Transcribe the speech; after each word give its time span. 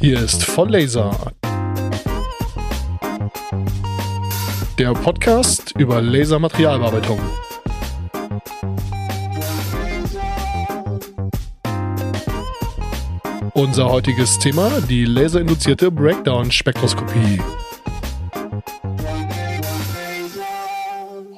Hier 0.00 0.20
ist 0.20 0.44
Volllaser. 0.44 1.10
Der 4.78 4.94
Podcast 4.94 5.74
über 5.76 6.00
Lasermaterialbearbeitung. 6.00 7.18
Unser 13.54 13.90
heutiges 13.90 14.38
Thema, 14.38 14.70
die 14.88 15.04
laserinduzierte 15.04 15.90
Breakdown-Spektroskopie. 15.90 17.40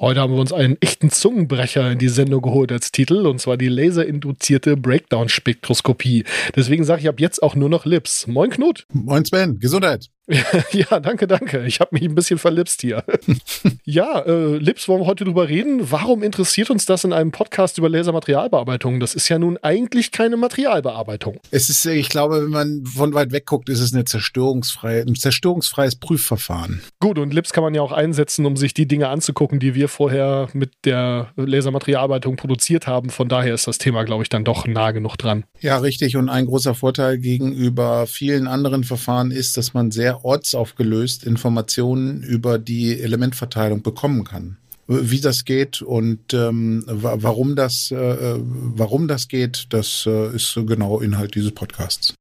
Heute 0.01 0.19
haben 0.19 0.33
wir 0.33 0.41
uns 0.41 0.51
einen 0.51 0.81
echten 0.81 1.11
Zungenbrecher 1.11 1.91
in 1.91 1.99
die 1.99 2.09
Sendung 2.09 2.41
geholt 2.41 2.71
als 2.71 2.91
Titel, 2.91 3.27
und 3.27 3.39
zwar 3.39 3.55
die 3.55 3.67
laserinduzierte 3.67 4.75
Breakdown-Spektroskopie. 4.75 6.23
Deswegen 6.55 6.83
sage 6.83 7.01
ich 7.01 7.07
ab 7.07 7.19
jetzt 7.19 7.43
auch 7.43 7.53
nur 7.53 7.69
noch 7.69 7.85
Lips. 7.85 8.25
Moin 8.25 8.49
Knut. 8.49 8.87
Moin 8.91 9.23
Sven, 9.25 9.59
Gesundheit. 9.59 10.07
ja, 10.71 10.99
danke, 10.99 11.27
danke. 11.27 11.65
Ich 11.65 11.79
habe 11.79 11.89
mich 11.93 12.03
ein 12.03 12.15
bisschen 12.15 12.39
verlipst 12.39 12.81
hier. 12.81 13.03
ja, 13.83 14.19
äh, 14.19 14.57
Lips, 14.57 14.87
wollen 14.87 15.01
wir 15.01 15.05
heute 15.05 15.25
drüber 15.25 15.49
reden? 15.49 15.91
Warum 15.91 16.23
interessiert 16.23 16.69
uns 16.69 16.85
das 16.85 17.03
in 17.03 17.11
einem 17.11 17.31
Podcast 17.31 17.77
über 17.77 17.89
Lasermaterialbearbeitung? 17.89 18.99
Das 18.99 19.13
ist 19.13 19.27
ja 19.27 19.39
nun 19.39 19.57
eigentlich 19.57 20.11
keine 20.11 20.37
Materialbearbeitung. 20.37 21.39
Es 21.51 21.69
ist, 21.69 21.85
ich 21.85 22.07
glaube, 22.07 22.43
wenn 22.43 22.49
man 22.49 22.85
von 22.85 23.13
weit 23.13 23.31
weg 23.31 23.45
guckt, 23.45 23.67
ist 23.67 23.81
es 23.81 23.93
eine 23.93 24.05
zerstörungsfreie, 24.05 25.01
ein 25.01 25.15
zerstörungsfreies 25.15 25.97
Prüfverfahren. 25.97 26.81
Gut, 26.99 27.19
und 27.19 27.33
Lips 27.33 27.51
kann 27.51 27.63
man 27.63 27.73
ja 27.73 27.81
auch 27.81 27.91
einsetzen, 27.91 28.45
um 28.45 28.55
sich 28.55 28.73
die 28.73 28.87
Dinge 28.87 29.09
anzugucken, 29.09 29.59
die 29.59 29.75
wir 29.75 29.89
vorher 29.89 30.47
mit 30.53 30.71
der 30.85 31.31
Lasermaterialbearbeitung 31.35 32.37
produziert 32.37 32.87
haben. 32.87 33.09
Von 33.09 33.27
daher 33.27 33.53
ist 33.53 33.67
das 33.67 33.79
Thema, 33.79 34.03
glaube 34.03 34.23
ich, 34.23 34.29
dann 34.29 34.45
doch 34.45 34.65
nah 34.65 34.91
genug 34.91 35.17
dran. 35.17 35.43
Ja, 35.59 35.77
richtig. 35.77 36.15
Und 36.15 36.29
ein 36.29 36.45
großer 36.45 36.73
Vorteil 36.73 37.17
gegenüber 37.17 38.07
vielen 38.07 38.47
anderen 38.47 38.85
Verfahren 38.85 39.31
ist, 39.31 39.57
dass 39.57 39.73
man 39.73 39.91
sehr 39.91 40.20
ortsaufgelöst 40.23 41.23
Informationen 41.23 42.23
über 42.23 42.59
die 42.59 42.99
Elementverteilung 43.01 43.81
bekommen 43.81 44.23
kann. 44.23 44.57
Wie 44.87 45.21
das 45.21 45.45
geht 45.45 45.81
und 45.81 46.33
ähm, 46.33 46.83
warum 46.87 47.55
das, 47.55 47.91
äh, 47.91 48.35
warum 48.39 49.07
das 49.07 49.27
geht, 49.27 49.67
das 49.69 50.05
äh, 50.05 50.35
ist 50.35 50.55
genau 50.67 50.99
Inhalt 50.99 51.35
dieses 51.35 51.51
Podcasts. 51.53 52.13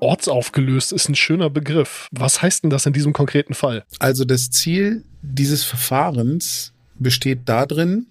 Ortsaufgelöst 0.00 0.92
ist 0.92 1.08
ein 1.08 1.16
schöner 1.16 1.50
Begriff. 1.50 2.06
Was 2.12 2.40
heißt 2.40 2.62
denn 2.62 2.70
das 2.70 2.86
in 2.86 2.92
diesem 2.92 3.12
konkreten 3.12 3.54
Fall? 3.54 3.84
Also 3.98 4.24
das 4.24 4.50
Ziel 4.50 5.04
dieses 5.20 5.64
Verfahrens 5.64 6.72
besteht 6.98 7.40
darin, 7.46 8.06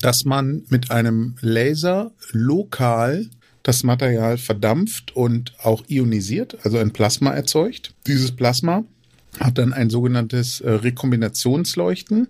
dass 0.00 0.24
man 0.24 0.62
mit 0.68 0.90
einem 0.90 1.34
Laser 1.40 2.12
lokal 2.30 3.26
das 3.62 3.82
Material 3.82 4.38
verdampft 4.38 5.14
und 5.14 5.52
auch 5.62 5.84
ionisiert, 5.88 6.58
also 6.64 6.78
ein 6.78 6.92
Plasma 6.92 7.32
erzeugt. 7.32 7.92
Dieses 8.06 8.32
Plasma 8.32 8.84
hat 9.38 9.58
dann 9.58 9.72
ein 9.72 9.90
sogenanntes 9.90 10.60
äh, 10.60 10.70
Rekombinationsleuchten 10.70 12.28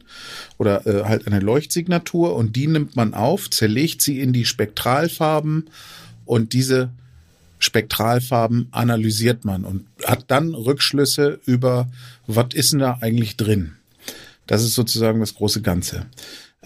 oder 0.59 0.87
äh, 0.87 1.05
halt 1.05 1.27
eine 1.27 1.41
Leuchtsignatur 1.41 2.35
und 2.35 2.57
die 2.57 2.67
nimmt 2.67 2.97
man 2.97 3.15
auf, 3.15 3.49
zerlegt 3.49 4.03
sie 4.03 4.21
in 4.21 4.33
die 4.33 4.45
Spektralfarben 4.45 5.71
und 6.27 6.53
diese 6.53 6.91
Spektralfarben 7.59 8.69
analysiert 8.71 9.45
man 9.45 9.65
und 9.65 9.87
hat 10.05 10.25
dann 10.29 10.55
Rückschlüsse 10.55 11.41
über, 11.47 11.89
was 12.27 12.55
ist 12.55 12.73
denn 12.73 12.81
da 12.81 12.99
eigentlich 13.01 13.37
drin. 13.37 13.73
Das 14.47 14.63
ist 14.65 14.75
sozusagen 14.75 15.21
das 15.21 15.35
große 15.35 15.63
Ganze. 15.63 16.07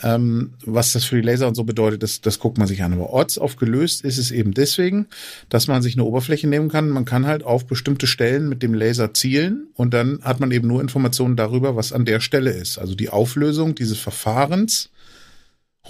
Ähm, 0.03 0.55
was 0.65 0.93
das 0.93 1.05
für 1.05 1.17
die 1.17 1.23
Laser 1.23 1.47
und 1.47 1.55
so 1.55 1.63
bedeutet, 1.63 2.03
das, 2.03 2.21
das 2.21 2.41
guckt 2.41 2.59
man 2.59 2.67
sich 2.67 2.83
an. 2.83 2.93
Aber 2.93 3.11
ortsaufgelöst 3.11 4.05
ist 4.05 4.19
es 4.19 4.33
eben 4.33 4.53
deswegen, 4.53 5.07
dass 5.49 5.69
man 5.69 5.83
sich 5.83 5.95
eine 5.95 6.05
Oberfläche 6.05 6.49
nehmen 6.49 6.69
kann. 6.69 6.91
Man 6.91 7.05
kann 7.05 7.27
halt 7.27 7.45
auf 7.45 7.67
bestimmte 7.67 8.09
Stellen 8.09 8.49
mit 8.49 8.63
dem 8.63 8.75
Laser 8.75 9.15
zielen 9.15 9.69
und 9.75 9.95
dann 9.95 10.21
hat 10.23 10.41
man 10.41 10.51
eben 10.51 10.67
nur 10.67 10.81
Informationen 10.81 11.37
darüber, 11.37 11.77
was 11.77 11.93
an 11.93 12.05
der 12.05 12.19
Stelle 12.19 12.51
ist. 12.51 12.79
Also 12.79 12.97
die 12.97 13.09
Auflösung 13.09 13.77
dieses 13.77 13.99
Verfahrens 13.99 14.91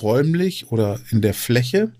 räumlich 0.02 0.70
oder 0.70 1.00
in 1.10 1.22
der 1.22 1.34
Fläche 1.34 1.92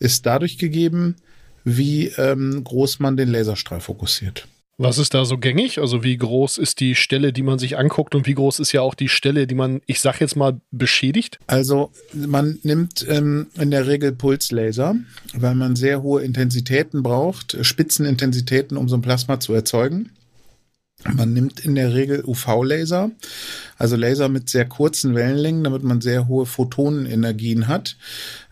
ist 0.00 0.26
dadurch 0.26 0.58
gegeben, 0.58 1.16
wie 1.64 2.08
ähm, 2.16 2.64
groß 2.64 2.98
man 2.98 3.16
den 3.16 3.28
Laserstrahl 3.28 3.80
fokussiert. 3.80 4.48
Was 4.80 4.98
ist 4.98 5.12
da 5.12 5.24
so 5.24 5.38
gängig? 5.38 5.80
Also 5.80 6.04
wie 6.04 6.16
groß 6.16 6.56
ist 6.56 6.78
die 6.78 6.94
Stelle, 6.94 7.32
die 7.32 7.42
man 7.42 7.58
sich 7.58 7.76
anguckt 7.76 8.14
und 8.14 8.28
wie 8.28 8.34
groß 8.34 8.60
ist 8.60 8.70
ja 8.70 8.80
auch 8.80 8.94
die 8.94 9.08
Stelle, 9.08 9.48
die 9.48 9.56
man, 9.56 9.80
ich 9.86 10.00
sag 10.00 10.20
jetzt 10.20 10.36
mal, 10.36 10.60
beschädigt? 10.70 11.40
Also 11.48 11.90
man 12.14 12.60
nimmt 12.62 13.04
ähm, 13.08 13.48
in 13.58 13.72
der 13.72 13.88
Regel 13.88 14.12
Pulslaser, 14.12 14.94
weil 15.34 15.56
man 15.56 15.74
sehr 15.74 16.02
hohe 16.02 16.22
Intensitäten 16.22 17.02
braucht, 17.02 17.56
Spitzenintensitäten, 17.60 18.76
um 18.76 18.88
so 18.88 18.96
ein 18.96 19.02
Plasma 19.02 19.40
zu 19.40 19.52
erzeugen. 19.52 20.10
Man 21.04 21.32
nimmt 21.32 21.60
in 21.60 21.76
der 21.76 21.94
Regel 21.94 22.24
UV-Laser, 22.24 23.12
also 23.76 23.94
Laser 23.94 24.28
mit 24.28 24.50
sehr 24.50 24.64
kurzen 24.64 25.14
Wellenlängen, 25.14 25.62
damit 25.62 25.84
man 25.84 26.00
sehr 26.00 26.26
hohe 26.26 26.44
Photonenenergien 26.44 27.68
hat. 27.68 27.96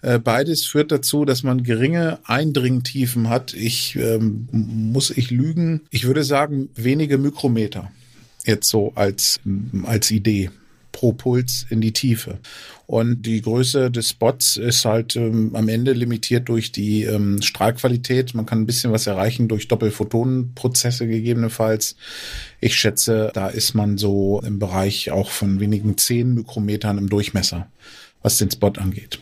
Äh, 0.00 0.20
beides 0.20 0.64
führt 0.64 0.92
dazu, 0.92 1.24
dass 1.24 1.42
man 1.42 1.64
geringe 1.64 2.20
Eindringtiefen 2.24 3.28
hat. 3.28 3.52
Ich 3.52 3.96
ähm, 3.96 4.48
muss 4.52 5.10
ich 5.10 5.30
lügen. 5.32 5.82
Ich 5.90 6.06
würde 6.06 6.22
sagen 6.22 6.68
wenige 6.76 7.18
Mikrometer. 7.18 7.90
Jetzt 8.44 8.68
so 8.68 8.92
als 8.94 9.40
als 9.84 10.12
Idee 10.12 10.50
pro 10.96 11.12
Puls 11.12 11.66
in 11.68 11.82
die 11.82 11.92
Tiefe. 11.92 12.38
Und 12.86 13.26
die 13.26 13.42
Größe 13.42 13.90
des 13.90 14.08
Spots 14.08 14.56
ist 14.56 14.86
halt 14.86 15.14
ähm, 15.14 15.54
am 15.54 15.68
Ende 15.68 15.92
limitiert 15.92 16.48
durch 16.48 16.72
die 16.72 17.02
ähm, 17.02 17.42
Strahlqualität. 17.42 18.32
Man 18.32 18.46
kann 18.46 18.62
ein 18.62 18.66
bisschen 18.66 18.92
was 18.92 19.06
erreichen 19.06 19.46
durch 19.46 19.68
Doppelphotonenprozesse 19.68 21.06
gegebenenfalls. 21.06 21.96
Ich 22.62 22.76
schätze, 22.76 23.30
da 23.34 23.48
ist 23.48 23.74
man 23.74 23.98
so 23.98 24.40
im 24.42 24.58
Bereich 24.58 25.10
auch 25.10 25.28
von 25.28 25.60
wenigen 25.60 25.98
zehn 25.98 26.32
Mikrometern 26.32 26.96
im 26.96 27.10
Durchmesser, 27.10 27.70
was 28.22 28.38
den 28.38 28.50
Spot 28.50 28.72
angeht. 28.78 29.18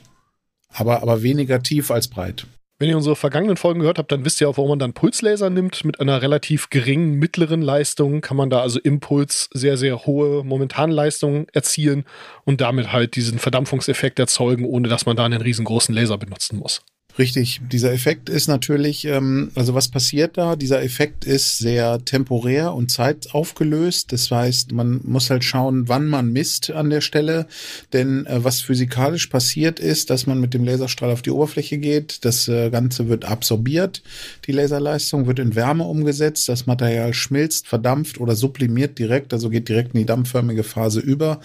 Aber, 0.69 1.03
aber 1.03 1.25
weniger 1.25 1.61
tief 1.61 1.91
als 1.91 2.07
breit. 2.07 2.47
Wenn 2.85 2.91
ihr 2.91 2.99
unsere 2.99 3.17
vergangenen 3.17 3.57
Folgen 3.57 3.81
gehört 3.81 3.99
habt, 3.99 4.13
dann 4.13 4.27
wisst 4.27 4.43
ihr 4.43 4.49
auch, 4.51 4.59
warum 4.59 4.69
man 4.69 4.79
dann 4.79 4.93
Pulslaser 4.93 5.49
nimmt. 5.49 5.87
Mit 5.87 6.01
einer 6.01 6.21
relativ 6.21 6.69
geringen 6.69 7.15
mittleren 7.15 7.63
Leistung 7.63 8.21
kann 8.21 8.37
man 8.37 8.51
da 8.51 8.61
also 8.61 8.79
Impuls 8.79 9.49
sehr, 9.55 9.79
sehr 9.79 10.05
hohe 10.05 10.45
Momentanleistungen 10.45 11.47
erzielen 11.55 12.05
und 12.45 12.61
damit 12.61 12.93
halt 12.93 13.17
diesen 13.17 13.39
Verdampfungseffekt 13.39 14.19
erzeugen, 14.19 14.67
ohne 14.67 14.89
dass 14.89 15.07
man 15.07 15.17
da 15.17 15.25
einen 15.25 15.41
riesengroßen 15.41 15.95
Laser 15.95 16.19
benutzen 16.19 16.59
muss. 16.59 16.83
Richtig, 17.17 17.61
dieser 17.71 17.93
Effekt 17.93 18.29
ist 18.29 18.49
natürlich, 18.49 19.05
ähm, 19.05 19.53
also 19.55 19.73
was 19.75 19.87
passiert 19.89 20.37
da? 20.37 20.57
Dieser 20.57 20.83
Effekt 20.83 21.25
ist 21.25 21.59
sehr 21.59 22.05
temporär 22.05 22.75
und 22.75 22.91
zeitaufgelöst. 22.91 24.11
Das 24.13 24.33
heißt, 24.33 24.73
man 24.73 25.01
muss 25.05 25.31
halt 25.31 25.45
schauen, 25.45 25.89
wann 25.89 26.09
man 26.09 26.33
misst 26.33 26.73
an 26.73 26.91
der 26.91 27.01
Stelle. 27.01 27.47
Denn 27.93 28.27
äh, 28.27 28.43
was 28.43 28.63
physikalisch 28.63 29.29
passiert 29.29 29.79
ist, 29.79 30.11
dass 30.11 30.27
man 30.27 30.41
mit 30.41 30.55
dem 30.55 30.65
Laserstrahl 30.65 31.13
auf 31.13 31.23
die 31.23 31.31
Oberfläche 31.31 31.79
geht, 31.79 32.25
das 32.25 32.49
äh, 32.49 32.71
Ganze 32.71 33.09
wird 33.09 33.27
absorbiert, 33.27 34.03
die 34.49 34.53
Laserleistung 34.53 35.29
wird 35.29 35.39
in 35.39 35.55
Wärme 35.55 35.85
umgesetzt, 35.85 36.49
das 36.49 36.67
Material 36.67 37.15
schmilzt, 37.15 37.69
verdampft 37.69 38.19
oder 38.19 38.35
sublimiert 38.35 38.99
direkt, 38.99 39.33
also 39.33 39.51
geht 39.51 39.69
direkt 39.69 39.95
in 39.95 40.01
die 40.01 40.07
dampfförmige 40.07 40.65
Phase 40.65 40.99
über. 40.99 41.41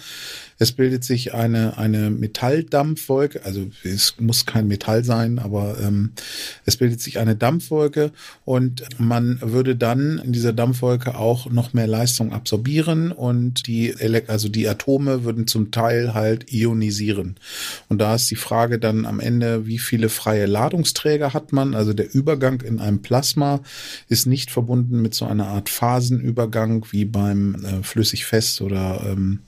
Es 0.60 0.72
bildet 0.72 1.04
sich 1.04 1.32
eine, 1.32 1.78
eine 1.78 2.10
Metalldampfwolke, 2.10 3.46
also 3.46 3.70
es 3.82 4.16
muss 4.20 4.44
kein 4.44 4.68
Metall 4.68 5.04
sein, 5.04 5.38
aber 5.38 5.78
ähm, 5.80 6.12
es 6.66 6.76
bildet 6.76 7.00
sich 7.00 7.18
eine 7.18 7.34
Dampfwolke 7.34 8.12
und 8.44 8.84
man 8.98 9.40
würde 9.40 9.74
dann 9.74 10.18
in 10.18 10.32
dieser 10.32 10.52
Dampfwolke 10.52 11.16
auch 11.16 11.50
noch 11.50 11.72
mehr 11.72 11.86
Leistung 11.86 12.34
absorbieren 12.34 13.10
und 13.10 13.66
die, 13.68 13.94
also 14.26 14.50
die 14.50 14.68
Atome 14.68 15.24
würden 15.24 15.46
zum 15.46 15.70
Teil 15.70 16.12
halt 16.12 16.52
ionisieren. 16.52 17.36
Und 17.88 17.98
da 17.98 18.14
ist 18.14 18.30
die 18.30 18.36
Frage 18.36 18.78
dann 18.78 19.06
am 19.06 19.18
Ende, 19.18 19.66
wie 19.66 19.78
viele 19.78 20.10
freie 20.10 20.44
Ladungsträger 20.44 21.32
hat 21.32 21.54
man? 21.54 21.74
Also 21.74 21.94
der 21.94 22.14
Übergang 22.14 22.60
in 22.60 22.80
einem 22.80 23.00
Plasma 23.00 23.60
ist 24.10 24.26
nicht 24.26 24.50
verbunden 24.50 25.00
mit 25.00 25.14
so 25.14 25.24
einer 25.24 25.46
Art 25.46 25.70
Phasenübergang 25.70 26.84
wie 26.90 27.06
beim 27.06 27.54
äh, 27.64 27.82
flüssig-fest 27.82 28.60
oder 28.60 29.06
ähm, 29.06 29.40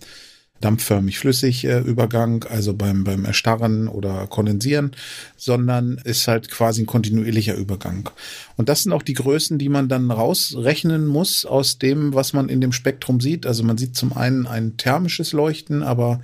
dampfförmig 0.64 1.18
flüssig 1.18 1.64
äh, 1.64 1.80
Übergang, 1.80 2.44
also 2.44 2.74
beim, 2.74 3.04
beim 3.04 3.24
Erstarren 3.24 3.88
oder 3.88 4.26
Kondensieren, 4.26 4.92
sondern 5.36 6.00
ist 6.04 6.28
halt 6.28 6.50
quasi 6.50 6.82
ein 6.82 6.86
kontinuierlicher 6.86 7.54
Übergang. 7.54 8.08
Und 8.56 8.68
das 8.68 8.84
sind 8.84 8.92
auch 8.92 9.02
die 9.02 9.14
Größen, 9.14 9.58
die 9.58 9.68
man 9.68 9.88
dann 9.88 10.10
rausrechnen 10.10 11.06
muss 11.06 11.44
aus 11.44 11.78
dem, 11.78 12.14
was 12.14 12.32
man 12.32 12.48
in 12.48 12.60
dem 12.60 12.72
Spektrum 12.72 13.20
sieht. 13.20 13.46
Also 13.46 13.64
man 13.64 13.76
sieht 13.78 13.96
zum 13.96 14.12
einen 14.12 14.46
ein 14.46 14.76
thermisches 14.76 15.32
Leuchten, 15.32 15.82
aber 15.82 16.20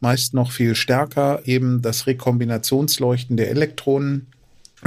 meist 0.00 0.34
noch 0.34 0.52
viel 0.52 0.74
stärker 0.74 1.42
eben 1.44 1.82
das 1.82 2.06
Rekombinationsleuchten 2.06 3.36
der 3.36 3.50
Elektronen 3.50 4.31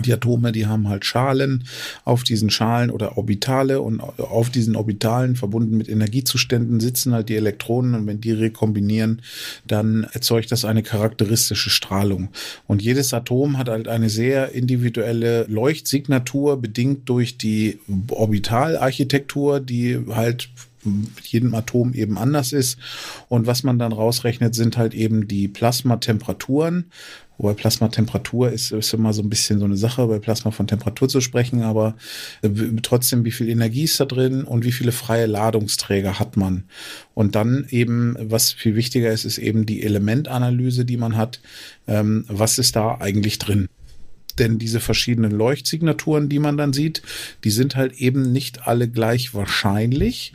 Die 0.03 0.11
Atome, 0.11 0.51
die 0.51 0.67
haben 0.67 0.89
halt 0.89 1.05
Schalen 1.05 1.63
auf 2.03 2.23
diesen 2.23 2.49
Schalen 2.49 2.89
oder 2.89 3.17
Orbitale 3.17 3.79
und 3.79 4.01
auf 4.01 4.49
diesen 4.49 4.75
Orbitalen 4.75 5.37
verbunden 5.37 5.77
mit 5.77 5.87
Energiezuständen 5.87 6.81
sitzen 6.81 7.13
halt 7.13 7.29
die 7.29 7.37
Elektronen 7.37 7.95
und 7.95 8.07
wenn 8.07 8.19
die 8.19 8.33
rekombinieren, 8.33 9.21
dann 9.65 10.03
erzeugt 10.11 10.51
das 10.51 10.65
eine 10.65 10.83
charakteristische 10.83 11.69
Strahlung. 11.69 12.29
Und 12.67 12.81
jedes 12.81 13.13
Atom 13.13 13.57
hat 13.57 13.69
halt 13.69 13.87
eine 13.87 14.09
sehr 14.09 14.51
individuelle 14.51 15.45
Leuchtsignatur 15.47 16.61
bedingt 16.61 17.07
durch 17.07 17.37
die 17.37 17.79
Orbitalarchitektur, 18.09 19.61
die 19.61 19.97
halt 20.11 20.49
mit 20.85 21.25
jedem 21.25 21.55
Atom 21.55 21.93
eben 21.93 22.17
anders 22.17 22.53
ist. 22.53 22.77
Und 23.27 23.47
was 23.47 23.63
man 23.63 23.79
dann 23.79 23.91
rausrechnet, 23.91 24.55
sind 24.55 24.77
halt 24.77 24.93
eben 24.93 25.27
die 25.27 25.47
Plasmatemperaturen 25.47 26.91
Wobei 27.37 27.53
Plasmatemperatur 27.53 28.51
ist, 28.51 28.71
ist 28.71 28.93
immer 28.93 29.13
so 29.13 29.21
ein 29.21 29.29
bisschen 29.29 29.59
so 29.59 29.65
eine 29.65 29.77
Sache, 29.77 30.05
bei 30.07 30.19
Plasma 30.19 30.51
von 30.51 30.67
Temperatur 30.67 31.09
zu 31.09 31.21
sprechen, 31.21 31.63
aber 31.63 31.95
äh, 32.41 32.49
trotzdem, 32.81 33.25
wie 33.25 33.31
viel 33.31 33.49
Energie 33.49 33.83
ist 33.83 33.99
da 33.99 34.05
drin 34.05 34.43
und 34.43 34.63
wie 34.63 34.71
viele 34.71 34.91
freie 34.91 35.25
Ladungsträger 35.25 36.19
hat 36.19 36.37
man. 36.37 36.63
Und 37.13 37.35
dann 37.35 37.65
eben, 37.69 38.15
was 38.19 38.51
viel 38.51 38.75
wichtiger 38.75 39.11
ist, 39.11 39.25
ist 39.25 39.37
eben 39.37 39.65
die 39.65 39.83
Elementanalyse, 39.83 40.85
die 40.85 40.97
man 40.97 41.17
hat. 41.17 41.41
Ähm, 41.87 42.25
was 42.27 42.57
ist 42.57 42.75
da 42.75 42.97
eigentlich 42.99 43.39
drin? 43.39 43.67
denn 44.39 44.57
diese 44.59 44.79
verschiedenen 44.79 45.31
Leuchtsignaturen, 45.31 46.29
die 46.29 46.39
man 46.39 46.57
dann 46.57 46.73
sieht, 46.73 47.01
die 47.43 47.51
sind 47.51 47.75
halt 47.75 47.93
eben 47.99 48.31
nicht 48.31 48.67
alle 48.67 48.89
gleich 48.89 49.33
wahrscheinlich. 49.33 50.33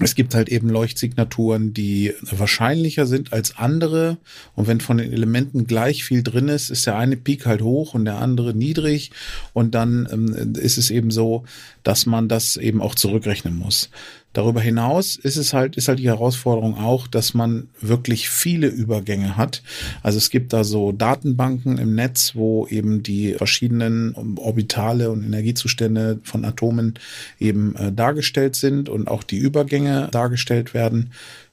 Es 0.00 0.14
gibt 0.14 0.34
halt 0.34 0.48
eben 0.48 0.70
Leuchtsignaturen, 0.70 1.74
die 1.74 2.14
wahrscheinlicher 2.22 3.04
sind 3.04 3.32
als 3.32 3.56
andere. 3.56 4.18
Und 4.54 4.68
wenn 4.68 4.80
von 4.80 4.98
den 4.98 5.12
Elementen 5.12 5.66
gleich 5.66 6.04
viel 6.04 6.22
drin 6.22 6.48
ist, 6.48 6.70
ist 6.70 6.86
der 6.86 6.96
eine 6.96 7.16
Peak 7.16 7.46
halt 7.46 7.62
hoch 7.62 7.94
und 7.94 8.04
der 8.04 8.18
andere 8.18 8.54
niedrig. 8.54 9.10
Und 9.54 9.74
dann 9.74 10.08
ähm, 10.12 10.54
ist 10.54 10.78
es 10.78 10.90
eben 10.90 11.10
so, 11.10 11.44
dass 11.82 12.06
man 12.06 12.28
das 12.28 12.56
eben 12.56 12.80
auch 12.80 12.94
zurückrechnen 12.94 13.58
muss. 13.58 13.90
Darüber 14.34 14.60
hinaus 14.60 15.16
ist 15.16 15.36
es 15.36 15.54
halt, 15.54 15.76
ist 15.76 15.88
halt 15.88 15.98
die 15.98 16.08
Herausforderung 16.08 16.76
auch, 16.78 17.06
dass 17.06 17.32
man 17.32 17.68
wirklich 17.80 18.28
viele 18.28 18.68
Übergänge 18.68 19.36
hat. 19.36 19.62
Also 20.02 20.18
es 20.18 20.30
gibt 20.30 20.52
da 20.52 20.64
so 20.64 20.92
Datenbanken 20.92 21.78
im 21.78 21.94
Netz, 21.94 22.32
wo 22.34 22.66
eben 22.66 23.02
die 23.02 23.34
verschiedenen 23.34 24.14
Orbitale 24.36 25.10
und 25.10 25.24
Energiezustände 25.24 26.20
von 26.22 26.44
Atomen 26.44 26.94
eben 27.40 27.74
äh, 27.76 27.90
dargestellt 27.90 28.54
sind 28.54 28.88
und 28.88 29.08
auch 29.08 29.22
die 29.22 29.38
Übergänge 29.38 30.08
dargestellt 30.12 30.74
werden. 30.74 31.12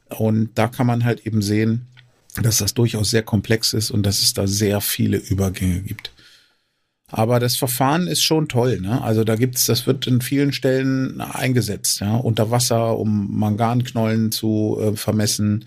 Und 0.09 0.49
da 0.55 0.67
kann 0.67 0.85
man 0.85 1.05
halt 1.05 1.25
eben 1.25 1.41
sehen, 1.41 1.87
dass 2.41 2.57
das 2.57 2.73
durchaus 2.73 3.09
sehr 3.09 3.23
komplex 3.23 3.73
ist 3.73 3.89
und 3.89 4.03
dass 4.03 4.21
es 4.21 4.33
da 4.33 4.47
sehr 4.47 4.81
viele 4.81 5.17
Übergänge 5.17 5.79
gibt. 5.79 6.11
Aber 7.17 7.39
das 7.39 7.55
Verfahren 7.55 8.07
ist 8.07 8.23
schon 8.23 8.49
toll. 8.49 8.81
Ne? 8.81 9.01
Also 9.01 9.23
da 9.23 9.37
gibt's, 9.37 9.67
das 9.67 9.87
wird 9.87 10.05
in 10.05 10.19
vielen 10.19 10.51
Stellen 10.51 11.21
eingesetzt, 11.21 12.01
ja, 12.01 12.17
unter 12.17 12.51
Wasser, 12.51 12.99
um 12.99 13.39
Manganknollen 13.39 14.33
zu 14.33 14.77
äh, 14.81 14.97
vermessen. 14.97 15.63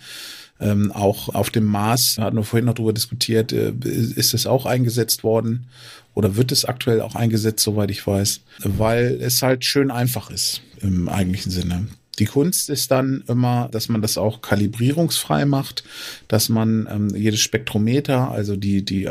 Ähm, 0.61 0.93
auch 0.93 1.35
auf 1.35 1.49
dem 1.49 1.65
Mars, 1.65 2.19
hatten 2.19 2.37
wir 2.37 2.43
vorhin 2.43 2.67
noch 2.67 2.75
drüber 2.75 2.93
diskutiert, 2.93 3.53
äh, 3.53 3.73
ist 3.83 4.35
es 4.35 4.47
auch 4.47 4.67
eingesetzt 4.67 5.25
worden 5.25 5.69
oder 6.13 6.37
wird 6.37 6.53
es 6.53 6.67
aktuell 6.67 7.01
auch 7.01 7.15
eingesetzt, 7.15 7.65
soweit 7.65 7.91
ich 7.91 8.07
weiß, 8.07 8.43
weil 8.65 9.19
es 9.19 9.41
halt 9.41 9.65
schön 9.65 9.91
einfach 9.91 10.31
ist 10.31 10.61
im 10.83 11.09
eigentlichen 11.09 11.51
Sinne. 11.51 11.87
Die 12.19 12.27
Kunst 12.27 12.69
ist 12.69 12.91
dann 12.91 13.25
immer, 13.27 13.71
dass 13.73 13.89
man 13.89 14.03
das 14.03 14.19
auch 14.19 14.43
kalibrierungsfrei 14.43 15.47
macht, 15.47 15.83
dass 16.27 16.51
man 16.51 16.87
ähm, 16.91 17.09
jedes 17.17 17.41
Spektrometer, 17.41 18.31
also 18.31 18.57
die, 18.57 18.85
die 18.85 19.09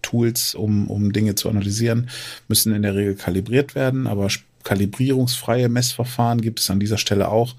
Analyse-Tools, 0.00 0.54
um, 0.54 0.88
um 0.88 1.12
Dinge 1.12 1.34
zu 1.34 1.48
analysieren, 1.48 2.10
müssen 2.48 2.74
in 2.74 2.82
der 2.82 2.94
Regel 2.94 3.14
kalibriert 3.14 3.74
werden, 3.74 4.06
aber 4.06 4.28
kalibrierungsfreie 4.64 5.68
Messverfahren 5.68 6.40
gibt 6.40 6.60
es 6.60 6.70
an 6.70 6.80
dieser 6.80 6.98
Stelle 6.98 7.28
auch. 7.28 7.54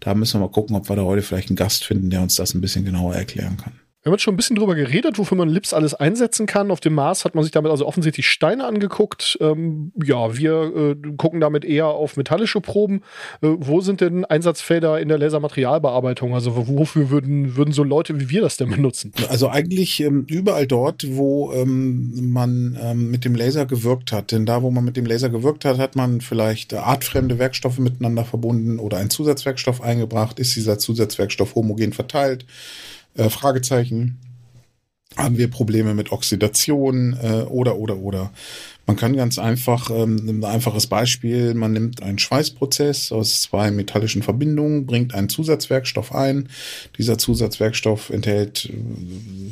Da 0.00 0.14
müssen 0.14 0.40
wir 0.40 0.46
mal 0.46 0.52
gucken, 0.52 0.76
ob 0.76 0.88
wir 0.88 0.96
da 0.96 1.02
heute 1.02 1.22
vielleicht 1.22 1.50
einen 1.50 1.56
Gast 1.56 1.84
finden, 1.84 2.10
der 2.10 2.22
uns 2.22 2.34
das 2.36 2.54
ein 2.54 2.60
bisschen 2.60 2.84
genauer 2.84 3.14
erklären 3.14 3.56
kann. 3.56 3.72
Wir 4.06 4.10
haben 4.10 4.14
jetzt 4.18 4.22
schon 4.22 4.34
ein 4.34 4.36
bisschen 4.36 4.54
drüber 4.54 4.76
geredet, 4.76 5.18
wofür 5.18 5.36
man 5.36 5.48
Lips 5.48 5.74
alles 5.74 5.92
einsetzen 5.92 6.46
kann. 6.46 6.70
Auf 6.70 6.78
dem 6.78 6.94
Mars 6.94 7.24
hat 7.24 7.34
man 7.34 7.42
sich 7.42 7.50
damit 7.50 7.72
also 7.72 7.84
offensichtlich 7.88 8.28
Steine 8.28 8.64
angeguckt. 8.64 9.36
Ähm, 9.40 9.90
ja, 10.00 10.36
wir 10.36 10.94
äh, 10.94 11.12
gucken 11.16 11.40
damit 11.40 11.64
eher 11.64 11.88
auf 11.88 12.16
metallische 12.16 12.60
Proben. 12.60 13.02
Äh, 13.42 13.48
wo 13.58 13.80
sind 13.80 14.00
denn 14.00 14.24
Einsatzfelder 14.24 15.00
in 15.00 15.08
der 15.08 15.18
Lasermaterialbearbeitung? 15.18 16.34
Also 16.34 16.68
wofür 16.68 17.10
würden, 17.10 17.56
würden 17.56 17.72
so 17.72 17.82
Leute 17.82 18.20
wie 18.20 18.30
wir 18.30 18.42
das 18.42 18.56
denn 18.56 18.70
benutzen? 18.70 19.12
Also 19.28 19.48
eigentlich 19.48 19.98
ähm, 19.98 20.24
überall 20.28 20.68
dort, 20.68 21.04
wo 21.16 21.52
ähm, 21.52 22.30
man 22.30 22.78
ähm, 22.80 23.10
mit 23.10 23.24
dem 23.24 23.34
Laser 23.34 23.66
gewirkt 23.66 24.12
hat. 24.12 24.30
Denn 24.30 24.46
da, 24.46 24.62
wo 24.62 24.70
man 24.70 24.84
mit 24.84 24.96
dem 24.96 25.06
Laser 25.06 25.30
gewirkt 25.30 25.64
hat, 25.64 25.78
hat 25.78 25.96
man 25.96 26.20
vielleicht 26.20 26.72
artfremde 26.72 27.40
Werkstoffe 27.40 27.80
miteinander 27.80 28.24
verbunden 28.24 28.78
oder 28.78 28.98
einen 28.98 29.10
Zusatzwerkstoff 29.10 29.82
eingebracht. 29.82 30.38
Ist 30.38 30.54
dieser 30.54 30.78
Zusatzwerkstoff 30.78 31.56
homogen 31.56 31.92
verteilt? 31.92 32.46
Äh, 33.16 33.30
Fragezeichen. 33.30 34.18
Haben 35.16 35.38
wir 35.38 35.48
Probleme 35.48 35.94
mit 35.94 36.12
Oxidation 36.12 37.16
äh, 37.22 37.42
oder 37.48 37.76
oder 37.76 37.96
oder. 37.96 38.32
Man 38.86 38.96
kann 38.96 39.16
ganz 39.16 39.38
einfach, 39.40 39.90
ähm, 39.90 40.28
ein 40.28 40.44
einfaches 40.44 40.86
Beispiel, 40.86 41.54
man 41.54 41.72
nimmt 41.72 42.04
einen 42.04 42.20
Schweißprozess 42.20 43.10
aus 43.10 43.42
zwei 43.42 43.72
metallischen 43.72 44.22
Verbindungen, 44.22 44.86
bringt 44.86 45.12
einen 45.12 45.28
Zusatzwerkstoff 45.28 46.14
ein. 46.14 46.48
Dieser 46.96 47.18
Zusatzwerkstoff 47.18 48.10
enthält, 48.10 48.66
äh, 48.66 48.72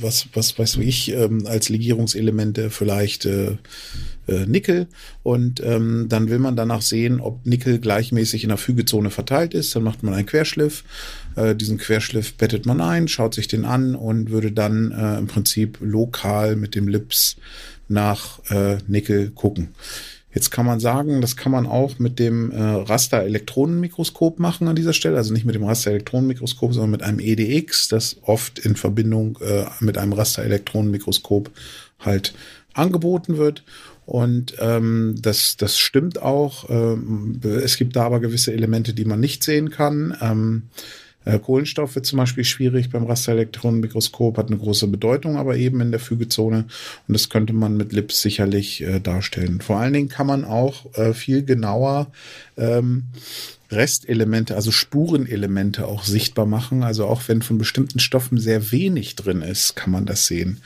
was, 0.00 0.28
was 0.34 0.56
weiß 0.56 0.76
ich, 0.76 1.12
ähm, 1.12 1.46
als 1.46 1.68
Legierungselemente 1.68 2.70
vielleicht 2.70 3.26
äh, 3.26 3.56
äh, 4.26 4.46
Nickel 4.46 4.86
und 5.22 5.60
ähm, 5.64 6.06
dann 6.08 6.28
will 6.28 6.38
man 6.38 6.56
danach 6.56 6.82
sehen, 6.82 7.20
ob 7.20 7.44
Nickel 7.44 7.78
gleichmäßig 7.78 8.44
in 8.44 8.48
der 8.48 8.58
Fügezone 8.58 9.10
verteilt 9.10 9.52
ist. 9.52 9.74
Dann 9.74 9.82
macht 9.82 10.02
man 10.02 10.14
einen 10.14 10.26
Querschliff. 10.26 10.84
Äh, 11.36 11.54
diesen 11.54 11.78
Querschliff 11.78 12.34
bettet 12.34 12.66
man 12.66 12.80
ein, 12.80 13.08
schaut 13.08 13.34
sich 13.34 13.48
den 13.48 13.64
an 13.64 13.94
und 13.94 14.30
würde 14.30 14.52
dann 14.52 14.92
äh, 14.92 15.18
im 15.18 15.26
Prinzip 15.26 15.78
lokal 15.80 16.56
mit 16.56 16.74
dem 16.74 16.88
Lips 16.88 17.36
nach 17.94 18.40
äh, 18.50 18.76
Nickel 18.86 19.30
gucken. 19.30 19.70
Jetzt 20.34 20.50
kann 20.50 20.66
man 20.66 20.80
sagen, 20.80 21.20
das 21.20 21.36
kann 21.36 21.52
man 21.52 21.64
auch 21.64 22.00
mit 22.00 22.18
dem 22.18 22.50
äh, 22.50 22.60
Raster-Elektronenmikroskop 22.60 24.40
machen 24.40 24.66
an 24.66 24.74
dieser 24.74 24.92
Stelle. 24.92 25.16
Also 25.16 25.32
nicht 25.32 25.44
mit 25.46 25.54
dem 25.54 25.62
Raster-Elektronenmikroskop, 25.62 26.74
sondern 26.74 26.90
mit 26.90 27.02
einem 27.04 27.20
EDX, 27.20 27.86
das 27.86 28.16
oft 28.22 28.58
in 28.58 28.74
Verbindung 28.74 29.38
äh, 29.40 29.64
mit 29.78 29.96
einem 29.96 30.12
Raster-Elektronenmikroskop 30.12 31.52
halt 32.00 32.34
angeboten 32.74 33.38
wird. 33.38 33.62
Und 34.06 34.56
ähm, 34.58 35.14
das, 35.22 35.56
das 35.56 35.78
stimmt 35.78 36.20
auch. 36.20 36.68
Ähm, 36.68 37.40
es 37.44 37.76
gibt 37.76 37.94
da 37.94 38.02
aber 38.02 38.18
gewisse 38.18 38.52
Elemente, 38.52 38.92
die 38.92 39.04
man 39.04 39.20
nicht 39.20 39.44
sehen 39.44 39.70
kann. 39.70 40.16
Ähm, 40.20 40.64
äh, 41.24 41.38
Kohlenstoff 41.38 41.94
wird 41.94 42.06
zum 42.06 42.18
Beispiel 42.18 42.44
schwierig 42.44 42.90
beim 42.90 43.04
Rasterelektronenmikroskop, 43.04 44.36
hat 44.36 44.48
eine 44.48 44.58
große 44.58 44.86
Bedeutung, 44.88 45.36
aber 45.36 45.56
eben 45.56 45.80
in 45.80 45.90
der 45.90 46.00
Fügezone. 46.00 46.66
Und 47.08 47.14
das 47.14 47.28
könnte 47.28 47.52
man 47.52 47.76
mit 47.76 47.92
LIPS 47.92 48.22
sicherlich 48.22 48.82
äh, 48.82 49.00
darstellen. 49.00 49.60
Vor 49.60 49.78
allen 49.78 49.92
Dingen 49.92 50.08
kann 50.08 50.26
man 50.26 50.44
auch 50.44 50.86
äh, 50.96 51.14
viel 51.14 51.44
genauer 51.44 52.08
ähm, 52.56 53.04
Restelemente, 53.70 54.54
also 54.54 54.70
Spurenelemente 54.70 55.86
auch 55.86 56.04
sichtbar 56.04 56.46
machen. 56.46 56.82
Also 56.82 57.06
auch 57.06 57.22
wenn 57.26 57.42
von 57.42 57.58
bestimmten 57.58 57.98
Stoffen 57.98 58.38
sehr 58.38 58.70
wenig 58.72 59.16
drin 59.16 59.42
ist, 59.42 59.74
kann 59.76 59.90
man 59.90 60.06
das 60.06 60.26
sehen. 60.26 60.60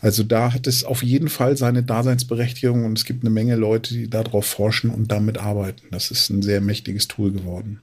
Also 0.00 0.24
da 0.24 0.52
hat 0.52 0.66
es 0.66 0.82
auf 0.82 1.04
jeden 1.04 1.28
Fall 1.28 1.56
seine 1.56 1.84
Daseinsberechtigung 1.84 2.84
und 2.84 2.98
es 2.98 3.04
gibt 3.04 3.22
eine 3.22 3.30
Menge 3.30 3.54
Leute, 3.54 3.94
die 3.94 4.10
darauf 4.10 4.46
forschen 4.46 4.90
und 4.90 5.12
damit 5.12 5.38
arbeiten. 5.38 5.86
Das 5.92 6.10
ist 6.10 6.28
ein 6.28 6.42
sehr 6.42 6.60
mächtiges 6.60 7.06
Tool 7.06 7.30
geworden. 7.30 7.80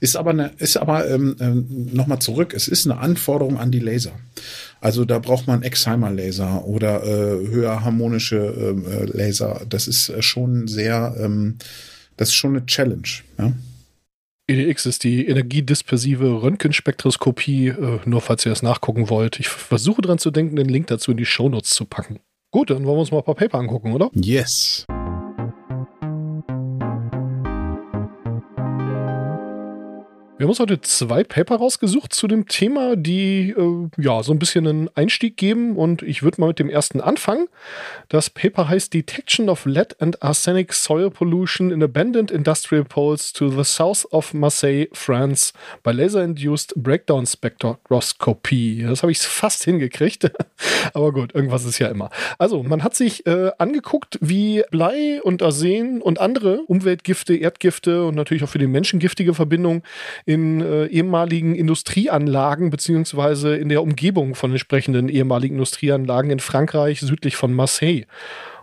Ist 0.00 0.16
aber 0.16 0.30
eine, 0.30 0.52
ist 0.56 0.78
aber 0.78 1.08
ähm, 1.10 1.36
ähm, 1.40 1.88
nochmal 1.92 2.20
zurück. 2.20 2.54
Es 2.54 2.68
ist 2.68 2.86
eine 2.86 2.98
Anforderung 2.98 3.58
an 3.58 3.70
die 3.70 3.80
Laser. 3.80 4.12
Also 4.80 5.04
da 5.04 5.18
braucht 5.18 5.46
man 5.46 5.62
Excimer-Laser 5.62 6.64
oder 6.64 7.04
äh, 7.04 7.46
höher 7.46 7.84
harmonische 7.84 8.36
ähm, 8.36 8.86
äh, 8.86 9.04
Laser. 9.04 9.66
Das 9.68 9.86
ist 9.86 10.08
äh, 10.08 10.22
schon 10.22 10.68
sehr, 10.68 11.14
ähm, 11.20 11.58
das 12.16 12.28
ist 12.28 12.34
schon 12.34 12.56
eine 12.56 12.64
Challenge. 12.64 13.08
Ja? 13.38 13.52
EDX 14.46 14.86
ist 14.86 15.04
die 15.04 15.26
energiedispersive 15.28 16.42
Röntgenspektroskopie, 16.42 17.68
äh, 17.68 18.00
nur 18.06 18.22
falls 18.22 18.46
ihr 18.46 18.50
das 18.50 18.62
nachgucken 18.62 19.10
wollt. 19.10 19.38
Ich 19.38 19.48
versuche 19.48 20.00
dran 20.00 20.18
zu 20.18 20.30
denken, 20.30 20.56
den 20.56 20.68
Link 20.68 20.86
dazu 20.86 21.10
in 21.10 21.18
die 21.18 21.26
Shownotes 21.26 21.70
zu 21.70 21.84
packen. 21.84 22.20
Gut, 22.50 22.70
dann 22.70 22.84
wollen 22.84 22.96
wir 22.96 23.00
uns 23.00 23.12
mal 23.12 23.18
ein 23.18 23.24
paar 23.24 23.36
Paper 23.36 23.58
angucken, 23.58 23.92
oder? 23.92 24.10
Yes. 24.14 24.86
Wir 30.40 30.44
haben 30.46 30.52
uns 30.52 30.60
heute 30.60 30.80
zwei 30.80 31.22
Paper 31.22 31.56
rausgesucht 31.56 32.14
zu 32.14 32.26
dem 32.26 32.48
Thema, 32.48 32.96
die 32.96 33.50
äh, 33.50 33.88
ja 33.98 34.22
so 34.22 34.32
ein 34.32 34.38
bisschen 34.38 34.66
einen 34.66 34.88
Einstieg 34.94 35.36
geben 35.36 35.76
und 35.76 36.00
ich 36.00 36.22
würde 36.22 36.40
mal 36.40 36.46
mit 36.46 36.58
dem 36.58 36.70
ersten 36.70 37.02
anfangen. 37.02 37.46
Das 38.08 38.30
Paper 38.30 38.66
heißt 38.66 38.94
Detection 38.94 39.50
of 39.50 39.66
Lead 39.66 40.00
and 40.00 40.22
Arsenic 40.22 40.72
Soil 40.72 41.10
Pollution 41.10 41.70
in 41.70 41.82
Abandoned 41.82 42.30
Industrial 42.30 42.84
Poles 42.84 43.34
to 43.34 43.50
the 43.50 43.64
South 43.64 44.10
of 44.12 44.32
Marseille, 44.32 44.86
France 44.94 45.52
by 45.82 45.90
Laser-Induced 45.90 46.72
Breakdown 46.74 47.26
Spectroscopy. 47.26 48.86
Das 48.88 49.02
habe 49.02 49.12
ich 49.12 49.18
fast 49.18 49.64
hingekriegt, 49.64 50.32
aber 50.94 51.12
gut, 51.12 51.34
irgendwas 51.34 51.66
ist 51.66 51.78
ja 51.80 51.88
immer. 51.88 52.08
Also, 52.38 52.62
man 52.62 52.82
hat 52.82 52.94
sich 52.94 53.26
äh, 53.26 53.50
angeguckt, 53.58 54.16
wie 54.22 54.62
Blei 54.70 55.20
und 55.22 55.42
Arsen 55.42 56.00
und 56.00 56.18
andere 56.18 56.62
Umweltgifte, 56.62 57.36
Erdgifte 57.36 58.06
und 58.06 58.14
natürlich 58.14 58.42
auch 58.42 58.48
für 58.48 58.56
den 58.56 58.70
Menschen 58.70 59.00
giftige 59.00 59.34
Verbindungen 59.34 59.82
in 60.30 60.60
äh, 60.60 60.86
ehemaligen 60.86 61.56
Industrieanlagen 61.56 62.70
beziehungsweise 62.70 63.56
in 63.56 63.68
der 63.68 63.82
Umgebung 63.82 64.36
von 64.36 64.52
entsprechenden 64.52 65.08
ehemaligen 65.08 65.56
Industrieanlagen 65.56 66.30
in 66.30 66.38
Frankreich 66.38 67.00
südlich 67.00 67.34
von 67.34 67.52
Marseille 67.52 68.04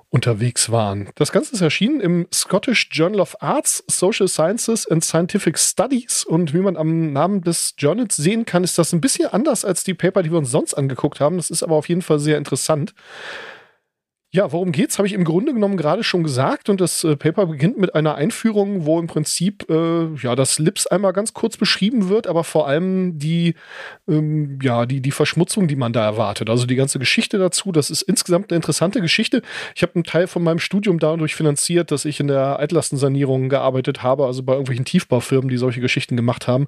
unterwegs 0.10 0.72
waren. 0.72 1.10
Das 1.16 1.34
Ganze 1.34 1.56
ist 1.56 1.62
erschienen 1.62 2.00
im 2.00 2.28
Scottish 2.34 2.88
Journal 2.94 3.20
of 3.20 3.42
Arts, 3.42 3.84
Social 3.88 4.30
Sciences 4.30 4.88
and 4.88 5.04
Scientific 5.04 5.60
Studies 5.60 6.24
und 6.24 6.54
wie 6.54 6.60
man 6.60 6.78
am 6.78 7.12
Namen 7.12 7.42
des 7.42 7.74
Journals 7.78 8.16
sehen 8.16 8.46
kann, 8.46 8.64
ist 8.64 8.78
das 8.78 8.94
ein 8.94 9.02
bisschen 9.02 9.28
anders 9.28 9.66
als 9.66 9.84
die 9.84 9.94
Paper, 9.94 10.24
die 10.24 10.32
wir 10.32 10.38
uns 10.38 10.52
sonst 10.52 10.74
angeguckt 10.74 11.20
haben. 11.20 11.36
Das 11.36 11.50
ist 11.50 11.64
aber 11.64 11.76
auf 11.76 11.90
jeden 11.90 12.02
Fall 12.02 12.20
sehr 12.20 12.38
interessant. 12.38 12.94
Ja, 14.34 14.52
worum 14.52 14.74
geht's, 14.74 14.98
habe 14.98 15.08
ich 15.08 15.14
im 15.14 15.24
Grunde 15.24 15.54
genommen 15.54 15.78
gerade 15.78 16.04
schon 16.04 16.22
gesagt. 16.22 16.68
Und 16.68 16.82
das 16.82 17.06
äh, 17.06 17.16
Paper 17.16 17.46
beginnt 17.46 17.78
mit 17.78 17.96
einer 17.96 18.16
Einführung, 18.16 18.86
wo 18.86 19.00
im 19.00 19.08
Prinzip 19.08 19.66
äh, 19.70 20.14
ja 20.16 20.36
das 20.36 20.60
Lips 20.60 20.86
einmal 20.86 21.14
ganz 21.14 21.34
kurz 21.34 21.56
beschrieben 21.56 22.10
wird, 22.10 22.28
aber 22.28 22.44
vor 22.44 22.68
allem 22.68 23.18
die 23.18 23.56
ähm, 24.06 24.60
ja 24.62 24.86
die 24.86 25.02
die 25.02 25.12
Verschmutzung, 25.12 25.70
die 25.70 25.78
man 25.78 25.94
da 25.94 26.04
erwartet. 26.04 26.50
Also 26.50 26.66
die 26.66 26.76
ganze 26.76 27.00
Geschichte 27.00 27.38
dazu. 27.38 27.72
Das 27.72 27.90
ist 27.90 28.02
insgesamt 28.02 28.52
eine 28.52 28.58
interessante 28.58 29.00
Geschichte. 29.00 29.42
Ich 29.76 29.82
habe 29.82 29.96
einen 29.96 30.04
Teil 30.04 30.28
von 30.28 30.44
meinem 30.44 30.60
Studium 30.60 31.00
dadurch 31.00 31.34
finanziert, 31.34 31.92
dass 31.92 32.04
ich 32.04 32.20
in 32.20 32.28
der 32.28 32.60
Altlastensanierung 32.60 33.48
gearbeitet 33.48 34.04
habe, 34.04 34.26
also 34.26 34.44
bei 34.44 34.54
irgendwelchen 34.54 34.86
Tiefbaufirmen, 34.86 35.50
die 35.50 35.58
solche 35.58 35.80
Geschichten 35.80 36.18
gemacht 36.18 36.50
haben 36.50 36.68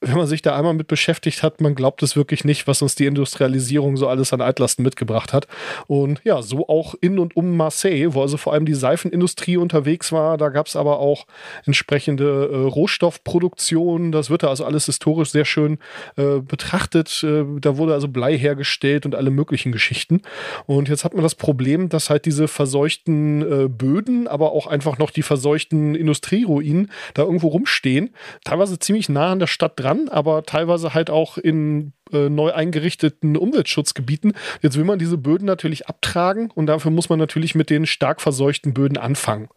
wenn 0.00 0.16
man 0.16 0.26
sich 0.26 0.42
da 0.42 0.54
einmal 0.54 0.74
mit 0.74 0.88
beschäftigt 0.88 1.42
hat, 1.42 1.62
man 1.62 1.74
glaubt 1.74 2.02
es 2.02 2.16
wirklich 2.16 2.44
nicht, 2.44 2.66
was 2.66 2.82
uns 2.82 2.94
die 2.96 3.06
Industrialisierung 3.06 3.96
so 3.96 4.08
alles 4.08 4.32
an 4.34 4.42
Altlasten 4.42 4.82
mitgebracht 4.84 5.32
hat. 5.32 5.46
Und 5.86 6.20
ja, 6.22 6.42
so 6.42 6.68
auch 6.68 6.94
in 7.00 7.18
und 7.18 7.34
um 7.34 7.56
Marseille, 7.56 8.12
wo 8.12 8.20
also 8.20 8.36
vor 8.36 8.52
allem 8.52 8.66
die 8.66 8.74
Seifenindustrie 8.74 9.56
unterwegs 9.56 10.12
war. 10.12 10.36
Da 10.36 10.50
gab 10.50 10.66
es 10.66 10.76
aber 10.76 10.98
auch 10.98 11.26
entsprechende 11.64 12.50
äh, 12.52 12.56
Rohstoffproduktion. 12.56 14.12
Das 14.12 14.28
wird 14.28 14.42
da 14.42 14.48
also 14.48 14.66
alles 14.66 14.84
historisch 14.84 15.30
sehr 15.30 15.46
schön 15.46 15.78
äh, 16.16 16.40
betrachtet. 16.40 17.22
Äh, 17.22 17.44
da 17.58 17.78
wurde 17.78 17.94
also 17.94 18.08
Blei 18.08 18.36
hergestellt 18.36 19.06
und 19.06 19.14
alle 19.14 19.30
möglichen 19.30 19.72
Geschichten. 19.72 20.20
Und 20.66 20.90
jetzt 20.90 21.04
hat 21.04 21.14
man 21.14 21.22
das 21.22 21.34
Problem, 21.34 21.88
dass 21.88 22.10
halt 22.10 22.26
diese 22.26 22.48
verseuchten 22.48 23.42
äh, 23.42 23.68
Böden, 23.68 24.28
aber 24.28 24.52
auch 24.52 24.66
einfach 24.66 24.98
noch 24.98 25.10
die 25.10 25.22
verseuchten 25.22 25.94
Industrieruinen 25.94 26.90
da 27.14 27.22
irgendwo 27.22 27.48
rumstehen. 27.48 28.10
Teilweise 28.44 28.78
ziemlich 28.78 29.08
nah 29.08 29.32
an 29.32 29.38
der 29.38 29.46
Stadt 29.46 29.72
dran 29.76 29.85
dran, 29.86 30.08
aber 30.08 30.42
teilweise 30.44 30.94
halt 30.94 31.10
auch 31.10 31.38
in 31.38 31.92
äh, 32.12 32.28
neu 32.28 32.52
eingerichteten 32.52 33.36
Umweltschutzgebieten. 33.36 34.34
Jetzt 34.62 34.76
will 34.76 34.84
man 34.84 34.98
diese 34.98 35.18
Böden 35.18 35.46
natürlich 35.46 35.88
abtragen 35.88 36.50
und 36.50 36.66
dafür 36.66 36.90
muss 36.90 37.08
man 37.08 37.18
natürlich 37.18 37.54
mit 37.54 37.70
den 37.70 37.86
stark 37.86 38.20
verseuchten 38.20 38.74
Böden 38.74 38.98
anfangen. 38.98 39.48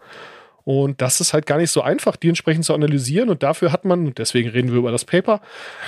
Und 0.65 1.01
das 1.01 1.19
ist 1.19 1.33
halt 1.33 1.47
gar 1.47 1.57
nicht 1.57 1.71
so 1.71 1.81
einfach, 1.81 2.15
die 2.15 2.29
entsprechend 2.29 2.63
zu 2.63 2.75
analysieren. 2.75 3.29
Und 3.29 3.41
dafür 3.41 3.71
hat 3.71 3.85
man, 3.85 4.13
deswegen 4.13 4.49
reden 4.49 4.71
wir 4.71 4.77
über 4.77 4.91
das 4.91 5.03
Paper, 5.03 5.41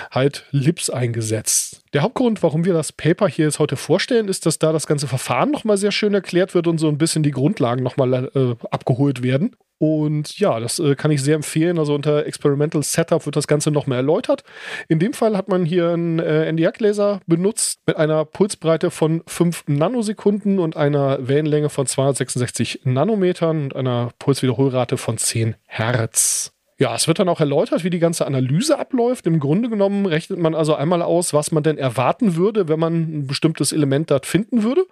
halt 0.10 0.48
LIPS 0.52 0.90
eingesetzt. 0.90 1.81
Der 1.94 2.04
Hauptgrund, 2.04 2.42
warum 2.42 2.64
wir 2.64 2.74
das 2.74 2.94
Paper 2.94 3.28
hier 3.28 3.46
jetzt 3.46 3.60
heute 3.60 3.76
vorstellen, 3.76 4.30
ist, 4.30 4.46
dass 4.46 4.60
da 4.60 4.72
das 4.72 4.88
ganze 4.88 5.08
Verfahren 5.08 5.52
nochmal 5.52 5.76
sehr 5.76 5.92
schön 5.92 6.14
erklärt 6.14 6.56
wird 6.56 6.68
und 6.68 6.78
so 6.78 6.88
ein 6.88 6.98
bisschen 6.98 7.22
die 7.22 7.32
Grundlagen 7.32 7.84
nochmal 7.84 8.32
äh, 8.34 8.56
abgeholt 8.70 9.24
werden. 9.24 9.58
Und 9.78 10.38
ja, 10.38 10.60
das 10.60 10.80
äh, 10.80 10.96
kann 10.96 11.12
ich 11.12 11.22
sehr 11.22 11.36
empfehlen. 11.36 11.80
Also 11.80 11.94
unter 11.96 12.26
Experimental 12.28 12.84
Setup 12.84 13.26
wird 13.26 13.36
das 13.36 13.48
Ganze 13.48 13.72
noch 13.72 13.88
mehr 13.88 13.98
erläutert. 13.98 14.44
In 14.88 15.00
dem 15.00 15.12
Fall 15.12 15.36
hat 15.36 15.50
man 15.50 15.66
hier 15.66 15.90
einen 15.90 16.20
äh, 16.20 16.46
NDR-Laser 16.46 17.20
benutzt 17.26 17.82
mit 17.86 17.98
einer 17.98 18.24
Pulsbreite 18.24 18.92
von 18.92 19.24
5 19.26 19.64
Nanosekunden 19.68 20.60
und 20.60 20.78
einer 20.78 21.28
Wellenlänge 21.28 21.70
von 21.70 21.88
266 21.88 22.82
Nanometern 22.84 23.64
und 23.64 23.76
einer 23.76 24.12
Pulswiederholrate 24.20 24.98
von 24.98 25.18
10 25.18 25.56
Hertz. 25.66 26.54
Ja, 26.82 26.96
es 26.96 27.08
wird 27.08 27.20
dann 27.20 27.30
auch 27.30 27.40
erläutert, 27.40 27.84
wie 27.84 27.92
die 27.92 28.00
ganze 28.00 28.26
Analyse 28.26 28.80
abläuft. 28.80 29.28
Im 29.28 29.40
Grunde 29.40 29.70
genommen 29.70 30.08
rechnet 30.08 30.40
man 30.40 30.56
also 30.56 30.74
einmal 30.74 31.04
aus, 31.04 31.32
was 31.32 31.52
man 31.52 31.62
denn 31.62 31.78
erwarten 31.78 32.36
würde, 32.36 32.68
wenn 32.70 32.80
man 32.80 32.94
ein 33.20 33.28
bestimmtes 33.28 33.72
Element 33.72 34.10
dort 34.10 34.26
finden 34.26 34.64
würde. 34.64 34.88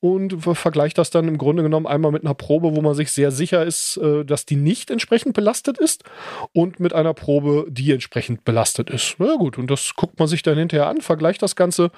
Und 0.00 0.42
vergleicht 0.42 0.98
das 0.98 1.08
dann 1.08 1.28
im 1.28 1.38
Grunde 1.38 1.62
genommen 1.62 1.86
einmal 1.86 2.12
mit 2.12 2.22
einer 2.22 2.34
Probe, 2.34 2.76
wo 2.76 2.82
man 2.82 2.92
sich 2.92 3.12
sehr 3.12 3.30
sicher 3.30 3.64
ist, 3.64 3.96
äh, 3.96 4.26
dass 4.26 4.44
die 4.44 4.56
nicht 4.56 4.90
entsprechend 4.90 5.32
belastet 5.32 5.78
ist 5.78 6.04
und 6.52 6.80
mit 6.80 6.92
einer 6.92 7.14
Probe, 7.14 7.64
die 7.66 7.92
entsprechend 7.92 8.44
belastet 8.44 8.90
ist. 8.90 9.14
Na 9.16 9.36
gut, 9.36 9.56
und 9.56 9.70
das 9.70 9.94
guckt 9.96 10.18
man 10.18 10.28
sich 10.28 10.42
dann 10.42 10.58
hinterher 10.58 10.88
an, 10.88 11.00
vergleicht 11.00 11.40
das 11.40 11.56
Ganze 11.56 11.92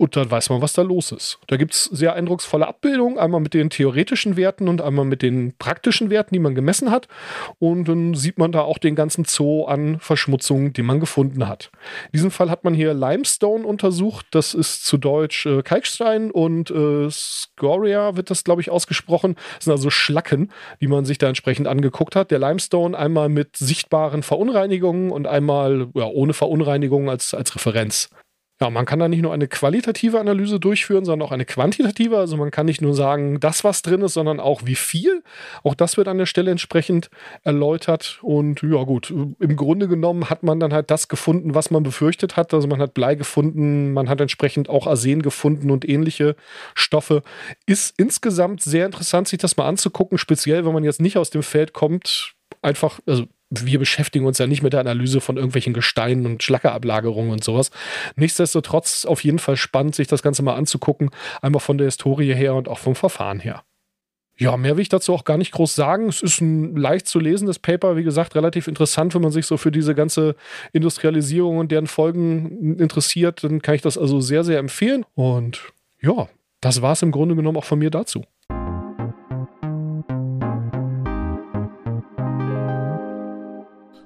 und 0.00 0.16
dann 0.16 0.30
weiß 0.30 0.48
man, 0.48 0.62
was 0.62 0.72
da 0.72 0.80
los 0.80 1.12
ist. 1.12 1.38
Da 1.46 1.58
gibt 1.58 1.74
es 1.74 1.84
sehr 1.84 2.14
eindrucksvolle 2.14 2.66
Abbildungen, 2.66 3.18
einmal 3.18 3.42
mit 3.42 3.52
den 3.52 3.68
theoretischen 3.68 4.34
Werten 4.38 4.66
und 4.66 4.80
einmal 4.80 5.04
mit 5.04 5.20
den 5.20 5.52
praktischen 5.58 6.08
Werten, 6.08 6.34
die 6.34 6.38
man 6.38 6.54
gemessen 6.54 6.90
hat. 6.90 7.06
Und 7.58 7.86
dann 7.86 8.14
sieht 8.14 8.38
man 8.38 8.50
da 8.50 8.62
auch 8.62 8.78
den 8.78 8.94
ganzen 8.94 9.26
Zoo 9.26 9.66
an 9.66 10.00
Verschmutzungen, 10.00 10.72
die 10.72 10.80
man 10.80 11.00
gefunden 11.00 11.46
hat. 11.46 11.70
In 12.06 12.12
diesem 12.14 12.30
Fall 12.30 12.48
hat 12.48 12.64
man 12.64 12.72
hier 12.72 12.94
Limestone 12.94 13.66
untersucht. 13.66 14.24
Das 14.30 14.54
ist 14.54 14.86
zu 14.86 14.96
Deutsch 14.96 15.44
äh, 15.44 15.62
Kalkstein 15.62 16.30
und 16.30 16.70
äh, 16.70 17.10
Scoria 17.10 18.16
wird 18.16 18.30
das, 18.30 18.42
glaube 18.42 18.62
ich, 18.62 18.70
ausgesprochen. 18.70 19.36
Das 19.56 19.66
sind 19.66 19.72
also 19.72 19.90
Schlacken, 19.90 20.50
die 20.80 20.88
man 20.88 21.04
sich 21.04 21.18
da 21.18 21.28
entsprechend 21.28 21.68
angeguckt 21.68 22.16
hat. 22.16 22.30
Der 22.30 22.38
Limestone 22.38 22.96
einmal 22.96 23.28
mit 23.28 23.58
sichtbaren 23.58 24.22
Verunreinigungen 24.22 25.10
und 25.10 25.26
einmal 25.26 25.88
ja, 25.94 26.06
ohne 26.06 26.32
Verunreinigungen 26.32 27.10
als, 27.10 27.34
als 27.34 27.54
Referenz. 27.54 28.08
Ja, 28.62 28.68
man 28.68 28.84
kann 28.84 28.98
da 28.98 29.08
nicht 29.08 29.22
nur 29.22 29.32
eine 29.32 29.48
qualitative 29.48 30.20
Analyse 30.20 30.60
durchführen, 30.60 31.06
sondern 31.06 31.26
auch 31.26 31.32
eine 31.32 31.46
quantitative. 31.46 32.18
Also 32.18 32.36
man 32.36 32.50
kann 32.50 32.66
nicht 32.66 32.82
nur 32.82 32.94
sagen, 32.94 33.40
das, 33.40 33.64
was 33.64 33.80
drin 33.80 34.02
ist, 34.02 34.12
sondern 34.12 34.38
auch 34.38 34.66
wie 34.66 34.74
viel. 34.74 35.22
Auch 35.62 35.74
das 35.74 35.96
wird 35.96 36.08
an 36.08 36.18
der 36.18 36.26
Stelle 36.26 36.50
entsprechend 36.50 37.08
erläutert. 37.42 38.18
Und 38.20 38.60
ja 38.60 38.82
gut, 38.84 39.08
im 39.10 39.56
Grunde 39.56 39.88
genommen 39.88 40.28
hat 40.28 40.42
man 40.42 40.60
dann 40.60 40.74
halt 40.74 40.90
das 40.90 41.08
gefunden, 41.08 41.54
was 41.54 41.70
man 41.70 41.82
befürchtet 41.82 42.36
hat. 42.36 42.52
Also 42.52 42.68
man 42.68 42.82
hat 42.82 42.92
Blei 42.92 43.14
gefunden, 43.14 43.94
man 43.94 44.10
hat 44.10 44.20
entsprechend 44.20 44.68
auch 44.68 44.86
Arsen 44.86 45.22
gefunden 45.22 45.70
und 45.70 45.88
ähnliche 45.88 46.36
Stoffe. 46.74 47.22
Ist 47.64 47.94
insgesamt 47.98 48.60
sehr 48.60 48.84
interessant, 48.84 49.26
sich 49.28 49.38
das 49.38 49.56
mal 49.56 49.68
anzugucken, 49.68 50.18
speziell 50.18 50.66
wenn 50.66 50.74
man 50.74 50.84
jetzt 50.84 51.00
nicht 51.00 51.16
aus 51.16 51.30
dem 51.30 51.42
Feld 51.42 51.72
kommt. 51.72 52.34
Einfach, 52.60 53.00
also 53.06 53.24
wir 53.50 53.78
beschäftigen 53.78 54.26
uns 54.26 54.38
ja 54.38 54.46
nicht 54.46 54.62
mit 54.62 54.72
der 54.72 54.80
Analyse 54.80 55.20
von 55.20 55.36
irgendwelchen 55.36 55.74
Gesteinen 55.74 56.24
und 56.24 56.42
Schlackerablagerungen 56.42 57.32
und 57.32 57.44
sowas. 57.44 57.70
Nichtsdestotrotz 58.16 59.04
auf 59.04 59.24
jeden 59.24 59.40
Fall 59.40 59.56
spannend, 59.56 59.94
sich 59.94 60.06
das 60.06 60.22
Ganze 60.22 60.42
mal 60.42 60.54
anzugucken. 60.54 61.10
Einmal 61.42 61.60
von 61.60 61.76
der 61.76 61.86
Historie 61.86 62.32
her 62.34 62.54
und 62.54 62.68
auch 62.68 62.78
vom 62.78 62.94
Verfahren 62.94 63.40
her. 63.40 63.64
Ja, 64.38 64.56
mehr 64.56 64.76
will 64.76 64.82
ich 64.82 64.88
dazu 64.88 65.12
auch 65.12 65.24
gar 65.24 65.36
nicht 65.36 65.52
groß 65.52 65.74
sagen. 65.74 66.08
Es 66.08 66.22
ist 66.22 66.40
ein 66.40 66.74
leicht 66.74 67.06
zu 67.06 67.18
lesendes 67.18 67.58
Paper, 67.58 67.96
wie 67.96 68.04
gesagt, 68.04 68.34
relativ 68.34 68.68
interessant, 68.68 69.14
wenn 69.14 69.20
man 69.20 69.32
sich 69.32 69.44
so 69.44 69.58
für 69.58 69.70
diese 69.70 69.94
ganze 69.94 70.34
Industrialisierung 70.72 71.58
und 71.58 71.70
deren 71.70 71.86
Folgen 71.86 72.78
interessiert. 72.78 73.44
Dann 73.44 73.60
kann 73.60 73.74
ich 73.74 73.82
das 73.82 73.98
also 73.98 74.20
sehr, 74.20 74.42
sehr 74.42 74.58
empfehlen. 74.58 75.04
Und 75.14 75.72
ja, 76.00 76.28
das 76.62 76.80
war 76.80 76.92
es 76.92 77.02
im 77.02 77.10
Grunde 77.10 77.36
genommen 77.36 77.58
auch 77.58 77.64
von 77.64 77.80
mir 77.80 77.90
dazu. 77.90 78.24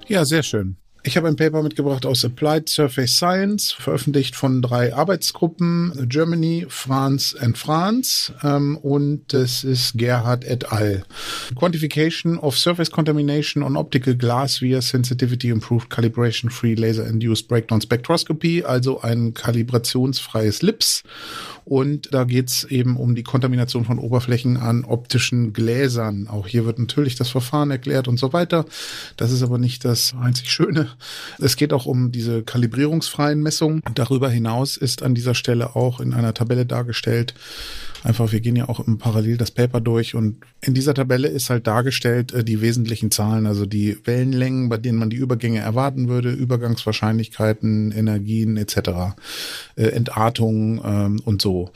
Ja, 0.09 0.25
sehr 0.25 0.43
schön. 0.43 0.77
Ich 1.07 1.19
habe 1.19 1.29
ein 1.29 1.37
Paper 1.37 1.63
mitgebracht 1.63 2.07
aus 2.07 2.25
Applied 2.25 2.67
Surface 2.67 3.19
Science, 3.19 3.73
veröffentlicht 3.73 4.35
von 4.35 4.63
drei 4.63 4.95
Arbeitsgruppen, 4.95 6.07
Germany, 6.09 6.65
France 6.67 7.39
and 7.39 7.59
France. 7.59 8.33
Ähm, 8.43 8.79
und 8.79 9.35
das 9.35 9.65
ist 9.65 9.99
Gerhard 9.99 10.47
et 10.47 10.73
al. 10.73 11.05
Quantification 11.57 12.39
of 12.39 12.57
Surface 12.57 12.91
Contamination 12.91 13.63
on 13.63 13.77
Optical 13.77 14.17
Glass 14.17 14.63
via 14.63 14.81
Sensitivity 14.81 15.51
Improved 15.51 15.91
Calibration 15.91 16.51
Free 16.51 16.75
Laser 16.75 17.07
Induced 17.07 17.49
Breakdown 17.49 17.83
Spectroscopy, 17.83 18.65
also 18.65 19.03
ein 19.03 19.35
kalibrationsfreies 19.35 20.63
LIPS 20.63 21.03
und 21.65 22.13
da 22.13 22.25
geht's 22.25 22.65
eben 22.65 22.97
um 22.97 23.15
die 23.15 23.23
Kontamination 23.23 23.85
von 23.85 23.99
Oberflächen 23.99 24.57
an 24.57 24.85
optischen 24.85 25.53
Gläsern. 25.53 26.29
Auch 26.29 26.47
hier 26.47 26.67
wird 26.67 26.79
natürlich 26.79 27.17
das 27.17 27.31
Verfahren 27.31 27.71
erklärt 27.71 28.07
und 28.07 28.19
so 28.19 28.33
weiter. 28.33 28.67
Das 29.17 29.33
ist 29.33 29.43
aber 29.43 29.59
nicht 29.59 29.85
das 29.85 30.15
einzig 30.21 30.51
Schöne 30.51 30.91
Es 31.39 31.57
geht 31.57 31.73
auch 31.73 31.87
um 31.87 32.13
diese 32.13 32.43
kalibrierungsfreien 32.43 33.41
Messungen. 33.41 33.83
Darüber 33.95 34.29
hinaus 34.29 34.77
ist 34.77 35.03
an 35.03 35.15
dieser 35.15 35.35
Stelle 35.35 35.77
auch 35.77 36.01
in 36.01 36.15
einer 36.15 36.35
Tabelle 36.35 36.67
dargestellt, 36.67 37.35
einfach, 38.05 38.33
wir 38.33 38.41
gehen 38.41 38.55
ja 38.55 38.69
auch 38.69 38.87
im 38.87 38.99
Parallel 38.99 39.37
das 39.37 39.51
Paper 39.51 39.81
durch 39.81 40.15
und 40.15 40.37
in 40.61 40.75
dieser 40.75 40.95
Tabelle 40.95 41.29
ist 41.29 41.51
halt 41.51 41.67
dargestellt 41.67 42.33
äh, 42.33 42.45
die 42.45 42.61
wesentlichen 42.61 43.11
Zahlen, 43.11 43.47
also 43.47 43.67
die 43.67 43.99
Wellenlängen, 44.05 44.69
bei 44.69 44.77
denen 44.77 44.99
man 44.99 45.11
die 45.11 45.17
Übergänge 45.17 45.61
erwarten 45.61 46.09
würde, 46.09 46.31
Übergangswahrscheinlichkeiten, 46.31 47.93
Energien 47.93 48.57
etc., 48.57 49.17
äh, 49.77 49.87
Entartungen 49.87 50.81
ähm, 50.85 51.21
und 51.25 51.41
so. 51.41 51.71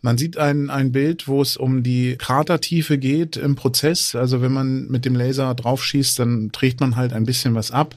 Man 0.00 0.18
sieht 0.18 0.36
ein, 0.36 0.68
ein 0.68 0.92
Bild, 0.92 1.28
wo 1.28 1.40
es 1.40 1.56
um 1.56 1.82
die 1.82 2.16
Kratertiefe 2.18 2.98
geht 2.98 3.38
im 3.38 3.56
Prozess. 3.56 4.14
Also 4.14 4.42
wenn 4.42 4.52
man 4.52 4.86
mit 4.88 5.06
dem 5.06 5.16
Laser 5.16 5.54
draufschießt, 5.54 6.18
dann 6.18 6.52
trägt 6.52 6.80
man 6.80 6.96
halt 6.96 7.14
ein 7.14 7.24
bisschen 7.24 7.54
was 7.54 7.70
ab. 7.70 7.96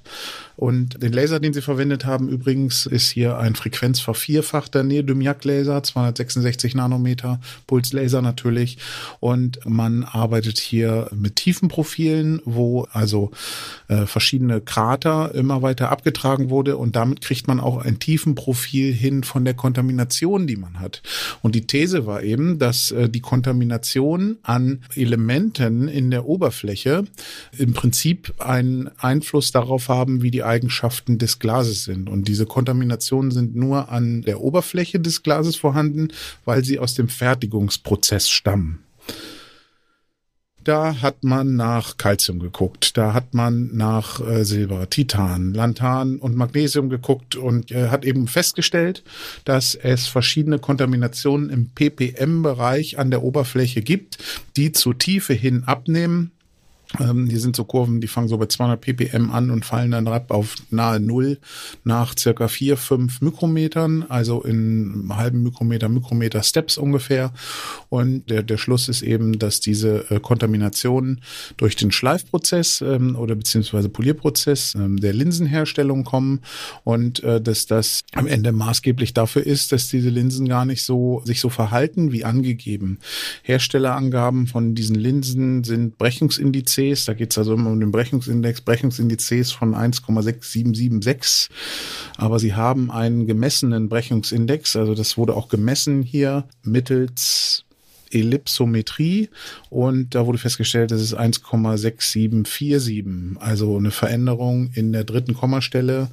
Und 0.58 1.04
den 1.04 1.14
Laser, 1.14 1.40
den 1.40 1.54
sie 1.54 1.62
verwendet 1.62 2.06
haben, 2.06 2.30
übrigens, 2.30 2.88
ist 2.88 3.12
hier 3.12 3.38
ein 3.38 3.54
frequenzvervierfachter 3.54 4.82
Neodymiac-Laser, 4.84 5.84
266 5.84 6.74
Nanometer, 6.74 7.40
Pulslaser 7.68 8.24
natürlich. 8.24 8.80
Und 9.20 9.60
man 9.66 10.04
arbeitet 10.04 10.58
hier 10.58 11.10
mit 11.14 11.36
Tiefenprofilen, 11.36 12.42
wo 12.44 12.88
also 12.92 13.30
äh, 13.88 14.08
verschiedene 14.08 14.60
Krater 14.60 15.34
immer 15.36 15.62
weiter 15.62 15.92
abgetragen 15.92 16.50
wurde. 16.50 16.78
Und 16.78 16.96
damit 16.96 17.22
kriegt 17.22 17.48
man 17.48 17.60
auch 17.60 17.78
ein 17.78 18.00
Tiefenprofil 18.00 18.92
hin 18.92 19.24
von 19.24 19.46
der 19.46 19.54
Kontamination, 19.54 20.48
die 20.48 20.58
man 20.58 20.80
hat. 20.80 21.04
Und 21.44 21.54
die 21.54 21.68
These 21.68 22.08
war 22.08 22.24
eben, 22.24 22.58
dass 22.58 22.90
äh, 22.90 23.10
die 23.10 23.22
Kontamination 23.22 24.38
an 24.42 24.82
Elementen 24.96 25.88
in 25.88 26.10
der 26.10 26.26
Oberfläche 26.26 27.04
im 27.56 27.74
Prinzip 27.74 28.34
einen 28.40 28.90
Einfluss 28.98 29.52
darauf 29.52 29.90
haben, 29.90 30.24
wie 30.24 30.32
die 30.32 30.47
Eigenschaften 30.48 31.18
des 31.18 31.40
Glases 31.40 31.84
sind. 31.84 32.10
Und 32.10 32.28
diese 32.28 32.46
Kontaminationen 32.46 33.32
sind 33.32 33.56
nur 33.56 33.90
an 33.90 34.22
der 34.24 34.42
Oberfläche 34.42 35.00
des 35.00 35.24
Glases 35.24 35.56
vorhanden, 35.56 36.10
weil 36.46 36.64
sie 36.64 36.80
aus 36.80 36.96
dem 36.96 37.10
Fertigungsprozess 37.10 38.30
stammen. 38.30 38.84
Da 40.68 41.02
hat 41.02 41.24
man 41.24 41.56
nach 41.56 41.96
Calcium 41.96 42.40
geguckt, 42.40 42.98
da 42.98 43.14
hat 43.14 43.34
man 43.34 43.70
nach 43.74 44.20
äh, 44.20 44.44
Silber, 44.44 44.90
Titan, 44.90 45.54
Lantan 45.54 46.18
und 46.18 46.36
Magnesium 46.36 46.90
geguckt 46.90 47.38
und 47.38 47.72
äh, 47.72 47.88
hat 47.88 48.04
eben 48.04 48.28
festgestellt, 48.28 49.02
dass 49.46 49.76
es 49.76 50.08
verschiedene 50.08 50.60
Kontaminationen 50.60 51.50
im 51.50 51.70
ppm-Bereich 51.70 53.00
an 53.00 53.12
der 53.12 53.24
Oberfläche 53.24 53.82
gibt, 53.82 54.18
die 54.58 54.74
zur 54.74 54.98
Tiefe 54.98 55.34
hin 55.34 55.64
abnehmen 55.66 56.32
ähm, 57.00 57.28
hier 57.28 57.40
sind 57.40 57.56
so 57.56 57.66
Kurven, 57.66 58.00
die 58.02 58.08
fangen 58.08 58.28
so 58.28 58.38
bei 58.38 58.46
200 58.46 58.80
ppm 58.80 59.32
an 59.32 59.52
und 59.52 59.66
fallen 59.66 59.92
dann 59.92 60.08
ab 60.08 60.32
auf 60.32 60.56
nahe 60.70 61.00
Null 61.00 61.38
nach 61.84 62.16
circa 62.18 62.48
vier, 62.48 62.78
fünf 62.78 63.22
Mikrometern, 63.22 64.06
also 64.08 64.42
in 64.42 65.10
halben 65.14 65.44
Mikrometer, 65.44 65.90
Mikrometer 65.90 66.44
Steps 66.44 66.78
ungefähr. 66.78 67.34
Und 67.90 68.30
der, 68.30 68.44
der 68.44 68.58
Schluss 68.58 68.88
ist 68.88 69.02
eben, 69.02 69.38
dass 69.38 69.60
diese 69.60 70.10
äh, 70.10 70.20
Kontaminationen 70.20 71.22
durch 71.58 71.76
den 71.76 71.92
Schleifprozess 71.92 72.82
ähm, 72.82 73.16
oder 73.16 73.36
beziehungsweise 73.36 73.90
Polierprozess 73.90 74.76
ähm, 74.76 74.98
der 74.98 75.14
Linsenherstellung 75.14 76.06
kommen 76.06 76.40
und 76.84 77.22
äh, 77.24 77.42
dass 77.42 77.66
das 77.66 78.04
am 78.14 78.28
Ende 78.28 78.54
maßgeblich 78.54 79.14
dafür 79.14 79.46
ist, 79.46 79.72
dass 79.72 79.90
diese 79.90 80.10
Linsen 80.10 80.48
gar 80.48 80.66
nicht 80.66 80.84
so 80.84 81.22
sich 81.26 81.42
so 81.42 81.50
verhalten 81.50 82.12
wie 82.14 82.24
angegeben. 82.24 83.00
Herstellerangaben 83.44 84.48
von 84.48 84.74
diesen 84.74 84.96
Linsen 84.96 85.64
sind 85.64 85.98
Brechungsindizien 85.98 86.77
Indizes. 86.78 87.06
Da 87.06 87.14
geht 87.14 87.32
es 87.32 87.38
also 87.38 87.54
immer 87.54 87.70
um 87.70 87.80
den 87.80 87.92
Brechungsindex, 87.92 88.62
Brechungsindizes 88.62 89.52
von 89.52 89.76
1,6776. 89.76 91.50
Aber 92.18 92.40
sie 92.40 92.56
haben 92.56 92.90
einen 92.92 93.28
gemessenen 93.28 93.90
Brechungsindex. 93.90 94.76
Also 94.76 94.96
das 94.96 95.18
wurde 95.18 95.36
auch 95.36 95.50
gemessen 95.50 96.02
hier 96.04 96.46
mittels 96.64 97.66
Ellipsometrie 98.10 99.28
und 99.70 100.16
da 100.16 100.26
wurde 100.26 100.38
festgestellt, 100.38 100.92
das 100.92 101.02
ist 101.02 101.14
1,6747, 101.14 103.38
also 103.38 103.76
eine 103.76 103.92
Veränderung 103.92 104.72
in 104.74 104.94
der 104.94 105.04
dritten 105.04 105.34
Kommastelle 105.34 106.08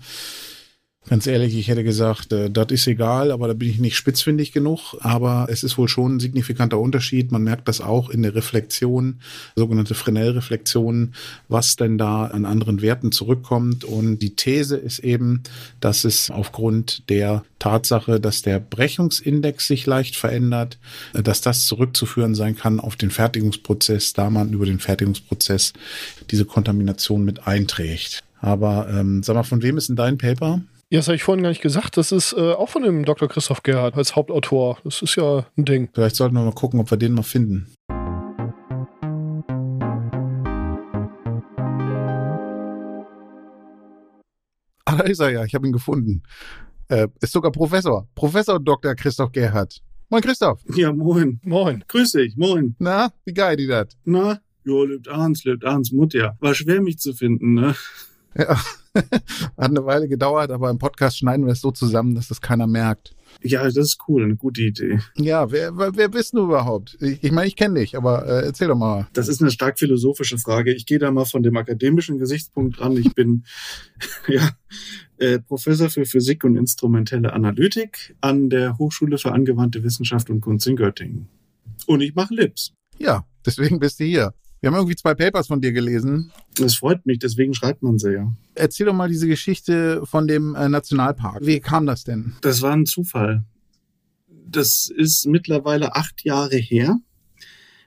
Ganz 1.06 1.26
ehrlich, 1.26 1.54
ich 1.54 1.68
hätte 1.68 1.84
gesagt, 1.84 2.32
äh, 2.32 2.50
das 2.50 2.68
ist 2.70 2.87
egal, 2.87 3.30
aber 3.30 3.46
da 3.46 3.52
bin 3.52 3.68
ich 3.68 3.78
nicht 3.78 3.94
spitzfindig 3.94 4.52
genug. 4.52 4.96
Aber 5.00 5.49
es 5.50 5.62
ist 5.62 5.76
wohl 5.76 5.88
schon 5.88 6.16
ein 6.16 6.20
signifikanter 6.20 6.78
Unterschied. 6.78 7.30
Man 7.30 7.42
merkt 7.42 7.68
das 7.68 7.82
auch 7.82 8.08
in 8.08 8.23
der 8.23 8.34
Reflexion, 8.34 9.20
sogenannte 9.54 9.94
Fresnel-Reflexion, 9.94 11.14
was 11.49 11.76
denn 11.76 11.99
da 11.99 12.25
an 12.25 12.46
anderen 12.46 12.80
Werten 12.80 13.12
zurückkommt. 13.12 13.84
Und 13.84 14.20
die 14.20 14.34
These 14.34 14.76
ist 14.76 15.00
eben, 15.00 15.42
dass 15.78 16.04
es 16.04 16.30
aufgrund 16.30 17.11
der 17.11 17.44
Tatsache, 17.58 18.18
dass 18.18 18.40
der 18.40 18.58
Brechungsindex 18.58 19.66
sich 19.66 19.84
leicht 19.84 20.16
verändert, 20.16 20.78
äh, 21.12 21.23
dass 21.23 21.42
das 21.42 21.66
zurückzuführen 21.66 22.34
sein 22.34 22.56
kann 22.56 22.80
auf 22.80 22.96
den 22.96 23.11
Fertigungsprozess, 23.11 24.14
da 24.14 24.30
man 24.30 24.54
über 24.54 24.64
den 24.64 24.78
Fertigungsprozess 24.78 25.75
diese 26.30 26.46
Kontamination 26.46 27.26
mit 27.26 27.46
einträgt. 27.46 28.25
Aber 28.40 28.88
ähm, 28.88 29.23
sag 29.23 29.34
mal, 29.34 29.42
von 29.42 29.62
wem 29.62 29.76
ist 29.76 29.90
denn 29.90 29.96
dein 29.96 30.16
Paper? 30.16 30.62
Ja, 30.95 31.01
das 31.01 31.09
habe 31.09 31.17
ich 31.17 31.25
vorhin 31.25 31.43
gar 31.43 31.49
nicht 31.49 31.61
gesagt. 31.61 31.97
Das 31.97 32.13
ist 32.13 32.35
äh, 32.35 32.53
auch 32.53 32.69
von 32.69 32.85
dem 32.85 33.05
Dr. 33.05 33.29
Christoph 33.29 33.65
Gerhardt 33.65 33.97
als 33.97 34.15
Hauptautor. 34.15 34.79
Das 34.85 35.03
ist 35.03 35.17
ja 35.17 35.45
ein 35.57 35.65
Ding. 35.65 35.89
Vielleicht 35.93 36.15
sollten 36.15 36.37
wir 36.37 36.45
mal 36.45 36.53
gucken, 36.53 36.79
ob 36.79 36.89
wir 36.89 36.97
den 36.97 37.15
mal 37.15 37.25
finden. 37.25 37.67
Ah, 44.85 44.95
da 44.97 45.02
ist 45.02 45.19
er 45.19 45.30
ja. 45.30 45.45
Ich 45.45 45.57
habe 45.57 45.67
ihn 45.67 45.73
gefunden. 45.73 46.23
Äh, 46.87 47.09
ist 47.21 47.33
sogar 47.33 47.50
Professor. 47.50 48.07
Professor 48.15 48.61
Dr. 48.61 48.95
Christoph 48.95 49.33
Gerhardt. 49.33 49.80
Moin, 50.11 50.23
Christoph. 50.23 50.61
Ja, 50.76 50.93
moin. 50.93 51.41
Moin. 51.43 51.83
Grüß 51.89 52.13
dich, 52.13 52.37
moin. 52.37 52.76
Na, 52.78 53.11
wie 53.25 53.35
geil 53.35 53.57
die 53.57 53.67
das? 53.67 53.89
Na, 54.04 54.39
jo, 54.63 54.85
lebt 54.85 55.09
Arns, 55.09 55.43
lebt 55.43 55.65
Arns 55.65 55.91
Mutter. 55.91 56.37
War 56.39 56.54
schwer, 56.54 56.80
mich 56.80 57.00
zu 57.00 57.15
finden, 57.15 57.54
ne? 57.54 57.75
Ja, 58.37 58.57
hat 59.57 59.71
eine 59.71 59.85
Weile 59.85 60.09
gedauert, 60.09 60.50
aber 60.50 60.71
im 60.71 60.78
Podcast 60.78 61.19
schneiden 61.19 61.47
wir 61.47 61.52
es 61.52 61.61
so 61.61 61.71
zusammen, 61.71 62.15
dass 62.15 62.28
das 62.28 62.41
keiner 62.41 62.67
merkt. 62.67 63.15
Ja, 63.43 63.65
das 63.65 63.76
ist 63.76 63.99
cool, 64.09 64.25
eine 64.25 64.37
gute 64.37 64.63
Idee. 64.63 65.00
Ja, 65.17 65.50
wer, 65.50 65.76
wer, 65.76 66.09
bist 66.09 66.35
du 66.35 66.45
überhaupt? 66.45 66.97
Ich, 67.00 67.25
ich 67.25 67.33
meine, 67.33 67.49
ich 67.49 67.57
kenne 67.57 67.80
dich, 67.80 67.97
aber 67.97 68.26
äh, 68.26 68.45
erzähl 68.45 68.69
doch 68.69 68.76
mal. 68.76 69.09
Das 69.13 69.28
ist 69.28 69.41
eine 69.41 69.50
stark 69.50 69.78
philosophische 69.78 70.39
Frage. 70.39 70.73
Ich 70.73 70.87
gehe 70.87 70.99
da 70.99 71.11
mal 71.11 71.25
von 71.25 71.43
dem 71.43 71.57
akademischen 71.57 72.19
Gesichtspunkt 72.19 72.80
ran. 72.80 72.97
Ich 72.97 73.15
bin 73.15 73.45
ja 74.28 74.50
äh, 75.19 75.41
Professor 75.41 75.91
für 75.91 76.04
Physik 76.04 76.45
und 76.45 76.57
instrumentelle 76.57 77.33
Analytik 77.33 78.17
an 78.21 78.50
der 78.50 78.78
Hochschule 78.78 79.19
für 79.19 79.33
angewandte 79.33 79.83
Wissenschaft 79.83 80.30
und 80.30 80.41
Kunst 80.41 80.67
in 80.67 80.76
Göttingen. 80.76 81.28
Und 81.87 82.00
ich 82.00 82.15
mache 82.15 82.35
Lips. 82.35 82.73
Ja, 82.99 83.26
deswegen 83.45 83.78
bist 83.78 84.00
du 84.00 84.04
hier. 84.04 84.33
Wir 84.65 84.71
haben 84.71 84.77
irgendwie 84.77 84.97
zwei 84.97 85.13
Papers 85.13 85.49
von 85.49 85.61
dir 85.61 85.73
gelesen. 85.73 86.33
Das 86.57 86.77
freut 86.77 87.05
mich, 87.05 87.19
deswegen 87.19 87.53
schreibt 87.53 87.83
man 87.83 87.99
sie 87.99 88.15
ja. 88.15 88.33
Erzähl 88.55 88.87
doch 88.87 88.95
mal 88.95 89.11
diese 89.11 89.29
Geschichte 89.29 90.00
von 90.07 90.27
dem 90.27 90.55
äh, 90.55 90.71
Nationalpark. 90.71 91.45
Wie 91.45 91.61
kam 91.61 91.85
das 91.85 92.05
denn? 92.05 92.33
Das 92.41 92.63
war 92.63 92.73
ein 92.73 92.87
Zufall. 92.87 93.45
Das 94.27 94.89
ist 94.97 95.27
mittlerweile 95.27 95.97
acht 95.97 96.25
Jahre 96.25 96.57
her. 96.57 96.99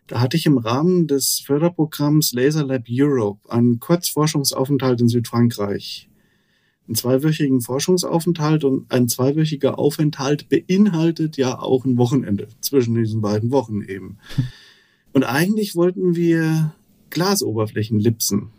Da 0.06 0.22
hatte 0.22 0.38
ich 0.38 0.46
im 0.46 0.60
Rahmen 0.60 1.08
des 1.08 1.42
Förderprogramms 1.44 2.34
Laser 2.34 2.63
Lab 2.63 2.84
Europe 2.88 3.52
einen 3.52 3.80
Kurzforschungsaufenthalt 3.80 5.02
in 5.02 5.10
Südfrankreich. 5.10 6.12
Einen 6.86 6.94
zweiwöchigen 6.94 7.62
Forschungsaufenthalt 7.62 8.63
und 8.63 8.92
ein 8.92 9.08
zweiwöchiger 9.08 9.80
Aufenthalt 9.80 10.48
beinhaltet 10.48 11.38
ja 11.38 11.58
auch 11.58 11.86
ein 11.86 11.98
Wochenende 11.98 12.50
zwischen 12.62 12.94
diesen 12.94 13.22
beiden 13.22 13.50
Wochen 13.50 13.82
eben. 13.82 14.20
Und 15.17 15.23
eigentlich 15.23 15.75
wollten 15.75 16.15
wir 16.15 16.75
Glasoberflächen 17.10 17.99
lipsen. 17.99 18.51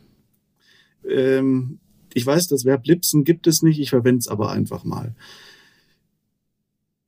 Ähm, 1.09 1.79
ich 2.13 2.27
weiß, 2.27 2.49
das 2.49 2.65
Verb 2.65 2.85
lipsen 2.85 3.23
gibt 3.23 3.47
es 3.47 3.63
nicht, 3.63 3.79
ich 3.79 3.91
verwende 3.91 4.19
es 4.19 4.27
aber 4.27 4.51
einfach 4.51 4.83
mal. 4.83 5.15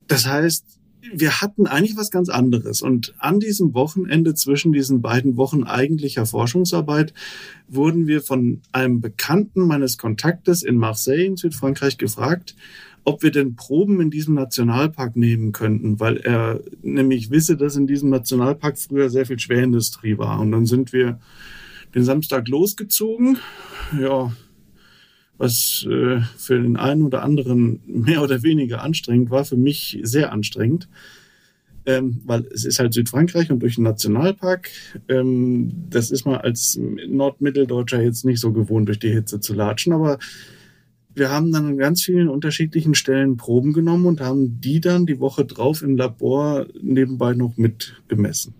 Das 0.07 0.25
heißt, 0.25 0.63
wir 1.13 1.41
hatten 1.41 1.67
eigentlich 1.67 1.97
was 1.97 2.11
ganz 2.11 2.29
anderes. 2.29 2.81
Und 2.81 3.13
an 3.19 3.41
diesem 3.41 3.73
Wochenende 3.73 4.35
zwischen 4.35 4.71
diesen 4.71 5.01
beiden 5.01 5.35
Wochen 5.35 5.65
eigentlicher 5.65 6.25
Forschungsarbeit 6.25 7.13
wurden 7.67 8.07
wir 8.07 8.21
von 8.21 8.61
einem 8.71 9.01
Bekannten 9.01 9.67
meines 9.67 9.97
Kontaktes 9.97 10.63
in 10.63 10.77
Marseille 10.77 11.25
in 11.25 11.35
Südfrankreich 11.35 11.97
gefragt, 11.97 12.55
ob 13.03 13.23
wir 13.23 13.31
denn 13.31 13.55
Proben 13.55 13.99
in 13.99 14.11
diesem 14.11 14.35
Nationalpark 14.35 15.15
nehmen 15.15 15.51
könnten, 15.51 15.99
weil 15.99 16.17
er 16.17 16.61
nämlich 16.81 17.31
wisse, 17.31 17.57
dass 17.57 17.75
in 17.75 17.87
diesem 17.87 18.09
Nationalpark 18.09 18.77
früher 18.77 19.09
sehr 19.09 19.25
viel 19.25 19.39
Schwerindustrie 19.39 20.17
war. 20.17 20.39
Und 20.39 20.51
dann 20.51 20.65
sind 20.65 20.93
wir 20.93 21.19
den 21.95 22.03
Samstag 22.03 22.47
losgezogen. 22.47 23.37
Ja, 23.99 24.31
was 25.37 25.87
äh, 25.89 26.21
für 26.37 26.61
den 26.61 26.77
einen 26.77 27.01
oder 27.01 27.23
anderen 27.23 27.81
mehr 27.87 28.21
oder 28.21 28.43
weniger 28.43 28.83
anstrengend 28.83 29.31
war, 29.31 29.43
für 29.43 29.57
mich 29.57 29.99
sehr 30.03 30.31
anstrengend. 30.31 30.87
Ähm, 31.87 32.21
weil 32.25 32.45
es 32.53 32.63
ist 32.63 32.77
halt 32.77 32.93
Südfrankreich 32.93 33.49
und 33.49 33.59
durch 33.59 33.73
den 33.73 33.85
Nationalpark. 33.85 34.69
Ähm, 35.09 35.71
das 35.89 36.11
ist 36.11 36.25
man 36.25 36.35
als 36.35 36.79
Nordmitteldeutscher 36.79 38.03
jetzt 38.03 38.23
nicht 38.23 38.39
so 38.39 38.51
gewohnt, 38.53 38.87
durch 38.87 38.99
die 38.99 39.09
Hitze 39.09 39.39
zu 39.39 39.55
latschen, 39.55 39.93
aber 39.93 40.19
wir 41.13 41.29
haben 41.29 41.51
dann 41.51 41.65
an 41.65 41.77
ganz 41.77 42.03
vielen 42.03 42.29
unterschiedlichen 42.29 42.95
Stellen 42.95 43.37
Proben 43.37 43.73
genommen 43.73 44.05
und 44.05 44.21
haben 44.21 44.61
die 44.61 44.79
dann 44.79 45.05
die 45.05 45.19
Woche 45.19 45.45
drauf 45.45 45.81
im 45.81 45.97
Labor 45.97 46.67
nebenbei 46.81 47.33
noch 47.33 47.57
mitgemessen. 47.57 48.53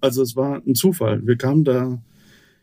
Also 0.00 0.22
es 0.22 0.36
war 0.36 0.62
ein 0.66 0.74
Zufall. 0.74 1.26
Wir 1.26 1.36
kamen 1.36 1.64
da 1.64 2.00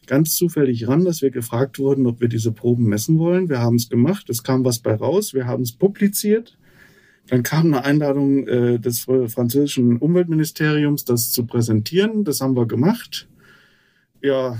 ganz 0.05 0.35
zufällig 0.35 0.87
ran, 0.87 1.05
dass 1.05 1.21
wir 1.21 1.31
gefragt 1.31 1.79
wurden, 1.79 2.05
ob 2.05 2.21
wir 2.21 2.27
diese 2.27 2.51
Proben 2.51 2.85
messen 2.85 3.17
wollen. 3.17 3.49
Wir 3.49 3.59
haben 3.59 3.75
es 3.75 3.89
gemacht, 3.89 4.29
es 4.29 4.43
kam 4.43 4.63
was 4.63 4.79
bei 4.79 4.93
raus, 4.93 5.33
wir 5.33 5.45
haben 5.45 5.63
es 5.63 5.71
publiziert. 5.71 6.57
Dann 7.27 7.41
kam 7.41 7.65
eine 7.67 7.83
Einladung 7.83 8.47
äh, 8.47 8.79
des 8.79 8.99
französischen 8.99 9.97
Umweltministeriums, 9.97 11.05
das 11.05 11.31
zu 11.31 11.45
präsentieren. 11.47 12.23
Das 12.23 12.39
haben 12.39 12.55
wir 12.55 12.67
gemacht. 12.67 13.27
Ja, 14.21 14.57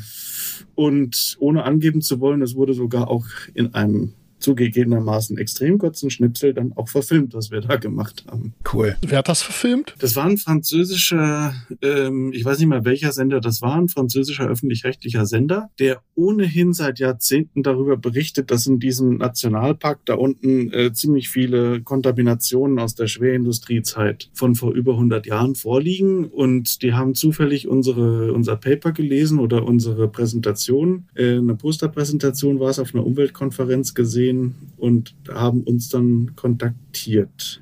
und 0.74 1.38
ohne 1.40 1.64
angeben 1.64 2.02
zu 2.02 2.20
wollen, 2.20 2.42
es 2.42 2.56
wurde 2.56 2.74
sogar 2.74 3.08
auch 3.08 3.26
in 3.54 3.76
einem 3.76 4.14
zugegebenermaßen 4.40 5.38
extrem 5.38 5.78
kurzen 5.78 6.10
Schnipsel 6.10 6.54
dann 6.54 6.74
auch 6.74 6.90
verfilmt, 6.90 7.34
was 7.34 7.52
wir 7.52 7.62
da 7.62 7.78
gemacht 7.78 8.26
haben. 8.30 8.54
Cool. 8.72 8.96
Wer 9.02 9.20
hat 9.20 9.30
das 9.30 9.42
verfilmt? 9.42 9.96
Das 10.00 10.16
war 10.16 10.26
ein 10.26 10.38
französischer, 10.38 11.54
ähm, 11.82 12.32
ich 12.34 12.46
weiß 12.46 12.60
nicht 12.60 12.68
mehr 12.68 12.86
welcher 12.86 13.12
Sender 13.12 13.40
das 13.40 13.62
war, 13.62 13.76
ein 13.76 13.88
französischer 13.88 14.48
öffentlich-rechtlicher 14.48 15.26
Sender, 15.26 15.70
der 15.80 16.02
ohnehin 16.16 16.74
seit 16.74 17.00
Jahrzehnten 17.00 17.64
darüber 17.64 17.98
berichtet, 17.98 18.52
dass 18.52 18.68
in 18.68 18.80
diesem 18.80 19.18
Nationalpark 19.18 20.06
da 20.06 20.16
unten 20.16 20.72
äh, 20.72 20.94
ziemlich 20.94 21.30
viele 21.30 21.82
Kontaminationen 21.82 22.80
aus 22.80 22.96
der 22.96 23.08
Schwerindustriezeit 23.08 24.30
von 24.34 24.56
vor 24.56 24.74
über 24.74 24.94
100 24.94 25.26
Jahren 25.26 25.56
vorliegen 25.56 26.26
und 26.26 26.82
die 26.82 26.94
haben 26.94 27.16
zufällig 27.16 27.68
unsere, 27.68 28.34
unser 28.34 28.56
Paper 28.58 28.92
gelesen 28.92 29.40
oder 29.40 29.64
unsere 29.64 30.08
Präsentation, 30.08 31.08
äh, 31.16 31.38
eine 31.38 31.56
Posterpräsentation 31.56 32.60
war 32.60 32.70
es 32.70 32.80
auf 32.80 32.94
einer 32.94 33.06
Umweltkonferenz 33.06 33.94
gesehen 33.94 34.25
gesehen 34.26 34.56
und 34.78 35.16
haben 35.30 35.62
uns 35.62 35.90
dann 35.90 36.36
kontaktiert. 36.36 37.62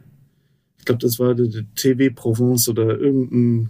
Ich 0.79 0.85
glaube, 0.85 1.01
das 1.01 1.19
war 1.19 1.35
der 1.35 1.63
TV 1.75 2.13
Provence 2.13 2.67
oder 2.69 2.99
irgendein 2.99 3.69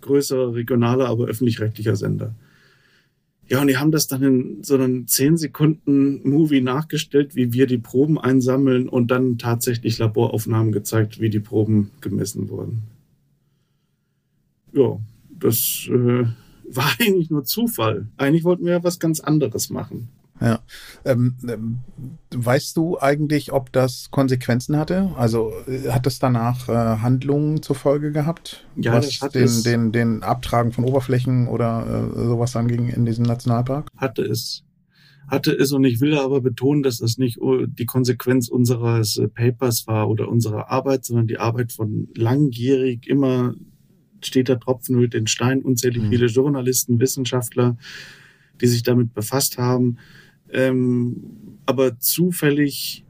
größerer, 0.00 0.54
regionaler, 0.54 1.08
aber 1.08 1.26
öffentlich-rechtlicher 1.26 1.96
Sender. 1.96 2.34
Ja, 3.48 3.62
und 3.62 3.68
die 3.68 3.78
haben 3.78 3.92
das 3.92 4.06
dann 4.08 4.22
in 4.22 4.62
so 4.62 4.74
einem 4.74 5.06
10 5.06 5.38
Sekunden 5.38 6.28
Movie 6.28 6.60
nachgestellt, 6.60 7.34
wie 7.34 7.52
wir 7.52 7.66
die 7.66 7.78
Proben 7.78 8.18
einsammeln 8.18 8.88
und 8.88 9.10
dann 9.10 9.38
tatsächlich 9.38 9.98
Laboraufnahmen 9.98 10.70
gezeigt, 10.70 11.20
wie 11.20 11.30
die 11.30 11.40
Proben 11.40 11.90
gemessen 12.00 12.50
wurden. 12.50 12.82
Ja, 14.72 15.00
das 15.30 15.88
äh, 15.88 16.24
war 16.70 16.90
eigentlich 16.98 17.30
nur 17.30 17.44
Zufall. 17.44 18.08
Eigentlich 18.18 18.44
wollten 18.44 18.66
wir 18.66 18.72
ja 18.72 18.84
was 18.84 18.98
ganz 18.98 19.20
anderes 19.20 19.70
machen. 19.70 20.08
Ja. 20.40 20.60
Ähm, 21.04 21.36
ähm, 21.48 21.78
weißt 22.34 22.76
du 22.76 22.98
eigentlich, 22.98 23.52
ob 23.52 23.72
das 23.72 24.08
Konsequenzen 24.10 24.76
hatte? 24.76 25.10
Also 25.16 25.52
äh, 25.66 25.90
hat 25.90 26.06
es 26.06 26.18
danach 26.18 26.68
äh, 26.68 26.72
Handlungen 26.72 27.62
zur 27.62 27.76
Folge 27.76 28.12
gehabt? 28.12 28.66
Ja, 28.76 28.94
was 28.94 29.06
das 29.06 29.20
hat 29.20 29.34
den, 29.34 29.44
es. 29.44 29.62
den, 29.62 29.92
den 29.92 30.22
Abtragen 30.22 30.72
von 30.72 30.84
Oberflächen 30.84 31.48
oder 31.48 32.10
äh, 32.14 32.26
sowas 32.26 32.54
anging 32.56 32.88
in 32.88 33.04
diesem 33.04 33.24
Nationalpark? 33.24 33.90
Hatte 33.96 34.22
es. 34.22 34.64
Hatte 35.26 35.52
es 35.52 35.72
und 35.72 35.84
ich 35.84 36.00
will 36.00 36.16
aber 36.16 36.40
betonen, 36.40 36.82
dass 36.82 36.98
das 36.98 37.18
nicht 37.18 37.38
die 37.38 37.84
Konsequenz 37.84 38.48
unseres 38.48 39.18
äh, 39.18 39.28
Papers 39.28 39.86
war 39.86 40.08
oder 40.08 40.28
unserer 40.28 40.70
Arbeit, 40.70 41.04
sondern 41.04 41.26
die 41.26 41.38
Arbeit 41.38 41.72
von 41.72 42.08
langjährig 42.14 43.06
immer 43.06 43.54
steht 44.24 44.48
der 44.48 44.58
Tropfen 44.58 44.96
hüllt 44.96 45.14
den 45.14 45.26
Stein, 45.26 45.62
unzählig 45.62 46.02
Mhm. 46.02 46.10
viele 46.10 46.26
Journalisten, 46.26 47.00
Wissenschaftler, 47.00 47.76
die 48.60 48.66
sich 48.66 48.82
damit 48.82 49.14
befasst 49.14 49.58
haben. 49.58 49.98
Ähm, 50.52 51.58
aber 51.66 51.98
zufällig 51.98 53.04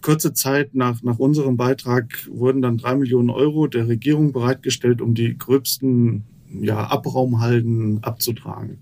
kurze 0.00 0.34
Zeit 0.34 0.74
nach, 0.74 1.02
nach 1.02 1.18
unserem 1.18 1.56
Beitrag 1.56 2.28
wurden 2.30 2.60
dann 2.60 2.76
drei 2.76 2.94
Millionen 2.94 3.30
Euro 3.30 3.66
der 3.66 3.88
Regierung 3.88 4.32
bereitgestellt, 4.32 5.00
um 5.00 5.14
die 5.14 5.38
gröbsten 5.38 6.24
ja, 6.60 6.86
Abraumhalden 6.88 8.02
abzutragen. 8.02 8.78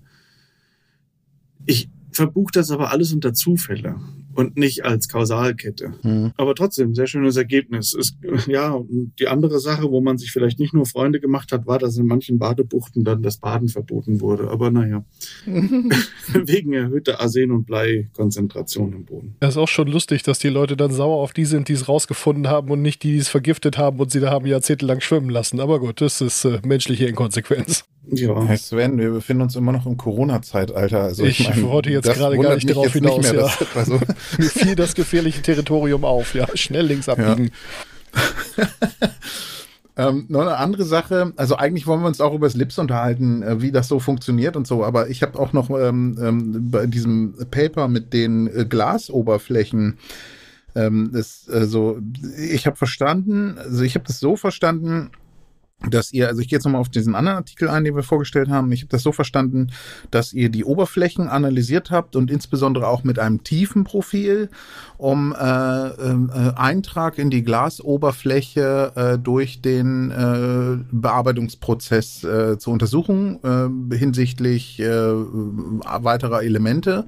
Ich 1.65 1.89
verbuche 2.11 2.51
das 2.53 2.71
aber 2.71 2.91
alles 2.91 3.13
unter 3.13 3.33
Zufälle 3.33 3.95
und 4.35 4.57
nicht 4.57 4.85
als 4.85 5.07
Kausalkette. 5.07 5.93
Hm. 6.01 6.31
Aber 6.37 6.55
trotzdem, 6.55 6.93
sehr 6.95 7.07
schönes 7.07 7.37
Ergebnis. 7.37 7.93
Es, 7.93 8.15
ja, 8.47 8.71
und 8.71 9.13
die 9.19 9.27
andere 9.27 9.59
Sache, 9.59 9.89
wo 9.91 10.01
man 10.01 10.17
sich 10.17 10.31
vielleicht 10.31 10.59
nicht 10.59 10.73
nur 10.73 10.85
Freunde 10.85 11.19
gemacht 11.19 11.51
hat, 11.51 11.65
war, 11.67 11.79
dass 11.79 11.97
in 11.97 12.05
manchen 12.07 12.39
Badebuchten 12.39 13.03
dann 13.03 13.21
das 13.21 13.37
Baden 13.37 13.69
verboten 13.69 14.21
wurde. 14.21 14.49
Aber 14.49 14.71
naja, 14.71 15.03
wegen 15.45 16.73
erhöhter 16.73 17.19
Arsen- 17.19 17.51
und 17.51 17.65
Bleikonzentration 17.65 18.93
im 18.93 19.05
Boden. 19.05 19.35
Das 19.39 19.51
ist 19.55 19.57
auch 19.57 19.67
schon 19.67 19.87
lustig, 19.87 20.23
dass 20.23 20.39
die 20.39 20.49
Leute 20.49 20.75
dann 20.77 20.91
sauer 20.91 21.17
auf 21.21 21.33
die 21.33 21.45
sind, 21.45 21.67
die 21.69 21.73
es 21.73 21.87
rausgefunden 21.87 22.47
haben 22.47 22.69
und 22.71 22.81
nicht 22.81 23.03
die, 23.03 23.11
die 23.11 23.17
es 23.17 23.29
vergiftet 23.29 23.77
haben 23.77 23.99
und 23.99 24.11
sie 24.11 24.19
da 24.19 24.31
haben 24.31 24.45
jahrzehntelang 24.45 25.01
schwimmen 25.01 25.29
lassen. 25.29 25.59
Aber 25.59 25.79
gut, 25.79 26.01
das 26.01 26.21
ist 26.21 26.45
äh, 26.45 26.59
menschliche 26.65 27.05
Inkonsequenz. 27.05 27.85
Ja, 28.11 28.43
Hey 28.43 28.57
Sven, 28.57 28.97
wir 28.97 29.11
befinden 29.11 29.43
uns 29.43 29.55
immer 29.55 29.71
noch 29.71 29.85
im 29.85 29.95
Corona-Zeitalter. 29.95 31.03
Also 31.03 31.23
Ich 31.23 31.61
wollte 31.63 31.89
jetzt 31.89 32.05
das 32.07 32.17
gerade 32.17 32.37
gar 32.37 32.55
nicht 32.55 32.67
drauf 32.73 32.85
jetzt 32.85 32.95
nicht 32.95 33.03
hinaus, 33.13 33.31
mehr, 33.31 33.41
ja. 33.41 33.41
dass- 33.47 33.75
also, 33.77 33.99
Mir 34.37 34.49
fiel 34.49 34.75
das 34.75 34.95
gefährliche 34.95 35.41
Territorium 35.41 36.05
auf. 36.05 36.35
Ja, 36.35 36.47
schnell 36.55 36.85
links 36.85 37.09
abbiegen. 37.09 37.51
Ähm, 39.95 40.25
noch 40.27 40.41
eine 40.41 40.57
andere 40.57 40.85
Sache, 40.85 41.33
also 41.35 41.55
eigentlich 41.55 41.85
wollen 41.85 42.01
wir 42.01 42.07
uns 42.07 42.19
auch 42.19 42.33
über 42.33 42.47
das 42.47 42.55
Lips 42.55 42.79
unterhalten, 42.79 43.43
äh, 43.43 43.61
wie 43.61 43.71
das 43.71 43.87
so 43.87 43.99
funktioniert 43.99 44.55
und 44.55 44.65
so, 44.65 44.83
aber 44.83 45.09
ich 45.09 45.21
habe 45.21 45.37
auch 45.37 45.53
noch 45.53 45.69
ähm, 45.69 46.17
ähm, 46.19 46.71
bei 46.71 46.87
diesem 46.87 47.35
Paper 47.51 47.87
mit 47.87 48.11
den 48.11 48.47
äh, 48.47 48.65
Glasoberflächen, 48.65 49.99
ähm, 50.73 51.11
das, 51.13 51.47
also 51.47 51.99
ich 52.39 52.65
habe 52.65 52.75
verstanden, 52.75 53.59
also 53.59 53.83
ich 53.83 53.93
habe 53.93 54.05
das 54.07 54.19
so 54.19 54.35
verstanden, 54.35 55.11
dass 55.89 56.13
ihr, 56.13 56.27
also 56.27 56.41
ich 56.41 56.47
gehe 56.47 56.57
jetzt 56.57 56.65
nochmal 56.65 56.81
auf 56.81 56.89
diesen 56.89 57.15
anderen 57.15 57.37
Artikel 57.37 57.69
ein, 57.69 57.83
den 57.83 57.95
wir 57.95 58.03
vorgestellt 58.03 58.49
haben. 58.49 58.71
Ich 58.71 58.81
habe 58.81 58.89
das 58.89 59.03
so 59.03 59.11
verstanden, 59.11 59.71
dass 60.11 60.33
ihr 60.33 60.49
die 60.49 60.63
Oberflächen 60.63 61.27
analysiert 61.27 61.91
habt 61.91 62.15
und 62.15 62.31
insbesondere 62.31 62.87
auch 62.87 63.03
mit 63.03 63.19
einem 63.19 63.43
tiefen 63.43 63.83
Profil, 63.83 64.49
um 64.97 65.33
äh, 65.33 65.37
ähm, 65.37 66.31
äh, 66.33 66.51
Eintrag 66.55 67.17
in 67.17 67.29
die 67.29 67.43
Glasoberfläche 67.43 68.91
äh, 68.95 69.19
durch 69.19 69.61
den 69.61 70.11
äh, 70.11 70.83
Bearbeitungsprozess 70.91 72.23
äh, 72.23 72.57
zu 72.57 72.71
untersuchen 72.71 73.39
äh, 73.43 73.95
hinsichtlich 73.95 74.79
äh, 74.79 74.85
weiterer 74.87 76.43
Elemente. 76.43 77.05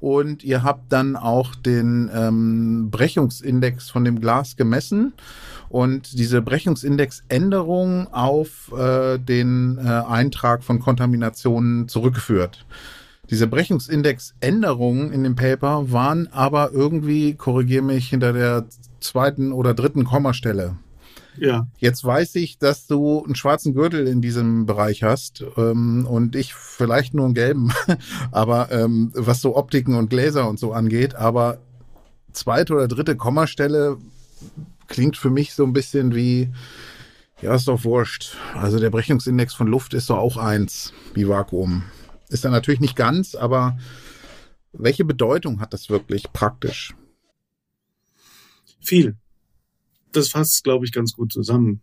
Und 0.00 0.44
ihr 0.44 0.62
habt 0.62 0.92
dann 0.92 1.16
auch 1.16 1.54
den 1.54 2.10
ähm, 2.14 2.90
Brechungsindex 2.90 3.90
von 3.90 4.04
dem 4.04 4.20
Glas 4.20 4.56
gemessen 4.56 5.14
und 5.68 6.18
diese 6.18 6.42
Brechungsindexänderung 6.42 8.12
auf 8.12 8.72
äh, 8.76 9.18
den 9.18 9.78
äh, 9.78 9.88
Eintrag 9.88 10.64
von 10.64 10.80
Kontaminationen 10.80 11.88
zurückgeführt. 11.88 12.64
Diese 13.30 13.46
Brechungsindexänderungen 13.46 15.12
in 15.12 15.22
dem 15.22 15.36
Paper 15.36 15.92
waren 15.92 16.28
aber 16.32 16.72
irgendwie, 16.72 17.34
korrigiere 17.34 17.82
mich, 17.82 18.08
hinter 18.08 18.32
der 18.32 18.66
zweiten 19.00 19.52
oder 19.52 19.74
dritten 19.74 20.04
Kommastelle. 20.04 20.76
ja. 21.36 21.66
Jetzt 21.78 22.04
weiß 22.04 22.34
ich, 22.36 22.58
dass 22.58 22.86
du 22.86 23.22
einen 23.24 23.34
schwarzen 23.34 23.74
Gürtel 23.74 24.06
in 24.08 24.22
diesem 24.22 24.64
Bereich 24.64 25.02
hast 25.02 25.44
ähm, 25.58 26.06
und 26.08 26.36
ich 26.36 26.54
vielleicht 26.54 27.12
nur 27.12 27.26
einen 27.26 27.34
gelben, 27.34 27.70
aber 28.32 28.72
ähm, 28.72 29.12
was 29.14 29.42
so 29.42 29.56
Optiken 29.56 29.94
und 29.94 30.08
Gläser 30.08 30.48
und 30.48 30.58
so 30.58 30.72
angeht, 30.72 31.14
aber 31.14 31.58
zweite 32.32 32.74
oder 32.74 32.88
dritte 32.88 33.14
Kommastelle 33.14 33.98
klingt 34.88 35.16
für 35.16 35.30
mich 35.30 35.54
so 35.54 35.64
ein 35.64 35.72
bisschen 35.72 36.14
wie, 36.14 36.50
ja, 37.40 37.54
ist 37.54 37.68
doch 37.68 37.84
wurscht. 37.84 38.36
Also 38.54 38.78
der 38.80 38.90
Brechungsindex 38.90 39.54
von 39.54 39.68
Luft 39.68 39.94
ist 39.94 40.10
doch 40.10 40.18
auch 40.18 40.36
eins, 40.36 40.92
wie 41.14 41.28
Vakuum. 41.28 41.84
Ist 42.28 42.44
er 42.44 42.50
natürlich 42.50 42.80
nicht 42.80 42.96
ganz, 42.96 43.34
aber 43.34 43.78
welche 44.72 45.04
Bedeutung 45.04 45.60
hat 45.60 45.72
das 45.72 45.88
wirklich 45.88 46.32
praktisch? 46.32 46.94
Viel. 48.80 49.16
Das 50.12 50.28
fasst, 50.28 50.64
glaube 50.64 50.84
ich, 50.84 50.92
ganz 50.92 51.12
gut 51.12 51.32
zusammen. 51.32 51.82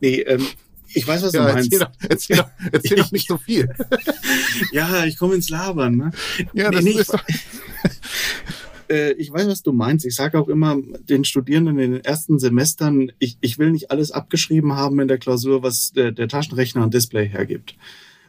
Nee, 0.00 0.20
ähm, 0.20 0.46
ich 0.92 1.06
weiß, 1.06 1.22
was 1.22 1.32
du 1.32 1.38
meinst. 1.40 1.72
erzähl, 1.72 1.78
doch, 1.78 2.08
erzähl, 2.08 2.36
doch, 2.36 2.50
erzähl 2.72 2.96
doch 2.96 3.12
nicht 3.12 3.28
so 3.28 3.38
viel. 3.38 3.72
Ja, 4.72 5.04
ich 5.04 5.16
komme 5.16 5.34
ins 5.34 5.48
Labern. 5.48 5.96
Ne? 5.96 6.10
Ja, 6.52 6.70
Nee, 6.70 6.76
das 6.76 6.84
nee, 6.84 6.90
ist 6.92 7.12
doch, 7.14 7.24
Äh, 8.90 9.12
ich 9.12 9.32
weiß, 9.32 9.46
was 9.46 9.62
du 9.62 9.72
meinst. 9.72 10.04
Ich 10.04 10.14
sage 10.14 10.38
auch 10.38 10.48
immer 10.48 10.76
den 11.08 11.24
Studierenden 11.24 11.78
in 11.78 11.92
den 11.92 12.04
ersten 12.04 12.38
Semestern, 12.38 13.12
ich, 13.18 13.38
ich 13.40 13.58
will 13.58 13.70
nicht 13.70 13.90
alles 13.90 14.10
abgeschrieben 14.10 14.74
haben 14.74 15.00
in 15.00 15.08
der 15.08 15.18
Klausur, 15.18 15.62
was 15.62 15.92
der, 15.92 16.12
der 16.12 16.28
Taschenrechner 16.28 16.82
und 16.82 16.92
Display 16.92 17.28
hergibt, 17.28 17.76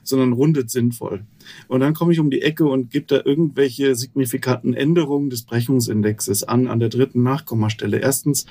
sondern 0.04 0.34
rundet 0.34 0.70
sinnvoll. 0.70 1.26
Und 1.68 1.82
dann 1.82 1.94
komme 1.94 2.14
ich 2.14 2.20
um 2.20 2.30
die 2.30 2.44
Ecke 2.44 2.66
und 2.66 2.92
gebe 2.92 3.08
da 3.08 3.22
irgendwelche 3.26 3.96
signifikanten 3.96 4.74
Änderungen 4.74 5.30
des 5.30 5.44
Brechungsindexes 5.44 6.44
an, 6.44 6.68
an 6.68 6.80
der 6.80 6.90
dritten 6.90 7.24
Nachkommastelle. 7.24 7.98
Erstens, 8.00 8.46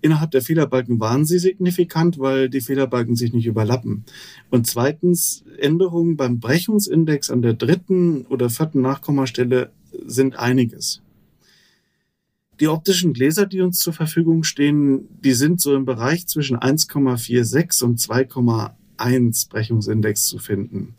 innerhalb 0.00 0.30
der 0.30 0.42
Fehlerbalken 0.42 1.00
waren 1.00 1.24
sie 1.24 1.38
signifikant, 1.38 2.18
weil 2.18 2.48
die 2.48 2.60
Fehlerbalken 2.60 3.16
sich 3.16 3.32
nicht 3.32 3.46
überlappen. 3.46 4.04
Und 4.50 4.66
zweitens, 4.66 5.44
Änderungen 5.58 6.16
beim 6.16 6.40
Brechungsindex 6.40 7.30
an 7.30 7.42
der 7.42 7.54
dritten 7.54 8.26
oder 8.26 8.50
vierten 8.50 8.82
Nachkommastelle 8.82 9.70
sind 10.06 10.36
einiges. 10.36 11.00
Die 12.60 12.68
optischen 12.68 13.12
Gläser, 13.12 13.46
die 13.46 13.60
uns 13.60 13.80
zur 13.80 13.92
Verfügung 13.92 14.44
stehen, 14.44 15.08
die 15.24 15.32
sind 15.32 15.60
so 15.60 15.74
im 15.74 15.84
Bereich 15.84 16.26
zwischen 16.26 16.56
1,46 16.56 17.82
und 17.82 17.98
2,1 17.98 19.48
Brechungsindex 19.48 20.26
zu 20.26 20.38
finden. 20.38 20.94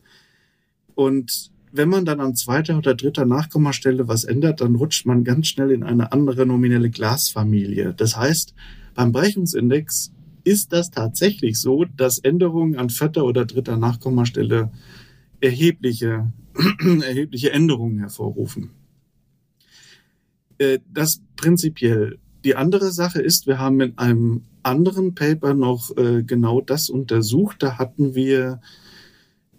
Und 0.95 1.51
wenn 1.71 1.89
man 1.89 2.05
dann 2.05 2.19
an 2.19 2.35
zweiter 2.35 2.77
oder 2.77 2.95
dritter 2.95 3.25
Nachkommastelle 3.25 4.07
was 4.07 4.23
ändert, 4.23 4.61
dann 4.61 4.75
rutscht 4.75 5.05
man 5.05 5.23
ganz 5.23 5.47
schnell 5.47 5.71
in 5.71 5.83
eine 5.83 6.11
andere 6.11 6.45
nominelle 6.45 6.89
Glasfamilie. 6.89 7.93
Das 7.93 8.17
heißt, 8.17 8.53
beim 8.93 9.11
Brechungsindex 9.11 10.11
ist 10.45 10.71
das 10.71 10.91
tatsächlich 10.91 11.59
so, 11.59 11.85
dass 11.97 12.19
Änderungen 12.19 12.77
an 12.77 12.89
vierter 12.89 13.25
oder 13.25 13.45
dritter 13.45 13.77
Nachkommastelle 13.77 14.71
erhebliche, 15.41 16.31
erhebliche 17.01 17.51
Änderungen 17.51 17.99
hervorrufen. 17.99 18.71
Äh, 20.57 20.79
das 20.91 21.21
prinzipiell. 21.35 22.17
Die 22.43 22.55
andere 22.55 22.91
Sache 22.91 23.21
ist, 23.21 23.47
wir 23.47 23.59
haben 23.59 23.81
in 23.81 23.97
einem 23.97 24.43
anderen 24.63 25.15
Paper 25.15 25.53
noch 25.53 25.95
äh, 25.97 26.23
genau 26.23 26.61
das 26.61 26.89
untersucht. 26.89 27.57
Da 27.63 27.77
hatten 27.77 28.15
wir 28.15 28.59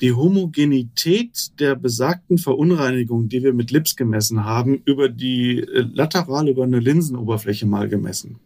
die 0.01 0.13
Homogenität 0.13 1.59
der 1.59 1.75
besagten 1.75 2.39
Verunreinigung, 2.39 3.29
die 3.29 3.43
wir 3.43 3.55
mit 3.55 3.71
Lips 3.71 3.97
gemessen 3.97 4.45
haben, 4.45 4.83
über 4.85 5.09
die 5.09 5.61
äh, 5.61 5.87
lateral 5.93 6.49
über 6.49 6.65
eine 6.65 6.81
Linsenoberfläche 6.81 7.67
mal 7.67 7.89
gemessen. 7.89 8.39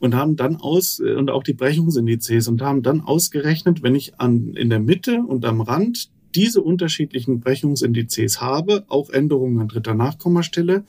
Und 0.00 0.14
haben 0.14 0.36
dann 0.36 0.56
aus, 0.56 1.00
und 1.00 1.28
auch 1.28 1.42
die 1.42 1.54
Brechungsindizes, 1.54 2.46
und 2.46 2.62
haben 2.62 2.82
dann 2.82 3.00
ausgerechnet, 3.00 3.82
wenn 3.82 3.96
ich 3.96 4.20
an, 4.20 4.54
in 4.54 4.70
der 4.70 4.78
Mitte 4.78 5.22
und 5.26 5.44
am 5.44 5.60
Rand 5.60 6.10
diese 6.38 6.62
unterschiedlichen 6.62 7.40
Brechungsindizes 7.40 8.40
habe, 8.40 8.84
auch 8.86 9.10
Änderungen 9.10 9.58
an 9.58 9.66
dritter 9.66 9.94
Nachkommastelle, 9.94 10.84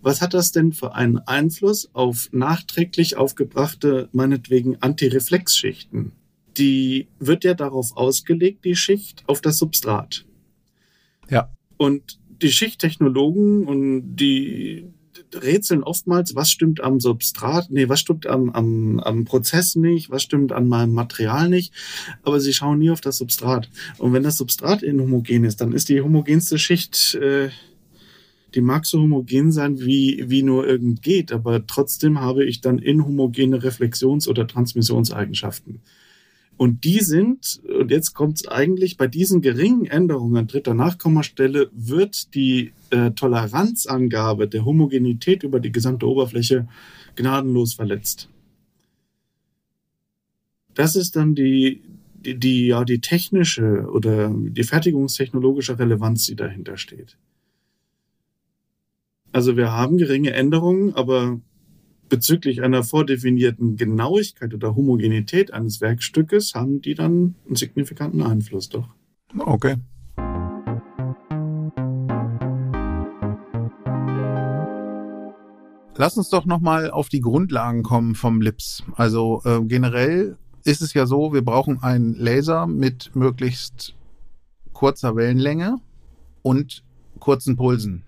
was 0.00 0.22
hat 0.22 0.34
das 0.34 0.52
denn 0.52 0.72
für 0.72 0.94
einen 0.94 1.18
Einfluss 1.18 1.90
auf 1.94 2.28
nachträglich 2.30 3.16
aufgebrachte, 3.16 4.08
meinetwegen 4.12 4.80
Antireflexschichten? 4.80 6.12
Die 6.56 7.08
wird 7.18 7.42
ja 7.42 7.54
darauf 7.54 7.96
ausgelegt, 7.96 8.64
die 8.64 8.76
Schicht, 8.76 9.24
auf 9.26 9.40
das 9.40 9.58
Substrat. 9.58 10.24
Ja. 11.28 11.50
Und 11.76 12.20
die 12.40 12.52
Schichttechnologen 12.52 13.66
und 13.66 14.14
die 14.14 14.92
rätseln 15.34 15.82
oftmals, 15.82 16.34
was 16.34 16.50
stimmt 16.50 16.82
am 16.82 17.00
Substrat, 17.00 17.70
nee, 17.70 17.88
was 17.88 18.00
stimmt 18.00 18.26
am, 18.26 18.50
am, 18.50 19.00
am 19.00 19.24
Prozess 19.24 19.76
nicht, 19.76 20.10
was 20.10 20.22
stimmt 20.22 20.52
an 20.52 20.68
meinem 20.68 20.92
Material 20.92 21.48
nicht, 21.48 21.72
aber 22.22 22.40
sie 22.40 22.52
schauen 22.52 22.78
nie 22.78 22.90
auf 22.90 23.00
das 23.00 23.18
Substrat. 23.18 23.68
Und 23.98 24.12
wenn 24.12 24.22
das 24.22 24.38
Substrat 24.38 24.82
inhomogen 24.82 25.44
ist, 25.44 25.60
dann 25.60 25.72
ist 25.72 25.88
die 25.88 26.00
homogenste 26.00 26.58
Schicht 26.58 27.14
äh, 27.16 27.50
die 28.54 28.60
mag 28.60 28.86
so 28.86 29.00
homogen 29.00 29.52
sein, 29.52 29.78
wie, 29.80 30.24
wie 30.28 30.42
nur 30.42 30.66
irgend 30.66 31.02
geht, 31.02 31.32
aber 31.32 31.66
trotzdem 31.66 32.20
habe 32.20 32.44
ich 32.44 32.60
dann 32.60 32.78
inhomogene 32.78 33.62
Reflexions- 33.62 34.26
oder 34.26 34.46
Transmissionseigenschaften. 34.46 35.80
Und 36.58 36.82
die 36.82 36.98
sind, 36.98 37.60
und 37.68 37.92
jetzt 37.92 38.14
kommt 38.14 38.38
es 38.38 38.48
eigentlich, 38.48 38.96
bei 38.96 39.06
diesen 39.06 39.40
geringen 39.42 39.86
Änderungen 39.86 40.36
an 40.36 40.48
dritter 40.48 40.74
Nachkommastelle 40.74 41.70
wird 41.72 42.34
die 42.34 42.72
äh, 42.90 43.12
Toleranzangabe 43.12 44.48
der 44.48 44.64
Homogenität 44.64 45.44
über 45.44 45.60
die 45.60 45.70
gesamte 45.70 46.08
Oberfläche 46.08 46.66
gnadenlos 47.14 47.74
verletzt. 47.74 48.28
Das 50.74 50.96
ist 50.96 51.14
dann 51.14 51.36
die, 51.36 51.80
die, 52.24 52.36
die, 52.36 52.66
ja, 52.66 52.84
die 52.84 53.00
technische 53.00 53.88
oder 53.92 54.28
die 54.28 54.64
fertigungstechnologische 54.64 55.78
Relevanz, 55.78 56.26
die 56.26 56.34
dahinter 56.34 56.76
steht. 56.76 57.16
Also 59.30 59.56
wir 59.56 59.70
haben 59.70 59.96
geringe 59.96 60.32
Änderungen, 60.32 60.92
aber 60.96 61.40
bezüglich 62.08 62.62
einer 62.62 62.82
vordefinierten 62.82 63.76
Genauigkeit 63.76 64.54
oder 64.54 64.74
Homogenität 64.74 65.52
eines 65.52 65.80
Werkstückes 65.80 66.54
haben 66.54 66.80
die 66.80 66.94
dann 66.94 67.34
einen 67.46 67.56
signifikanten 67.56 68.22
Einfluss, 68.22 68.68
doch. 68.68 68.88
Okay. 69.38 69.76
Lass 75.96 76.16
uns 76.16 76.30
doch 76.30 76.46
nochmal 76.46 76.92
auf 76.92 77.08
die 77.08 77.20
Grundlagen 77.20 77.82
kommen 77.82 78.14
vom 78.14 78.40
Lips. 78.40 78.84
Also 78.94 79.42
äh, 79.44 79.60
generell 79.64 80.38
ist 80.62 80.80
es 80.80 80.94
ja 80.94 81.06
so, 81.06 81.32
wir 81.32 81.42
brauchen 81.42 81.82
einen 81.82 82.14
Laser 82.14 82.68
mit 82.68 83.10
möglichst 83.16 83.96
kurzer 84.72 85.16
Wellenlänge 85.16 85.78
und 86.42 86.84
kurzen 87.18 87.56
Pulsen. 87.56 88.04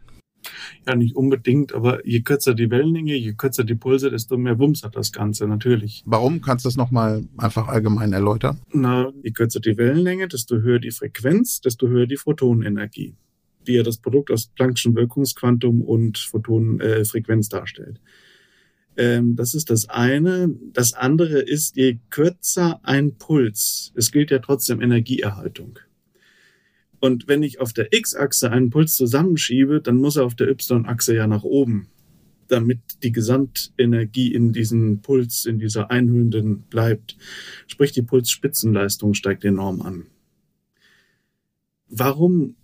Ja, 0.87 0.95
nicht 0.95 1.17
unbedingt, 1.17 1.75
aber 1.75 2.07
je 2.07 2.21
kürzer 2.23 2.55
die 2.55 2.71
Wellenlänge, 2.71 3.15
je 3.15 3.35
kürzer 3.35 3.65
die 3.65 3.75
Pulse, 3.75 4.11
desto 4.11 4.37
mehr 4.37 4.59
Wumms 4.59 4.83
hat 4.83 4.97
das 4.97 5.13
Ganze 5.13 5.47
natürlich. 5.47 6.03
Warum? 6.07 6.41
Kannst 6.41 6.65
du 6.65 6.69
das 6.69 6.77
nochmal 6.77 7.25
einfach 7.37 7.69
allgemein 7.69 8.13
erläutern? 8.13 8.61
Na, 8.73 9.13
je 9.23 9.31
kürzer 9.33 9.61
die 9.61 9.77
Wellenlänge, 9.77 10.29
desto 10.29 10.57
höher 10.57 10.79
die 10.79 10.91
Frequenz, 10.91 11.61
desto 11.61 11.89
höher 11.89 12.07
die 12.07 12.17
Photonenenergie, 12.17 13.15
die 13.67 13.73
ja 13.75 13.83
das 13.83 13.99
Produkt 13.99 14.31
aus 14.31 14.51
Planck'schen 14.57 14.95
Wirkungsquantum 14.95 15.83
und 15.83 16.19
Photonenfrequenz 16.19 17.49
äh, 17.49 17.51
darstellt. 17.51 18.01
Ähm, 18.97 19.37
das 19.37 19.55
ist 19.55 19.71
das 19.71 19.89
eine. 19.89 20.55
Das 20.73 20.95
andere 20.95 21.41
ist, 21.41 21.77
je 21.77 21.99
kürzer 22.11 22.81
ein 22.83 23.17
Puls, 23.17 23.93
es 23.95 24.11
gilt 24.11 24.31
ja 24.31 24.41
trotzdem 24.41 24.81
Energieerhaltung. 24.81 25.79
Und 27.01 27.29
wenn 27.29 27.43
ich 27.43 27.61
auf 27.61 27.73
der 27.73 27.93
X-Achse 27.93 28.51
einen 28.51 28.71
Puls 28.71 28.95
zusammenschiebe, 28.95 29.81
dann 29.81 29.97
muss 29.97 30.17
er 30.17 30.25
auf 30.25 30.35
der 30.35 30.49
Y-Achse 30.49 31.15
ja 31.15 31.27
nach 31.27 31.45
oben, 31.45 31.89
damit 32.49 32.81
die 33.03 33.13
Gesamtenergie 33.13 34.33
in 34.33 34.53
diesem 34.53 35.01
Puls, 35.01 35.47
in 35.47 35.59
dieser 35.59 35.91
einhüllenden 35.91 36.63
bleibt. 36.69 37.17
Sprich, 37.67 37.93
die 37.93 38.03
Pulsspitzenleistung 38.03 39.15
steigt 39.15 39.45
enorm 39.45 39.81
an. 39.81 40.07
Warum 41.89 42.55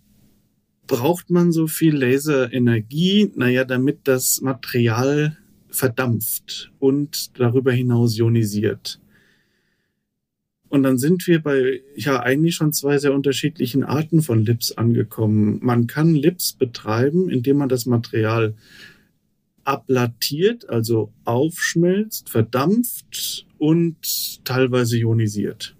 braucht 0.85 1.29
man 1.31 1.51
so 1.51 1.67
viel 1.67 1.95
Laserenergie? 1.95 3.31
Naja, 3.35 3.65
damit 3.65 4.07
das 4.07 4.39
Material 4.41 5.37
verdampft 5.69 6.71
und 6.79 7.37
darüber 7.39 7.71
hinaus 7.71 8.17
ionisiert. 8.17 8.99
Und 10.69 10.83
dann 10.83 10.97
sind 10.97 11.25
wir 11.27 11.41
bei 11.41 11.81
ja 11.95 12.19
eigentlich 12.21 12.55
schon 12.55 12.73
zwei 12.73 12.97
sehr 12.97 13.13
unterschiedlichen 13.13 13.83
Arten 13.83 14.21
von 14.21 14.43
Lips 14.43 14.73
angekommen. 14.73 15.59
Man 15.61 15.87
kann 15.87 16.13
Lips 16.13 16.53
betreiben, 16.53 17.29
indem 17.29 17.57
man 17.57 17.69
das 17.69 17.85
Material 17.85 18.53
ablatiert, 19.63 20.69
also 20.69 21.11
aufschmelzt, 21.25 22.29
verdampft 22.29 23.45
und 23.57 24.45
teilweise 24.45 24.97
ionisiert. 24.97 25.75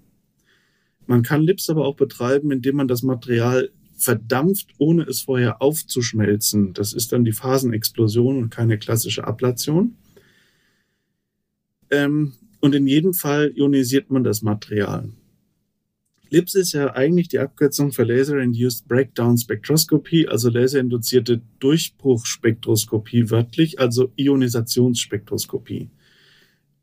Man 1.06 1.24
kann 1.24 1.42
Lips 1.42 1.70
aber 1.70 1.86
auch 1.86 1.96
betreiben, 1.96 2.52
indem 2.52 2.76
man 2.76 2.88
das 2.88 3.02
Material 3.02 3.70
verdampft, 3.98 4.70
ohne 4.78 5.04
es 5.04 5.22
vorher 5.22 5.62
aufzuschmelzen. 5.62 6.74
Das 6.74 6.94
ist 6.94 7.12
dann 7.12 7.26
die 7.26 7.32
Phasenexplosion 7.32 8.38
und 8.38 8.50
keine 8.50 8.78
klassische 8.78 9.26
Ablation. 9.26 9.96
Ähm, 11.90 12.34
und 12.60 12.76
in 12.76 12.88
jedem 12.88 13.14
Fall 13.14 13.52
ionisiert 13.56 14.10
man 14.10 14.24
das 14.24 14.42
Material. 14.42 15.10
LIPS 16.30 16.56
ist 16.56 16.74
ja 16.74 16.94
eigentlich 16.94 17.30
die 17.30 17.40
Abkürzung 17.40 17.94
für 17.94 18.04
Laser-Induced 18.04 18.88
Breakdown 18.88 19.38
Spectroscopy, 19.38 20.28
also 20.28 20.50
laserinduzierte 20.50 21.42
Durchbruchspektroskopie 21.60 23.30
wörtlich, 23.30 23.80
also 23.80 24.12
Ionisationsspektroskopie. 24.18 25.90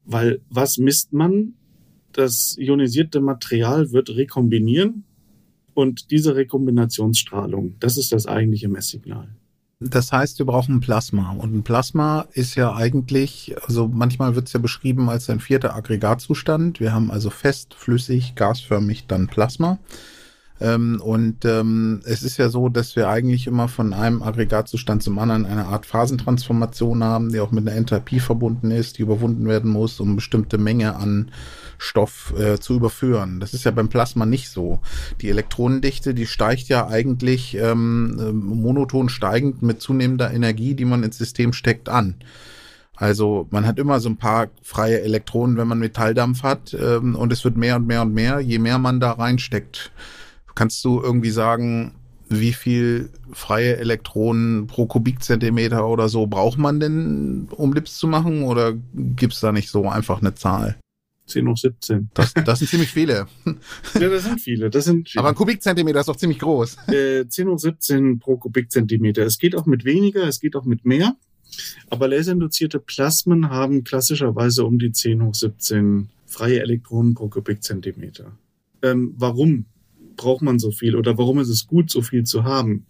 Weil 0.05 0.41
was 0.49 0.79
misst 0.79 1.13
man? 1.13 1.55
Das 2.13 2.57
ionisierte 2.59 3.21
Material 3.21 3.93
wird 3.93 4.11
rekombinieren 4.11 5.05
und 5.75 6.11
diese 6.11 6.37
Rekombinationsstrahlung, 6.37 7.77
das 7.81 7.99
ist 7.99 8.13
das 8.13 8.27
eigentliche 8.27 8.69
Messsignal. 8.69 9.35
Das 9.87 10.13
heißt, 10.13 10.39
wir 10.39 10.47
brauchen 10.47 10.77
ein 10.77 10.81
Plasma. 10.81 11.33
Und 11.33 11.55
ein 11.55 11.63
Plasma 11.63 12.27
ist 12.33 12.55
ja 12.55 12.75
eigentlich, 12.75 13.55
also 13.67 13.89
manchmal 13.89 14.35
wird 14.35 14.47
es 14.47 14.55
ja 14.55 14.61
beschrieben 14.61 15.11
als 15.11 15.29
ein 15.29 15.41
vierter 15.41 15.75
Aggregatzustand. 15.75 16.81
Wir 16.81 16.93
haben 16.93 17.11
also 17.11 17.29
fest, 17.29 17.75
flüssig, 17.75 18.35
gasförmig, 18.35 19.07
dann 19.07 19.27
Plasma. 19.27 19.79
Ähm, 20.61 21.01
und 21.03 21.45
ähm, 21.45 22.01
es 22.05 22.23
ist 22.23 22.37
ja 22.37 22.49
so, 22.49 22.69
dass 22.69 22.95
wir 22.95 23.09
eigentlich 23.09 23.47
immer 23.47 23.67
von 23.67 23.93
einem 23.93 24.23
Aggregatzustand 24.23 25.03
zum 25.03 25.19
anderen 25.19 25.47
eine 25.47 25.67
Art 25.67 25.85
Phasentransformation 25.85 27.03
haben, 27.03 27.33
die 27.33 27.41
auch 27.41 27.51
mit 27.51 27.67
einer 27.67 27.77
Enthalpie 27.77 28.21
verbunden 28.21 28.71
ist, 28.71 28.99
die 28.99 29.03
überwunden 29.03 29.49
werden 29.49 29.71
muss, 29.71 29.99
um 29.99 30.15
bestimmte 30.15 30.59
Menge 30.59 30.95
an 30.95 31.33
Stoff 31.79 32.33
äh, 32.39 32.59
zu 32.61 32.75
überführen. 32.75 33.41
Das 33.41 33.53
ist 33.53 33.65
ja 33.65 33.73
beim 33.73 33.89
Plasma 33.89 34.27
nicht 34.27 34.49
so. 34.49 34.79
Die 35.21 35.29
Elektronendichte, 35.29 36.15
die 36.15 36.27
steigt 36.27 36.69
ja 36.69 36.87
eigentlich 36.87 37.57
ähm, 37.57 38.17
äh, 38.21 38.33
monoton 38.33 39.09
steigend 39.09 39.63
mit 39.63 39.81
zunehmender 39.81 40.33
Energie, 40.33 40.75
die 40.75 40.85
man 40.85 41.03
ins 41.03 41.19
System 41.19 41.53
steckt, 41.53 41.89
an. 41.89 42.15
Also 42.97 43.49
man 43.51 43.67
hat 43.67 43.81
immer 43.81 43.99
so 43.99 44.09
ein 44.09 44.19
paar 44.19 44.49
freie 44.63 45.01
Elektronen, 45.01 45.57
wenn 45.57 45.67
man 45.67 45.81
Metalldampf 45.81 46.45
hat, 46.45 46.75
ähm, 46.75 47.17
und 47.17 47.33
es 47.33 47.45
wird 47.45 47.57
mehr 47.57 47.75
und 47.75 47.89
mehr 47.89 48.03
und 48.03 48.15
mehr, 48.15 48.39
je 48.39 48.61
mehr 48.61 48.79
man 48.79 49.01
da 49.01 49.11
reinsteckt. 49.13 49.91
Kannst 50.55 50.85
du 50.85 51.01
irgendwie 51.01 51.31
sagen, 51.31 51.95
wie 52.29 52.53
viel 52.53 53.11
freie 53.33 53.77
Elektronen 53.77 54.67
pro 54.67 54.87
Kubikzentimeter 54.87 55.87
oder 55.87 56.09
so 56.09 56.27
braucht 56.27 56.59
man 56.59 56.81
denn, 56.81 57.49
um 57.51 57.73
Lips 57.73 57.99
zu 57.99 58.07
machen? 58.07 58.45
Oder 58.45 58.75
gibt 58.95 59.35
es 59.35 59.41
da 59.41 59.53
nicht 59.53 59.71
so 59.71 59.89
einfach 59.89 60.21
eine 60.21 60.35
Zahl? 60.35 60.77
10 61.27 61.49
hoch 61.49 61.57
17. 61.57 62.11
Das, 62.15 62.35
das 62.35 62.59
sind 62.59 62.69
ziemlich 62.71 62.91
viele. 62.91 63.27
ja, 63.95 64.09
das 64.09 64.25
sind 64.25 64.41
viele. 64.41 64.71
Das 64.71 64.85
sind 64.85 65.09
viele. 65.09 65.21
Aber 65.21 65.31
ein 65.31 65.35
Kubikzentimeter 65.35 66.01
ist 66.01 66.09
doch 66.09 66.17
ziemlich 66.17 66.39
groß. 66.39 66.77
Äh, 66.89 67.27
10 67.29 67.49
hoch 67.49 67.59
17 67.59 68.19
pro 68.19 68.37
Kubikzentimeter. 68.37 69.23
Es 69.23 69.39
geht 69.39 69.57
auch 69.57 69.67
mit 69.67 69.85
weniger, 69.85 70.27
es 70.27 70.41
geht 70.41 70.57
auch 70.57 70.65
mit 70.65 70.85
mehr. 70.85 71.17
Aber 71.89 72.09
laserinduzierte 72.09 72.81
Plasmen 72.81 73.49
haben 73.49 73.85
klassischerweise 73.85 74.65
um 74.65 74.79
die 74.79 74.93
10 74.93 75.23
hoch 75.23 75.35
17 75.35 76.09
freie 76.27 76.61
Elektronen 76.61 77.15
pro 77.15 77.29
Kubikzentimeter. 77.29 78.33
Ähm, 78.83 79.15
warum 79.17 79.67
braucht 80.17 80.43
man 80.43 80.59
so 80.59 80.71
viel 80.71 80.97
oder 80.97 81.19
warum 81.19 81.39
ist 81.39 81.49
es 81.49 81.67
gut, 81.67 81.91
so 81.91 82.03
viel 82.03 82.25
zu 82.25 82.45
haben? 82.45 82.87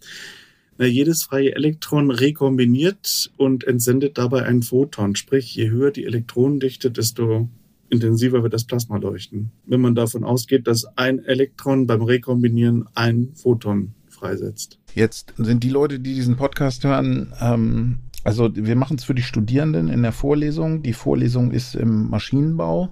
Na, 0.77 0.85
jedes 0.85 1.23
freie 1.23 1.55
Elektron 1.55 2.11
rekombiniert 2.11 3.31
und 3.37 3.63
entsendet 3.63 4.17
dabei 4.17 4.43
ein 4.43 4.61
Photon. 4.61 5.15
Sprich, 5.15 5.55
je 5.55 5.69
höher 5.69 5.91
die 5.91 6.05
Elektronendichte, 6.05 6.91
desto 6.91 7.49
intensiver 7.89 8.43
wird 8.43 8.53
das 8.53 8.65
Plasma 8.65 8.97
leuchten. 8.97 9.51
Wenn 9.65 9.79
man 9.79 9.95
davon 9.95 10.23
ausgeht, 10.23 10.67
dass 10.67 10.85
ein 10.97 11.23
Elektron 11.23 11.87
beim 11.87 12.01
Rekombinieren 12.01 12.87
ein 12.93 13.29
Photon 13.35 13.93
freisetzt. 14.09 14.79
Jetzt 14.93 15.33
sind 15.37 15.63
die 15.63 15.69
Leute, 15.69 15.99
die 15.99 16.13
diesen 16.13 16.35
Podcast 16.35 16.83
hören, 16.83 17.33
ähm, 17.39 17.99
also 18.25 18.49
wir 18.55 18.75
machen 18.75 18.97
es 18.97 19.03
für 19.03 19.13
die 19.13 19.21
Studierenden 19.21 19.87
in 19.87 20.01
der 20.01 20.11
Vorlesung. 20.11 20.81
Die 20.81 20.93
Vorlesung 20.93 21.51
ist 21.51 21.75
im 21.75 22.09
Maschinenbau. 22.09 22.89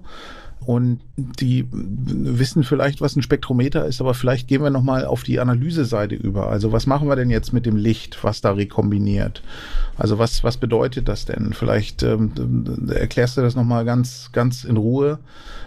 Und 0.66 1.00
die 1.16 1.66
wissen 1.70 2.64
vielleicht, 2.64 3.00
was 3.00 3.16
ein 3.16 3.22
Spektrometer 3.22 3.84
ist, 3.86 4.00
aber 4.00 4.14
vielleicht 4.14 4.48
gehen 4.48 4.62
wir 4.62 4.70
nochmal 4.70 5.04
auf 5.04 5.22
die 5.22 5.40
Analyseseite 5.40 6.14
über. 6.14 6.48
Also 6.48 6.72
was 6.72 6.86
machen 6.86 7.08
wir 7.08 7.16
denn 7.16 7.30
jetzt 7.30 7.52
mit 7.52 7.66
dem 7.66 7.76
Licht, 7.76 8.22
was 8.24 8.40
da 8.40 8.52
rekombiniert? 8.52 9.42
Also 9.96 10.18
was, 10.18 10.42
was 10.42 10.56
bedeutet 10.56 11.08
das 11.08 11.26
denn? 11.26 11.52
Vielleicht 11.52 12.02
ähm, 12.02 12.32
erklärst 12.88 13.36
du 13.36 13.42
das 13.42 13.54
nochmal 13.54 13.84
ganz, 13.84 14.30
ganz 14.32 14.64
in 14.64 14.76
Ruhe 14.76 15.18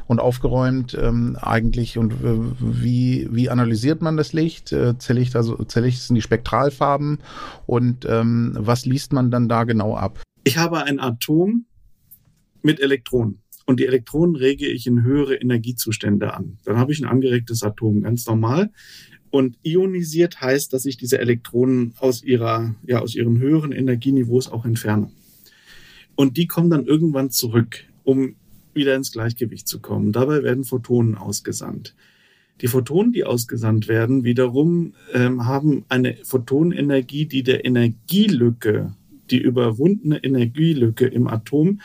und 0.08 0.20
aufgeräumt 0.20 0.98
ähm, 1.00 1.38
eigentlich. 1.40 1.98
Und 1.98 2.14
äh, 2.14 2.38
wie, 2.60 3.28
wie 3.32 3.50
analysiert 3.50 4.02
man 4.02 4.18
das 4.18 4.34
Licht? 4.34 4.72
Äh, 4.72 4.98
zerlegt 4.98 5.36
also 5.36 5.64
zerlegt 5.66 5.98
es 5.98 6.10
in 6.10 6.16
die 6.16 6.22
Spektralfarben 6.22 7.20
und 7.66 8.06
ähm, 8.10 8.54
was 8.58 8.86
liest 8.86 9.14
man 9.14 9.30
dann 9.30 9.48
da 9.48 9.64
genau 9.64 9.96
ab? 9.96 10.22
Ich 10.44 10.58
habe 10.58 10.84
ein 10.84 11.00
Atom 11.00 11.66
mit 12.62 12.80
Elektronen 12.80 13.42
und 13.68 13.82
die 13.82 13.86
Elektronen 13.86 14.38
rege 14.38 14.66
ich 14.66 14.88
in 14.88 15.04
höhere 15.04 15.36
Energiezustände 15.36 16.34
an. 16.34 16.58
Dann 16.64 16.78
habe 16.78 16.94
ich 16.94 17.02
ein 17.02 17.08
angeregtes 17.08 17.64
Atom, 17.64 18.02
ganz 18.02 18.26
normal. 18.26 18.72
Und 19.30 19.58
ionisiert 19.62 20.40
heißt, 20.40 20.72
dass 20.72 20.86
ich 20.86 20.96
diese 20.96 21.20
Elektronen 21.20 21.94
aus 22.00 22.24
ihrer, 22.24 22.76
ja, 22.88 23.00
aus 23.00 23.14
ihren 23.14 23.40
höheren 23.40 23.74
Energieniveaus 23.74 24.50
auch 24.50 24.64
entferne. 24.64 25.12
Und 26.16 26.38
die 26.38 26.48
kommen 26.48 26.70
dann 26.70 26.86
irgendwann 26.86 27.30
zurück, 27.30 27.84
um 28.06 28.38
wieder 28.74 28.96
ins 28.96 29.12
Gleichgewicht 29.12 29.68
zu 29.68 29.82
kommen. 29.82 30.14
Dabei 30.14 30.44
werden 30.44 30.64
Photonen 30.64 31.16
ausgesandt. 31.16 31.94
Die 32.62 32.68
Photonen, 32.68 33.12
die 33.12 33.26
ausgesandt 33.26 33.90
werden, 33.90 34.24
wiederum 34.24 34.94
ähm, 35.14 35.46
haben 35.46 35.84
eine 35.90 36.16
Photonenergie, 36.24 37.26
die 37.26 37.44
der 37.44 37.66
Energielücke, 37.66 38.96
die 39.30 39.40
überwundene 39.40 40.24
Energielücke 40.24 41.06
im 41.06 41.28
Atom, 41.28 41.82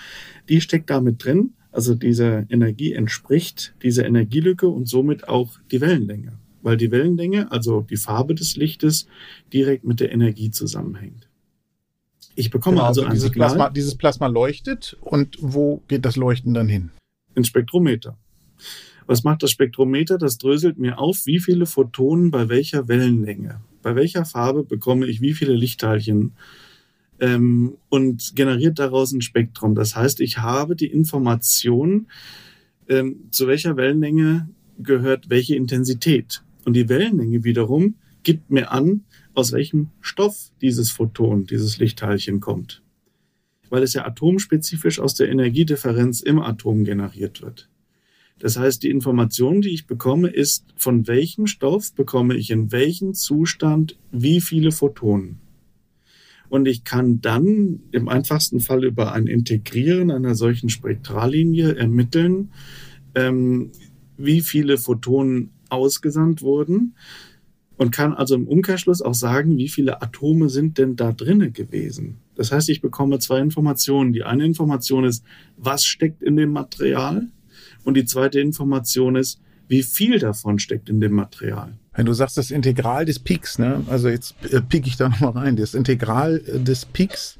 die 0.48 0.60
steckt 0.60 0.88
damit 0.88 1.24
drin 1.24 1.54
also 1.72 1.94
diese 1.94 2.46
Energie 2.50 2.92
entspricht 2.92 3.74
dieser 3.82 4.06
Energielücke 4.06 4.68
und 4.68 4.88
somit 4.88 5.28
auch 5.28 5.58
die 5.70 5.80
Wellenlänge, 5.80 6.38
weil 6.60 6.76
die 6.76 6.90
Wellenlänge, 6.90 7.50
also 7.50 7.80
die 7.80 7.96
Farbe 7.96 8.34
des 8.34 8.56
Lichtes, 8.56 9.06
direkt 9.52 9.84
mit 9.84 9.98
der 9.98 10.12
Energie 10.12 10.50
zusammenhängt. 10.50 11.28
Ich 12.34 12.50
bekomme 12.50 12.76
genau, 12.76 12.86
also, 12.86 13.00
also 13.00 13.08
ein 13.08 13.14
dieses 13.14 13.28
Signal. 13.30 13.48
Plasma, 13.48 13.70
dieses 13.70 13.94
Plasma 13.96 14.26
leuchtet 14.26 14.96
und 15.00 15.36
wo 15.40 15.82
geht 15.88 16.04
das 16.04 16.16
Leuchten 16.16 16.54
dann 16.54 16.68
hin? 16.68 16.90
Ins 17.34 17.48
Spektrometer. 17.48 18.16
Was 19.06 19.24
macht 19.24 19.42
das 19.42 19.50
Spektrometer? 19.50 20.16
Das 20.16 20.38
dröselt 20.38 20.78
mir 20.78 20.98
auf, 20.98 21.26
wie 21.26 21.40
viele 21.40 21.66
Photonen 21.66 22.30
bei 22.30 22.48
welcher 22.48 22.88
Wellenlänge, 22.88 23.60
bei 23.82 23.96
welcher 23.96 24.24
Farbe 24.24 24.62
bekomme 24.62 25.06
ich 25.06 25.20
wie 25.20 25.32
viele 25.32 25.54
Lichtteilchen 25.54 26.32
ähm, 27.22 27.78
und 27.88 28.34
generiert 28.34 28.80
daraus 28.80 29.12
ein 29.12 29.22
Spektrum. 29.22 29.76
Das 29.76 29.94
heißt, 29.94 30.20
ich 30.20 30.38
habe 30.38 30.74
die 30.74 30.88
Information, 30.88 32.08
ähm, 32.88 33.28
zu 33.30 33.46
welcher 33.46 33.76
Wellenlänge 33.76 34.48
gehört 34.78 35.30
welche 35.30 35.54
Intensität. 35.54 36.42
Und 36.64 36.74
die 36.74 36.88
Wellenlänge 36.88 37.44
wiederum 37.44 37.94
gibt 38.24 38.50
mir 38.50 38.72
an, 38.72 39.04
aus 39.34 39.52
welchem 39.52 39.90
Stoff 40.00 40.50
dieses 40.60 40.90
Photon, 40.90 41.46
dieses 41.46 41.78
Lichtteilchen 41.78 42.40
kommt. 42.40 42.82
Weil 43.70 43.84
es 43.84 43.94
ja 43.94 44.04
atomspezifisch 44.04 44.98
aus 44.98 45.14
der 45.14 45.30
Energiedifferenz 45.30 46.20
im 46.20 46.40
Atom 46.40 46.84
generiert 46.84 47.40
wird. 47.40 47.68
Das 48.40 48.58
heißt, 48.58 48.82
die 48.82 48.90
Information, 48.90 49.60
die 49.60 49.70
ich 49.70 49.86
bekomme, 49.86 50.28
ist, 50.28 50.64
von 50.76 51.06
welchem 51.06 51.46
Stoff 51.46 51.94
bekomme 51.94 52.34
ich 52.34 52.50
in 52.50 52.72
welchem 52.72 53.14
Zustand 53.14 53.96
wie 54.10 54.40
viele 54.40 54.72
Photonen. 54.72 55.38
Und 56.52 56.68
ich 56.68 56.84
kann 56.84 57.22
dann 57.22 57.80
im 57.92 58.10
einfachsten 58.10 58.60
Fall 58.60 58.84
über 58.84 59.14
ein 59.14 59.26
Integrieren 59.26 60.10
einer 60.10 60.34
solchen 60.34 60.68
Spektrallinie 60.68 61.76
ermitteln, 61.76 62.50
ähm, 63.14 63.72
wie 64.18 64.42
viele 64.42 64.76
Photonen 64.76 65.48
ausgesandt 65.70 66.42
wurden 66.42 66.94
und 67.78 67.90
kann 67.90 68.12
also 68.12 68.34
im 68.34 68.46
Umkehrschluss 68.46 69.00
auch 69.00 69.14
sagen, 69.14 69.56
wie 69.56 69.70
viele 69.70 70.02
Atome 70.02 70.50
sind 70.50 70.76
denn 70.76 70.94
da 70.94 71.12
drinnen 71.12 71.54
gewesen. 71.54 72.18
Das 72.34 72.52
heißt, 72.52 72.68
ich 72.68 72.82
bekomme 72.82 73.18
zwei 73.18 73.40
Informationen. 73.40 74.12
Die 74.12 74.24
eine 74.24 74.44
Information 74.44 75.04
ist, 75.04 75.24
was 75.56 75.86
steckt 75.86 76.22
in 76.22 76.36
dem 76.36 76.52
Material? 76.52 77.28
Und 77.82 77.96
die 77.96 78.04
zweite 78.04 78.40
Information 78.40 79.16
ist, 79.16 79.40
wie 79.68 79.82
viel 79.82 80.18
davon 80.18 80.58
steckt 80.58 80.90
in 80.90 81.00
dem 81.00 81.14
Material. 81.14 81.78
Wenn 81.94 82.06
du 82.06 82.12
sagst, 82.12 82.38
das 82.38 82.50
Integral 82.50 83.04
des 83.04 83.18
Peaks, 83.18 83.58
ne? 83.58 83.84
also 83.88 84.08
jetzt 84.08 84.34
äh, 84.50 84.60
piek 84.60 84.86
ich 84.86 84.96
da 84.96 85.08
nochmal 85.10 85.32
rein, 85.32 85.56
das 85.56 85.74
Integral 85.74 86.42
äh, 86.46 86.58
des 86.58 86.86
Peaks, 86.86 87.38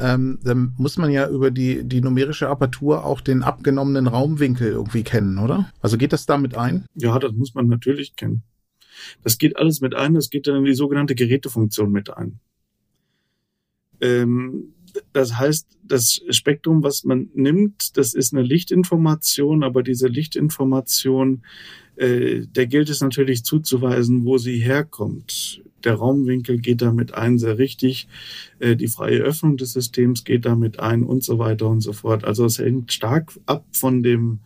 ähm, 0.00 0.38
dann 0.42 0.72
muss 0.78 0.96
man 0.96 1.10
ja 1.10 1.28
über 1.28 1.50
die, 1.50 1.84
die 1.84 2.00
numerische 2.00 2.48
Apertur 2.48 3.04
auch 3.04 3.20
den 3.20 3.42
abgenommenen 3.42 4.06
Raumwinkel 4.06 4.68
irgendwie 4.68 5.02
kennen, 5.02 5.38
oder? 5.38 5.70
Also 5.80 5.98
geht 5.98 6.12
das 6.12 6.26
damit 6.26 6.56
ein? 6.56 6.86
Ja, 6.94 7.18
das 7.18 7.32
muss 7.32 7.54
man 7.54 7.66
natürlich 7.66 8.16
kennen. 8.16 8.42
Das 9.22 9.38
geht 9.38 9.56
alles 9.56 9.80
mit 9.80 9.94
ein, 9.94 10.14
das 10.14 10.30
geht 10.30 10.46
dann 10.46 10.56
in 10.56 10.64
die 10.64 10.74
sogenannte 10.74 11.14
Gerätefunktion 11.14 11.92
mit 11.92 12.10
ein. 12.16 12.40
Ähm, 14.00 14.74
das 15.12 15.38
heißt, 15.38 15.78
das 15.82 16.20
Spektrum, 16.30 16.82
was 16.82 17.04
man 17.04 17.30
nimmt, 17.34 17.96
das 17.96 18.14
ist 18.14 18.32
eine 18.32 18.42
Lichtinformation, 18.42 19.62
aber 19.62 19.82
diese 19.82 20.06
Lichtinformation, 20.06 21.42
äh, 22.02 22.46
der 22.46 22.66
gilt 22.66 22.90
es 22.90 23.00
natürlich 23.00 23.44
zuzuweisen, 23.44 24.24
wo 24.24 24.36
sie 24.36 24.58
herkommt. 24.58 25.62
Der 25.84 25.94
Raumwinkel 25.94 26.58
geht 26.58 26.82
damit 26.82 27.14
ein, 27.14 27.38
sehr 27.38 27.58
richtig. 27.58 28.08
Äh, 28.58 28.74
die 28.74 28.88
freie 28.88 29.18
Öffnung 29.18 29.56
des 29.56 29.72
Systems 29.72 30.24
geht 30.24 30.44
damit 30.44 30.80
ein 30.80 31.04
und 31.04 31.22
so 31.22 31.38
weiter 31.38 31.68
und 31.68 31.80
so 31.80 31.92
fort. 31.92 32.24
Also 32.24 32.44
es 32.44 32.58
hängt 32.58 32.92
stark 32.92 33.32
ab 33.46 33.64
von 33.72 34.02
dem 34.02 34.40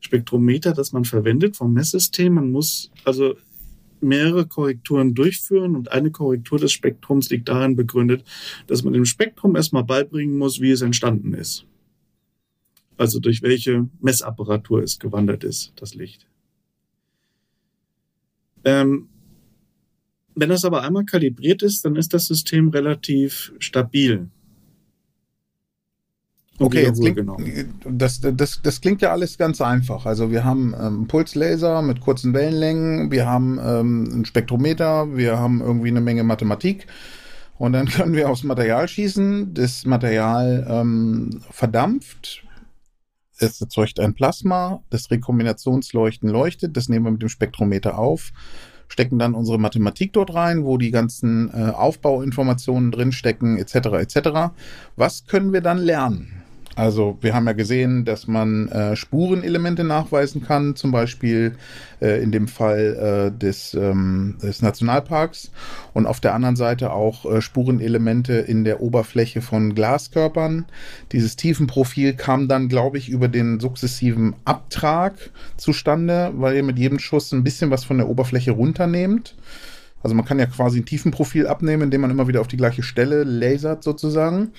Spektrometer, 0.00 0.74
das 0.74 0.92
man 0.92 1.06
verwendet, 1.06 1.56
vom 1.56 1.72
Messsystem. 1.72 2.34
Man 2.34 2.52
muss 2.52 2.90
also 3.04 3.36
mehrere 4.00 4.46
Korrekturen 4.46 5.14
durchführen 5.14 5.76
und 5.76 5.92
eine 5.92 6.10
Korrektur 6.10 6.58
des 6.58 6.72
Spektrums 6.72 7.30
liegt 7.30 7.48
darin 7.48 7.74
begründet, 7.74 8.24
dass 8.66 8.82
man 8.82 8.92
dem 8.92 9.06
Spektrum 9.06 9.56
erstmal 9.56 9.84
beibringen 9.84 10.36
muss, 10.36 10.60
wie 10.60 10.72
es 10.72 10.82
entstanden 10.82 11.32
ist. 11.32 11.64
Also 12.98 13.18
durch 13.18 13.40
welche 13.40 13.88
Messapparatur 14.00 14.82
es 14.82 14.98
gewandert 14.98 15.44
ist, 15.44 15.72
das 15.76 15.94
Licht. 15.94 16.26
Ähm, 18.64 19.08
wenn 20.34 20.48
das 20.48 20.64
aber 20.64 20.82
einmal 20.82 21.04
kalibriert 21.04 21.62
ist, 21.62 21.84
dann 21.84 21.96
ist 21.96 22.14
das 22.14 22.26
System 22.26 22.68
relativ 22.68 23.52
stabil. 23.58 24.28
Okay, 26.58 26.84
jetzt 26.84 27.00
klingt, 27.00 27.20
das, 27.84 28.20
das, 28.20 28.60
das 28.62 28.80
klingt 28.80 29.02
ja 29.02 29.10
alles 29.10 29.36
ganz 29.36 29.60
einfach. 29.60 30.06
Also 30.06 30.30
wir 30.30 30.44
haben 30.44 30.74
ähm, 30.80 31.06
Pulslaser 31.08 31.82
mit 31.82 32.00
kurzen 32.00 32.34
Wellenlängen, 32.34 33.10
wir 33.10 33.26
haben 33.26 33.58
ähm, 33.62 34.20
ein 34.20 34.24
Spektrometer, 34.24 35.16
wir 35.16 35.38
haben 35.38 35.60
irgendwie 35.60 35.88
eine 35.88 36.00
Menge 36.00 36.24
Mathematik 36.24 36.86
und 37.58 37.72
dann 37.72 37.86
können 37.88 38.14
wir 38.14 38.28
aufs 38.28 38.44
Material 38.44 38.86
schießen. 38.86 39.54
Das 39.54 39.84
Material 39.86 40.66
ähm, 40.68 41.40
verdampft, 41.50 42.44
es 43.42 43.60
erzeugt 43.60 44.00
ein 44.00 44.14
Plasma, 44.14 44.82
das 44.90 45.10
Rekombinationsleuchten 45.10 46.28
leuchtet, 46.28 46.76
das 46.76 46.88
nehmen 46.88 47.04
wir 47.06 47.12
mit 47.12 47.22
dem 47.22 47.28
Spektrometer 47.28 47.98
auf 47.98 48.32
stecken 48.92 49.18
dann 49.18 49.34
unsere 49.34 49.58
Mathematik 49.58 50.12
dort 50.12 50.34
rein, 50.34 50.64
wo 50.64 50.76
die 50.76 50.90
ganzen 50.90 51.48
äh, 51.54 51.70
Aufbauinformationen 51.70 52.90
drinstecken, 52.90 53.56
etc. 53.56 53.74
etc. 53.74 54.52
Was 54.96 55.26
können 55.26 55.52
wir 55.54 55.62
dann 55.62 55.78
lernen? 55.78 56.41
Also 56.74 57.18
wir 57.20 57.34
haben 57.34 57.46
ja 57.46 57.52
gesehen, 57.52 58.06
dass 58.06 58.26
man 58.26 58.68
äh, 58.68 58.96
Spurenelemente 58.96 59.84
nachweisen 59.84 60.42
kann, 60.42 60.74
zum 60.74 60.90
Beispiel 60.90 61.56
äh, 62.00 62.22
in 62.22 62.32
dem 62.32 62.48
Fall 62.48 63.30
äh, 63.34 63.38
des, 63.38 63.74
ähm, 63.74 64.36
des 64.42 64.62
Nationalparks 64.62 65.50
und 65.92 66.06
auf 66.06 66.20
der 66.20 66.34
anderen 66.34 66.56
Seite 66.56 66.92
auch 66.92 67.26
äh, 67.26 67.42
Spurenelemente 67.42 68.34
in 68.34 68.64
der 68.64 68.80
Oberfläche 68.80 69.42
von 69.42 69.74
Glaskörpern. 69.74 70.64
Dieses 71.12 71.36
Tiefenprofil 71.36 72.14
kam 72.14 72.48
dann, 72.48 72.68
glaube 72.68 72.96
ich, 72.96 73.10
über 73.10 73.28
den 73.28 73.60
sukzessiven 73.60 74.34
Abtrag 74.46 75.30
zustande, 75.58 76.32
weil 76.36 76.56
ihr 76.56 76.62
mit 76.62 76.78
jedem 76.78 76.98
Schuss 76.98 77.32
ein 77.32 77.44
bisschen 77.44 77.70
was 77.70 77.84
von 77.84 77.98
der 77.98 78.08
Oberfläche 78.08 78.52
runternehmt. 78.52 79.36
Also 80.02 80.16
man 80.16 80.24
kann 80.24 80.38
ja 80.38 80.46
quasi 80.46 80.80
ein 80.80 80.86
Tiefenprofil 80.86 81.46
abnehmen, 81.46 81.82
indem 81.82 82.00
man 82.00 82.10
immer 82.10 82.28
wieder 82.28 82.40
auf 82.40 82.48
die 82.48 82.56
gleiche 82.56 82.82
Stelle 82.82 83.24
lasert 83.24 83.84
sozusagen. 83.84 84.52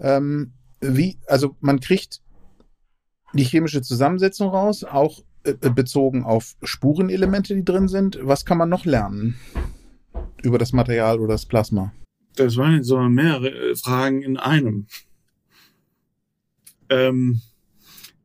Ähm, 0.00 0.52
wie, 0.88 1.18
also 1.26 1.56
man 1.60 1.80
kriegt 1.80 2.20
die 3.32 3.44
chemische 3.44 3.82
Zusammensetzung 3.82 4.48
raus, 4.48 4.84
auch 4.84 5.22
äh, 5.44 5.54
bezogen 5.70 6.24
auf 6.24 6.54
Spurenelemente, 6.62 7.54
die 7.54 7.64
drin 7.64 7.88
sind. 7.88 8.18
Was 8.22 8.44
kann 8.44 8.58
man 8.58 8.68
noch 8.68 8.84
lernen 8.84 9.36
über 10.42 10.58
das 10.58 10.72
Material 10.72 11.18
oder 11.20 11.34
das 11.34 11.46
Plasma? 11.46 11.92
Das 12.36 12.56
waren 12.56 12.74
jetzt 12.74 12.86
so 12.86 12.98
mehrere 13.00 13.50
äh, 13.50 13.76
Fragen 13.76 14.22
in 14.22 14.36
einem. 14.36 14.86
Ähm, 16.88 17.40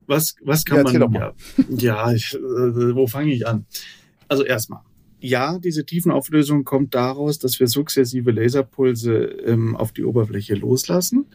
was, 0.07 0.35
was 0.43 0.65
kann 0.65 0.85
ja, 0.85 1.07
man. 1.07 1.13
Ja, 1.13 1.33
ja 1.69 2.11
ich, 2.11 2.33
äh, 2.33 2.95
wo 2.95 3.07
fange 3.07 3.33
ich 3.33 3.47
an? 3.47 3.65
Also 4.27 4.43
erstmal, 4.43 4.81
ja, 5.19 5.59
diese 5.59 5.85
Tiefenauflösung 5.85 6.63
kommt 6.63 6.95
daraus, 6.95 7.39
dass 7.39 7.59
wir 7.59 7.67
sukzessive 7.67 8.31
Laserpulse 8.31 9.23
ähm, 9.45 9.75
auf 9.75 9.91
die 9.91 10.05
Oberfläche 10.05 10.55
loslassen 10.55 11.27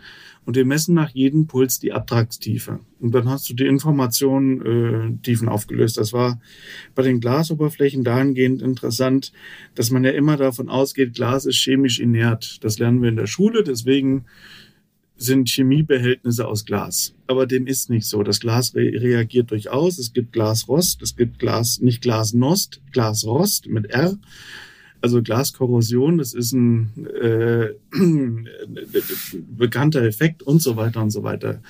und 0.46 0.56
wir 0.56 0.64
messen 0.64 0.94
nach 0.94 1.10
jedem 1.10 1.46
Puls 1.46 1.78
die 1.78 1.92
Abtragstiefe. 1.92 2.80
Und 3.00 3.14
dann 3.14 3.28
hast 3.28 3.48
du 3.48 3.54
die 3.54 3.66
Information 3.66 4.60
äh, 4.62 5.22
tiefen 5.22 5.48
aufgelöst. 5.48 5.96
Das 5.96 6.12
war 6.12 6.40
bei 6.94 7.02
den 7.02 7.20
Glasoberflächen 7.20 8.04
dahingehend 8.04 8.62
interessant, 8.62 9.32
dass 9.74 9.90
man 9.90 10.04
ja 10.04 10.10
immer 10.10 10.36
davon 10.36 10.68
ausgeht, 10.68 11.14
Glas 11.14 11.46
ist 11.46 11.56
chemisch 11.56 11.98
inert. 11.98 12.62
Das 12.62 12.78
lernen 12.78 13.02
wir 13.02 13.08
in 13.08 13.16
der 13.16 13.26
Schule, 13.26 13.62
deswegen 13.62 14.24
sind 15.16 15.48
Chemiebehältnisse 15.48 16.46
aus 16.46 16.64
Glas. 16.64 17.14
Aber 17.26 17.46
dem 17.46 17.66
ist 17.66 17.88
nicht 17.88 18.06
so. 18.06 18.22
Das 18.22 18.40
Glas 18.40 18.74
re 18.74 19.00
reagiert 19.00 19.50
durchaus. 19.50 19.98
Es 19.98 20.12
gibt 20.12 20.32
Glasrost, 20.32 21.02
es 21.02 21.16
gibt 21.16 21.38
Glas, 21.38 21.80
nicht 21.80 22.02
Glasnost, 22.02 22.80
Glasrost 22.92 23.68
mit 23.68 23.86
R. 23.86 24.18
Also 25.04 25.22
Glaskorrosion, 25.22 26.16
das 26.16 26.32
ist 26.32 26.52
ein 26.52 27.06
äh, 27.20 27.74
bekannter 29.58 30.00
Effekt 30.00 30.42
und 30.42 30.62
so 30.62 30.78
weiter 30.78 31.02
und 31.02 31.10
so 31.10 31.22
weiter. 31.22 31.60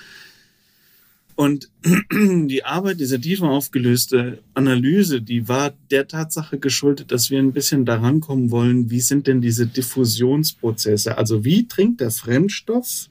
Und 1.35 1.69
die 2.13 2.65
Arbeit, 2.65 3.01
diese 3.01 3.21
tiefer 3.21 3.51
aufgelöste 3.51 4.39
Analyse, 4.55 5.21
die 5.21 5.49
war 5.49 5.75
der 5.91 6.07
Tatsache 6.07 6.61
geschuldet, 6.61 7.11
dass 7.11 7.29
wir 7.29 7.41
ein 7.41 7.53
bisschen 7.53 7.85
daran 7.85 8.21
kommen 8.21 8.53
wollen, 8.53 8.89
wie 8.91 9.01
sind 9.01 9.27
denn 9.27 9.41
diese 9.41 9.67
Diffusionsprozesse? 9.67 11.19
Also 11.19 11.45
wie 11.45 11.67
dringt 11.67 12.01
der 12.01 12.13
Fremdstoff, 12.13 13.09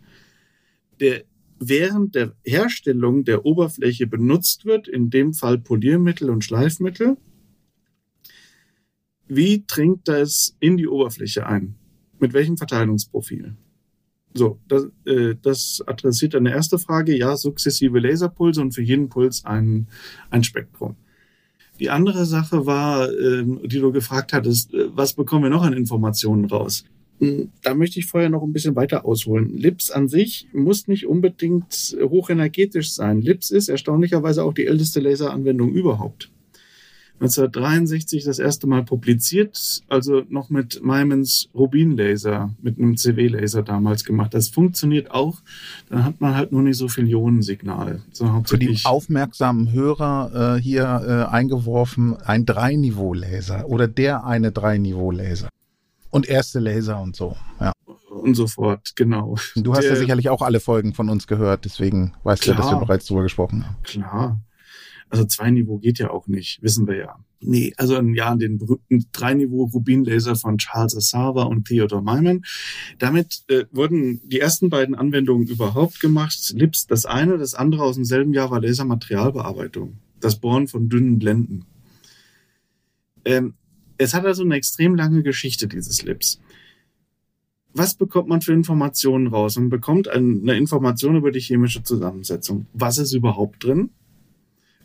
der 1.01 1.23
während 1.59 2.15
der 2.15 2.31
Herstellung 2.45 3.25
der 3.25 3.45
Oberfläche 3.45 4.07
benutzt 4.07 4.63
wird, 4.63 4.87
in 4.87 5.09
dem 5.09 5.33
Fall 5.33 5.57
Poliermittel 5.57 6.29
und 6.29 6.45
Schleifmittel, 6.45 7.17
wie 9.27 9.63
dringt 9.65 10.07
das 10.07 10.55
in 10.59 10.77
die 10.77 10.87
Oberfläche 10.87 11.45
ein? 11.45 11.75
Mit 12.19 12.33
welchem 12.33 12.57
Verteilungsprofil? 12.57 13.55
So, 14.33 14.59
das, 14.67 14.87
äh, 15.05 15.35
das 15.41 15.83
adressiert 15.85 16.35
eine 16.35 16.51
erste 16.51 16.79
Frage. 16.79 17.15
Ja, 17.15 17.37
sukzessive 17.37 17.99
Laserpulse 17.99 18.61
und 18.61 18.73
für 18.73 18.81
jeden 18.81 19.09
Puls 19.09 19.45
ein, 19.45 19.87
ein 20.29 20.43
Spektrum. 20.43 20.95
Die 21.79 21.89
andere 21.89 22.25
Sache 22.25 22.65
war, 22.65 23.09
äh, 23.11 23.43
die 23.65 23.79
du 23.79 23.91
gefragt 23.91 24.33
hattest, 24.33 24.73
äh, 24.73 24.87
was 24.95 25.13
bekommen 25.13 25.43
wir 25.43 25.49
noch 25.49 25.63
an 25.63 25.73
Informationen 25.73 26.45
raus? 26.45 26.83
Hm, 27.19 27.51
da 27.61 27.75
möchte 27.75 27.99
ich 27.99 28.07
vorher 28.07 28.29
noch 28.29 28.43
ein 28.43 28.53
bisschen 28.53 28.75
weiter 28.75 29.05
ausholen. 29.05 29.55
LIPS 29.55 29.91
an 29.91 30.07
sich 30.07 30.47
muss 30.51 30.87
nicht 30.87 31.05
unbedingt 31.05 31.95
hochenergetisch 32.01 32.91
sein. 32.91 33.21
LIPS 33.21 33.51
ist 33.51 33.69
erstaunlicherweise 33.69 34.43
auch 34.43 34.53
die 34.53 34.65
älteste 34.65 34.99
Laseranwendung 34.99 35.71
überhaupt. 35.71 36.31
1963 37.19 38.23
das 38.25 38.39
erste 38.39 38.67
Mal 38.67 38.83
publiziert, 38.83 39.81
also 39.87 40.23
noch 40.29 40.49
mit 40.49 40.83
Mymans 40.83 41.47
Rubinlaser, 41.53 42.53
mit 42.61 42.77
einem 42.77 42.97
CW-Laser 42.97 43.63
damals 43.63 44.03
gemacht. 44.03 44.33
Das 44.33 44.49
funktioniert 44.49 45.11
auch, 45.11 45.39
dann 45.89 46.03
hat 46.03 46.19
man 46.19 46.35
halt 46.35 46.51
nur 46.51 46.63
nicht 46.63 46.77
so 46.77 46.87
viel 46.87 47.07
Ionensignal. 47.07 48.01
So 48.11 48.43
Für 48.45 48.57
die 48.57 48.77
aufmerksamen 48.83 49.71
Hörer 49.71 50.57
äh, 50.57 50.61
hier 50.61 50.83
äh, 50.83 51.33
eingeworfen, 51.33 52.17
ein 52.17 52.45
Drei-Niveau-Laser 52.45 53.67
oder 53.69 53.87
der 53.87 54.25
eine 54.25 54.51
Drei-Niveau-Laser. 54.51 55.49
Und 56.09 56.27
erste 56.27 56.59
Laser 56.59 57.01
und 57.01 57.15
so, 57.15 57.37
ja. 57.59 57.71
Und 58.09 58.35
so 58.35 58.47
fort, 58.47 58.93
genau. 58.95 59.35
Du 59.55 59.73
hast 59.73 59.83
der, 59.83 59.93
ja 59.93 59.95
sicherlich 59.95 60.29
auch 60.29 60.41
alle 60.41 60.59
Folgen 60.59 60.93
von 60.93 61.09
uns 61.09 61.25
gehört, 61.25 61.65
deswegen 61.65 62.13
weißt 62.23 62.45
du 62.45 62.51
ja, 62.51 62.57
dass 62.57 62.69
wir 62.69 62.77
bereits 62.77 63.05
drüber 63.07 63.23
gesprochen 63.23 63.65
haben. 63.65 63.75
Klar. 63.83 64.39
Also 65.13 65.25
zwei 65.25 65.51
Niveau 65.51 65.77
geht 65.77 65.99
ja 65.99 66.09
auch 66.09 66.25
nicht, 66.25 66.63
wissen 66.63 66.87
wir 66.87 66.95
ja. 66.95 67.19
Nee, 67.39 67.71
also 67.77 68.01
ja, 68.01 68.33
den 68.35 68.57
berühmten 68.57 69.05
Drei-Niveau 69.11 69.65
Rubinlaser 69.65 70.35
von 70.35 70.57
Charles 70.57 70.97
Asava 70.97 71.43
und 71.43 71.67
Theodor 71.67 72.01
Maiman. 72.01 72.43
Damit 72.97 73.43
äh, 73.47 73.65
wurden 73.71 74.27
die 74.27 74.39
ersten 74.39 74.71
beiden 74.71 74.95
Anwendungen 74.95 75.45
überhaupt 75.45 75.99
gemacht. 75.99 76.55
Lips 76.55 76.87
das 76.87 77.05
eine, 77.05 77.37
das 77.37 77.53
andere 77.53 77.83
aus 77.83 77.93
demselben 77.93 78.33
Jahr 78.33 78.49
war 78.49 78.59
Lasermaterialbearbeitung. 78.59 79.97
Das 80.19 80.37
Bohren 80.37 80.67
von 80.67 80.89
dünnen 80.89 81.19
Blenden. 81.19 81.65
Ähm, 83.23 83.53
es 83.99 84.15
hat 84.15 84.25
also 84.25 84.41
eine 84.41 84.55
extrem 84.55 84.95
lange 84.95 85.21
Geschichte, 85.21 85.67
dieses 85.67 86.01
Lips. 86.01 86.39
Was 87.75 87.93
bekommt 87.93 88.29
man 88.29 88.41
für 88.41 88.53
Informationen 88.53 89.27
raus? 89.27 89.57
Man 89.57 89.69
bekommt 89.69 90.07
eine 90.07 90.57
Information 90.57 91.17
über 91.17 91.29
die 91.29 91.39
chemische 91.39 91.83
Zusammensetzung. 91.83 92.65
Was 92.73 92.97
ist 92.97 93.13
überhaupt 93.13 93.63
drin? 93.63 93.91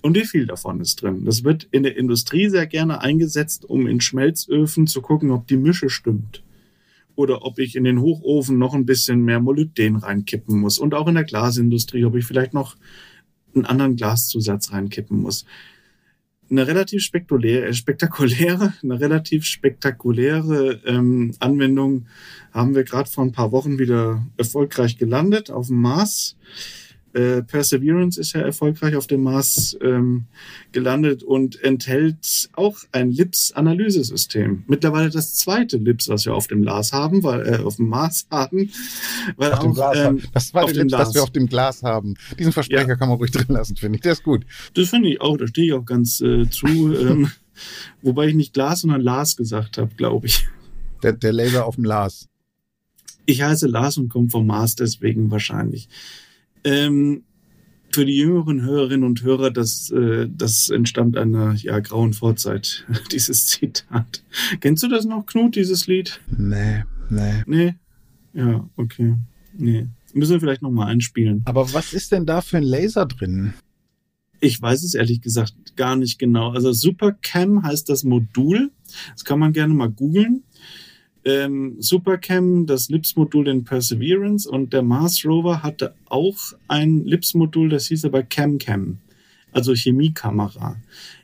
Und 0.01 0.17
wie 0.17 0.25
viel 0.25 0.47
davon 0.47 0.81
ist 0.81 1.03
drin? 1.03 1.25
Das 1.25 1.45
wird 1.45 1.67
in 1.71 1.83
der 1.83 1.97
Industrie 1.97 2.49
sehr 2.49 2.67
gerne 2.67 3.01
eingesetzt, 3.01 3.65
um 3.65 3.87
in 3.87 4.01
Schmelzöfen 4.01 4.87
zu 4.87 5.03
gucken, 5.03 5.31
ob 5.31 5.47
die 5.49 5.57
Mische 5.57 5.91
stimmt. 5.91 6.43
Oder 7.17 7.45
ob 7.45 7.59
ich 7.59 7.75
in 7.75 7.83
den 7.83 8.01
Hochofen 8.01 8.59
noch 8.59 8.75
ein 8.75 8.87
bisschen 8.87 9.25
mehr 9.25 9.41
Molybden 9.41 9.97
reinkippen 9.97 10.61
muss. 10.61 10.79
Und 10.79 10.95
auch 10.95 11.09
in 11.09 11.17
der 11.17 11.25
Glasindustrie, 11.25 12.05
ob 12.05 12.15
ich 12.15 12.25
vielleicht 12.25 12.55
noch 12.55 12.77
einen 13.55 13.67
anderen 13.67 13.97
Glaszusatz 13.97 14.73
reinkippen 14.73 15.19
muss. 15.19 15.45
Eine 16.51 16.67
relativ 16.67 17.03
spektakuläre, 17.03 17.75
spektakuläre 17.75 18.73
eine 18.83 19.01
relativ 19.01 19.45
spektakuläre 19.45 20.81
ähm, 20.87 21.35
Anwendung 21.41 22.07
haben 22.53 22.75
wir 22.75 22.85
gerade 22.85 23.11
vor 23.11 23.25
ein 23.25 23.33
paar 23.33 23.53
Wochen 23.53 23.79
wieder 23.79 24.25
erfolgreich 24.37 24.97
gelandet 24.97 25.51
auf 25.51 25.67
dem 25.67 25.81
Mars. 25.81 26.37
Äh, 27.15 27.43
Perseverance 27.43 28.21
ist 28.21 28.35
ja 28.35 28.43
erfolgreich 28.43 28.95
auf 28.95 29.07
dem 29.07 29.23
Mars 29.23 29.77
ähm, 29.81 30.27
gelandet 30.73 31.23
und 31.23 31.63
enthält 31.63 32.51
auch 32.53 32.79
ein 32.93 33.11
LIPS-Analysesystem. 33.11 34.65
Mittlerweile 34.67 35.09
das 35.09 35.35
zweite 35.35 35.79
LIPS, 35.79 36.09
was 36.09 36.27
wir 36.27 36.35
auf 36.35 36.49
dem 36.49 36.63
Glas 36.63 36.93
haben, 36.93 37.23
weil 37.23 37.47
äh, 37.47 37.57
auf 37.63 37.77
dem 37.77 37.89
Mars 37.89 38.27
haben. 38.31 38.71
Weil 39.37 39.53
auf 39.53 39.61
auch, 39.61 39.63
dem 39.63 39.75
Glas 39.75 39.97
ähm, 39.97 40.05
haben. 40.05 40.23
Das 40.35 40.49
zweite 40.49 40.73
LIPS, 40.73 40.93
das 40.93 41.15
wir 41.15 41.23
auf 41.23 41.31
dem 41.31 41.47
Glas 41.47 41.83
haben. 41.83 42.15
Diesen 42.39 42.53
Versprecher 42.53 42.89
ja. 42.89 42.97
kann 42.97 43.09
man 43.09 43.17
ruhig 43.17 43.31
drin 43.31 43.47
lassen, 43.49 43.77
finde 43.77 43.97
ich. 43.97 44.03
Der 44.03 44.13
ist 44.13 44.23
gut. 44.23 44.45
Das 44.75 44.91
finde 44.91 45.09
ich 45.09 45.21
auch, 45.21 45.37
da 45.37 45.47
stehe 45.47 45.69
ich 45.69 45.73
auch 45.73 45.85
ganz 45.85 46.21
äh, 46.21 46.49
zu. 46.51 46.67
ähm, 46.95 47.31
wobei 48.03 48.29
ich 48.29 48.35
nicht 48.35 48.53
Glas, 48.53 48.83
sondern 48.83 49.01
Lars 49.01 49.37
gesagt 49.37 49.79
habe, 49.79 49.91
glaube 49.97 50.27
ich. 50.27 50.47
Der, 51.03 51.13
der 51.13 51.33
Laser 51.33 51.65
auf 51.65 51.77
dem 51.77 51.85
Lars. 51.85 52.29
Ich 53.25 53.43
heiße 53.43 53.67
Lars 53.67 53.99
und 53.99 54.09
komme 54.09 54.31
vom 54.31 54.47
Mars, 54.47 54.75
deswegen 54.75 55.31
wahrscheinlich. 55.31 55.89
Ähm, 56.65 57.25
für 57.91 58.05
die 58.05 58.17
jüngeren 58.17 58.63
Hörerinnen 58.63 59.05
und 59.05 59.23
Hörer, 59.23 59.51
das, 59.51 59.91
äh, 59.91 60.29
das 60.29 60.69
entstammt 60.69 61.17
einer 61.17 61.55
ja, 61.55 61.79
grauen 61.81 62.13
Vorzeit, 62.13 62.87
dieses 63.13 63.47
Zitat. 63.47 64.23
Kennst 64.61 64.83
du 64.83 64.89
das 64.89 65.05
noch, 65.05 65.27
Knut, 65.27 65.57
dieses 65.57 65.87
Lied? 65.87 66.21
Nee, 66.37 66.85
nee. 67.09 67.43
Nee? 67.47 67.75
Ja, 68.35 68.69
okay. 68.77 69.15
Nee. 69.55 69.89
Müssen 70.15 70.33
wir 70.33 70.41
vielleicht 70.41 70.63
nochmal 70.63 70.89
einspielen. 70.89 71.43
Aber 71.45 71.73
was 71.73 71.93
ist 71.93 72.13
denn 72.13 72.27
da 72.27 72.41
für 72.41 72.59
ein 72.59 72.63
Laser 72.63 73.07
drin? 73.07 73.55
Ich 74.41 74.61
weiß 74.61 74.85
es 74.85 74.95
ehrlich 74.95 75.21
gesagt 75.21 75.77
gar 75.77 75.97
nicht 75.97 76.19
genau. 76.19 76.51
Also 76.53 76.73
Supercam 76.73 77.63
heißt 77.63 77.89
das 77.89 78.05
Modul. 78.05 78.71
Das 79.13 79.25
kann 79.25 79.39
man 79.39 79.53
gerne 79.53 79.75
mal 79.75 79.91
googeln 79.91 80.45
ähm, 81.29 81.77
Supercam 81.79 82.67
das 82.67 82.89
LIPS-Modul 82.89 83.49
in 83.49 83.65
Perseverance 83.65 84.49
und 84.49 84.73
der 84.73 84.83
Mars 84.83 85.25
Rover 85.25 85.63
hatte 85.63 85.95
auch 86.07 86.39
ein 86.69 87.05
LIPS-Modul, 87.05 87.69
das 87.69 87.89
hieß 87.89 88.07
aber 88.07 88.23
CamCam, 88.23 88.99
also 89.53 89.75
Chemiekamera. 89.75 90.77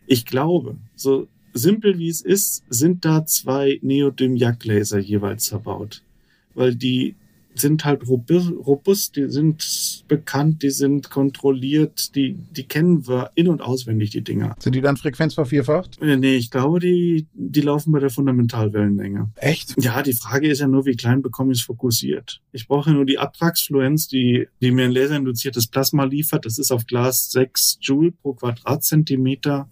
Ich 0.06 0.26
glaube, 0.26 0.76
so 0.94 1.26
simpel 1.54 1.98
wie 1.98 2.08
es 2.08 2.20
ist, 2.20 2.64
sind 2.68 3.04
da 3.04 3.24
zwei 3.24 3.78
Neodym-Yak-Laser 3.82 4.98
jeweils 4.98 5.48
verbaut, 5.48 6.02
weil 6.54 6.74
die 6.74 7.14
sind 7.54 7.84
halt 7.84 8.08
robust, 8.08 9.16
die 9.16 9.28
sind 9.28 10.04
bekannt, 10.08 10.62
die 10.62 10.70
sind 10.70 11.10
kontrolliert, 11.10 12.14
die, 12.14 12.34
die 12.34 12.64
kennen 12.64 13.06
wir 13.06 13.30
in- 13.34 13.48
und 13.48 13.62
auswendig, 13.62 14.10
die 14.10 14.22
Dinger. 14.22 14.56
Sind 14.58 14.74
die 14.74 14.80
dann 14.80 14.96
frequenzvervierfacht? 14.96 16.00
Äh, 16.02 16.16
nee, 16.16 16.36
ich 16.36 16.50
glaube, 16.50 16.80
die, 16.80 17.26
die 17.32 17.60
laufen 17.60 17.92
bei 17.92 18.00
der 18.00 18.10
Fundamentalwellenlänge. 18.10 19.30
Echt? 19.36 19.74
Ja, 19.82 20.02
die 20.02 20.14
Frage 20.14 20.48
ist 20.48 20.60
ja 20.60 20.66
nur, 20.66 20.84
wie 20.84 20.96
klein 20.96 21.22
bekomme 21.22 21.52
ich 21.52 21.60
es 21.60 21.64
fokussiert. 21.64 22.40
Ich 22.52 22.66
brauche 22.66 22.90
nur 22.92 23.04
die 23.04 23.18
Abtragsfluenz, 23.18 24.08
die, 24.08 24.48
die 24.60 24.70
mir 24.70 24.86
ein 24.86 24.92
laserinduziertes 24.92 25.68
Plasma 25.68 26.04
liefert. 26.04 26.44
Das 26.44 26.58
ist 26.58 26.72
auf 26.72 26.86
Glas 26.86 27.30
6 27.30 27.78
Joule 27.80 28.12
pro 28.12 28.34
Quadratzentimeter. 28.34 29.68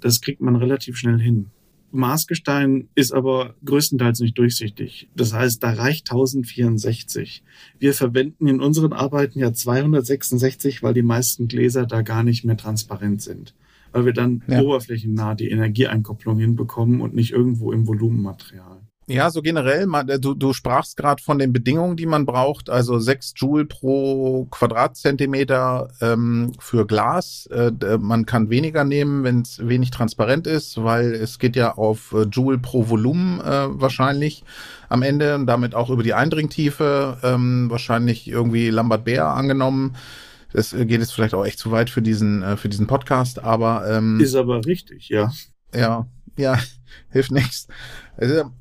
Das 0.00 0.20
kriegt 0.20 0.40
man 0.40 0.56
relativ 0.56 0.96
schnell 0.96 1.18
hin. 1.18 1.50
Marsgestein 1.90 2.88
ist 2.94 3.12
aber 3.12 3.54
größtenteils 3.64 4.20
nicht 4.20 4.36
durchsichtig. 4.36 5.08
Das 5.16 5.32
heißt, 5.32 5.62
da 5.62 5.72
reicht 5.72 6.10
1064. 6.10 7.42
Wir 7.78 7.94
verwenden 7.94 8.46
in 8.46 8.60
unseren 8.60 8.92
Arbeiten 8.92 9.38
ja 9.38 9.52
266, 9.52 10.82
weil 10.82 10.94
die 10.94 11.02
meisten 11.02 11.48
Gläser 11.48 11.86
da 11.86 12.02
gar 12.02 12.22
nicht 12.22 12.44
mehr 12.44 12.56
transparent 12.56 13.22
sind. 13.22 13.54
Weil 13.92 14.04
wir 14.04 14.12
dann 14.12 14.42
ja. 14.48 14.60
oberflächennah 14.60 15.34
die 15.34 15.50
Energieeinkopplung 15.50 16.38
hinbekommen 16.38 17.00
und 17.00 17.14
nicht 17.14 17.32
irgendwo 17.32 17.72
im 17.72 17.86
Volumenmaterial. 17.86 18.77
Ja, 19.10 19.30
so 19.30 19.40
generell, 19.40 19.88
äh, 20.06 20.18
du, 20.20 20.34
du 20.34 20.52
sprachst 20.52 20.98
gerade 20.98 21.22
von 21.22 21.38
den 21.38 21.50
Bedingungen, 21.50 21.96
die 21.96 22.04
man 22.04 22.26
braucht, 22.26 22.68
also 22.68 22.98
6 22.98 23.32
Joule 23.36 23.64
pro 23.64 24.46
Quadratzentimeter 24.50 25.88
ähm, 26.02 26.52
für 26.58 26.86
Glas. 26.86 27.46
Äh, 27.50 27.72
man 27.98 28.26
kann 28.26 28.50
weniger 28.50 28.84
nehmen, 28.84 29.24
wenn 29.24 29.40
es 29.40 29.66
wenig 29.66 29.90
transparent 29.90 30.46
ist, 30.46 30.82
weil 30.84 31.14
es 31.14 31.38
geht 31.38 31.56
ja 31.56 31.72
auf 31.74 32.12
äh, 32.12 32.24
Joule 32.24 32.58
pro 32.58 32.90
Volumen 32.90 33.40
äh, 33.40 33.68
wahrscheinlich 33.80 34.44
am 34.90 35.02
Ende 35.02 35.36
und 35.36 35.46
damit 35.46 35.74
auch 35.74 35.88
über 35.88 36.02
die 36.02 36.14
Eindringtiefe, 36.14 37.16
ähm, 37.22 37.70
wahrscheinlich 37.70 38.28
irgendwie 38.28 38.68
Lambert 38.68 39.04
Bär 39.04 39.28
angenommen. 39.28 39.96
Das 40.52 40.74
äh, 40.74 40.84
geht 40.84 41.00
jetzt 41.00 41.12
vielleicht 41.12 41.34
auch 41.34 41.46
echt 41.46 41.58
zu 41.58 41.70
weit 41.70 41.88
für 41.88 42.02
diesen, 42.02 42.42
äh, 42.42 42.58
für 42.58 42.68
diesen 42.68 42.86
Podcast, 42.86 43.42
aber 43.42 43.88
ähm, 43.88 44.20
ist 44.20 44.34
aber 44.34 44.66
richtig, 44.66 45.08
ja. 45.08 45.32
Ja, 45.74 46.06
ja, 46.36 46.58
hilft 47.10 47.30
nichts. 47.30 47.68
Also, 48.16 48.52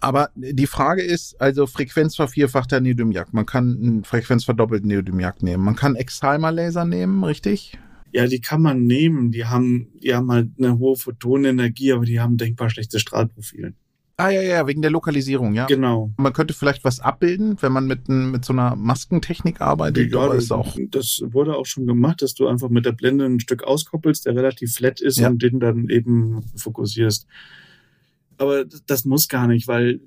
aber 0.00 0.30
die 0.34 0.66
Frage 0.66 1.02
ist, 1.02 1.40
also 1.40 1.66
frequenzvervierfachter 1.66 2.80
Neodymium. 2.80 3.26
Man 3.32 3.46
kann 3.46 3.76
einen 3.76 4.04
frequenzverdoppelten 4.04 4.88
Neodymium 4.88 5.32
nehmen. 5.40 5.64
Man 5.64 5.76
kann 5.76 5.94
Excimer-Laser 5.94 6.86
nehmen, 6.86 7.22
richtig? 7.22 7.78
Ja, 8.12 8.26
die 8.26 8.40
kann 8.40 8.62
man 8.62 8.84
nehmen. 8.84 9.30
Die 9.30 9.44
haben, 9.44 9.88
die 10.02 10.14
haben 10.14 10.32
halt 10.32 10.50
eine 10.58 10.78
hohe 10.78 10.96
Photonenergie, 10.96 11.92
aber 11.92 12.06
die 12.06 12.18
haben 12.18 12.38
denkbar 12.38 12.70
schlechtes 12.70 13.02
Strahlprofil. 13.02 13.74
Ah 14.20 14.30
ja, 14.30 14.42
ja, 14.42 14.66
wegen 14.66 14.82
der 14.82 14.90
Lokalisierung, 14.90 15.54
ja. 15.54 15.64
Genau. 15.66 16.10
Man 16.18 16.34
könnte 16.34 16.52
vielleicht 16.52 16.84
was 16.84 17.00
abbilden, 17.00 17.56
wenn 17.60 17.72
man 17.72 17.86
mit, 17.86 18.08
mit 18.08 18.44
so 18.44 18.52
einer 18.52 18.76
Maskentechnik 18.76 19.62
arbeitet. 19.62 20.12
Ja, 20.12 20.28
das, 20.28 20.52
auch 20.52 20.76
das 20.90 21.22
wurde 21.24 21.56
auch 21.56 21.64
schon 21.64 21.86
gemacht, 21.86 22.20
dass 22.20 22.34
du 22.34 22.46
einfach 22.46 22.68
mit 22.68 22.84
der 22.84 22.92
Blende 22.92 23.24
ein 23.24 23.40
Stück 23.40 23.64
auskoppelst, 23.64 24.26
der 24.26 24.36
relativ 24.36 24.74
flat 24.74 25.00
ist 25.00 25.18
ja. 25.18 25.28
und 25.28 25.42
den 25.42 25.58
dann 25.58 25.88
eben 25.88 26.42
fokussierst. 26.54 27.26
Aber 28.36 28.66
das 28.86 29.06
muss 29.06 29.28
gar 29.28 29.46
nicht, 29.46 29.66
weil 29.68 30.00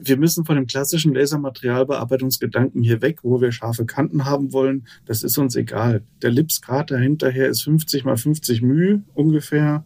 wir 0.00 0.16
müssen 0.16 0.44
von 0.44 0.56
dem 0.56 0.66
klassischen 0.66 1.14
Lasermaterialbearbeitungsgedanken 1.14 2.82
hier 2.82 3.02
weg, 3.02 3.20
wo 3.22 3.40
wir 3.40 3.50
scharfe 3.50 3.86
Kanten 3.86 4.24
haben 4.24 4.52
wollen. 4.52 4.86
Das 5.06 5.22
ist 5.22 5.36
uns 5.38 5.56
egal. 5.56 6.02
Der 6.22 6.30
Lipsgrad 6.30 6.90
dahinterher 6.90 7.48
ist 7.48 7.62
50 7.62 8.04
mal 8.04 8.16
50 8.16 8.62
μ 8.62 9.02
ungefähr 9.14 9.84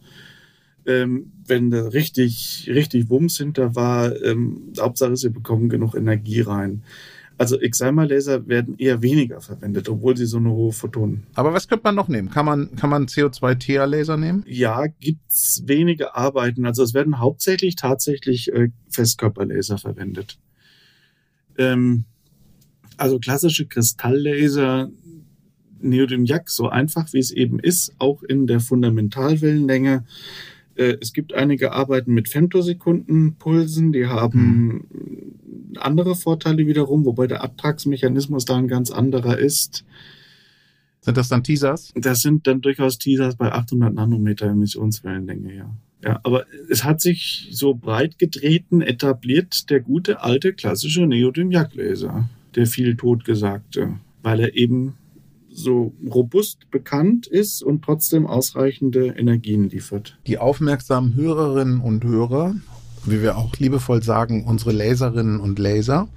ähm, 0.87 1.33
wenn 1.47 1.70
da 1.70 1.89
richtig, 1.89 2.68
richtig 2.72 3.09
Wumms 3.09 3.39
hinter 3.39 3.74
war, 3.74 4.20
ähm, 4.22 4.72
Hauptsache, 4.78 5.16
sie 5.16 5.30
bekommen 5.30 5.68
genug 5.68 5.95
Energie 5.95 6.41
rein. 6.41 6.83
Also 7.39 7.59
Excimer-Laser 7.59 8.47
werden 8.47 8.76
eher 8.78 9.03
weniger 9.03 9.41
verwendet, 9.41 9.89
obwohl 9.89 10.16
sie 10.16 10.26
so 10.26 10.37
eine 10.37 10.51
hohe 10.51 10.72
Photonen. 10.72 11.24
Aber 11.35 11.53
was 11.53 11.66
könnte 11.66 11.85
man 11.85 11.95
noch 11.95 12.09
nehmen? 12.09 12.30
Kann 12.30 12.47
man, 12.47 12.76
kann 12.76 12.91
man 12.91 13.07
CO2-TH-Laser 13.07 14.16
nehmen? 14.16 14.45
Ja, 14.47 14.87
gibt's 15.01 15.62
wenige 15.66 16.14
Arbeiten. 16.14 16.66
Also 16.66 16.83
es 16.83 16.95
werden 16.95 17.18
hauptsächlich 17.18 17.74
tatsächlich 17.74 18.53
äh, 18.53 18.68
Festkörperlaser 18.91 19.78
verwendet. 19.78 20.39
Ähm, 21.59 22.05
also 22.97 23.18
klassische 23.18 23.66
Kristalllaser, 23.66 24.91
Neodym-Yak, 25.80 26.49
so 26.49 26.68
einfach 26.68 27.12
wie 27.12 27.18
es 27.18 27.33
eben 27.33 27.59
ist, 27.59 27.93
auch 27.99 28.22
in 28.22 28.47
der 28.47 28.61
Fundamentalwellenlänge 28.61 30.05
es 30.77 31.12
gibt 31.12 31.35
einige 31.35 31.73
Arbeiten 31.73 32.14
mit 32.14 32.29
Femtosekundenpulsen, 32.29 33.93
die 33.93 34.07
haben 34.07 34.87
hm. 34.91 35.79
andere 35.79 36.14
Vorteile 36.14 36.66
wiederum, 36.66 37.05
wobei 37.05 37.27
der 37.27 37.43
Abtragsmechanismus 37.43 38.45
da 38.45 38.57
ein 38.57 38.68
ganz 38.68 38.91
anderer 38.91 39.39
ist. 39.39 39.85
Sind 41.01 41.16
das 41.16 41.29
dann 41.29 41.43
Teasers? 41.43 41.93
Das 41.97 42.20
sind 42.20 42.47
dann 42.47 42.61
durchaus 42.61 42.99
Teasers 42.99 43.37
bei 43.37 43.53
800 43.53 43.93
Nanometer 43.93 44.47
Emissionswellenlänge, 44.47 45.55
ja. 45.55 45.75
Ja, 46.05 46.18
aber 46.25 46.47
es 46.68 46.83
hat 46.85 47.01
sich 47.01 47.49
so 47.53 47.75
breit 47.75 48.18
getreten, 48.18 48.83
etabliert 48.83 49.70
der 49.70 49.81
gute 49.81 50.20
alte 50.20 50.53
klassische 50.53 51.07
Neodym-Jagdlaser, 51.07 52.29
der 52.57 52.66
viel 52.66 52.97
totgesagte, 52.97 54.01
weil 54.23 54.41
er 54.41 54.57
eben 54.57 54.95
so 55.53 55.94
robust 56.11 56.70
bekannt 56.70 57.26
ist 57.26 57.62
und 57.62 57.84
trotzdem 57.84 58.26
ausreichende 58.26 59.09
Energien 59.09 59.68
liefert. 59.68 60.18
Die 60.26 60.38
aufmerksamen 60.38 61.14
Hörerinnen 61.14 61.80
und 61.80 62.05
Hörer, 62.05 62.55
wie 63.05 63.22
wir 63.22 63.36
auch 63.36 63.57
liebevoll 63.57 64.03
sagen, 64.03 64.44
unsere 64.44 64.72
Laserinnen 64.72 65.40
und 65.40 65.59
Laser, 65.59 66.09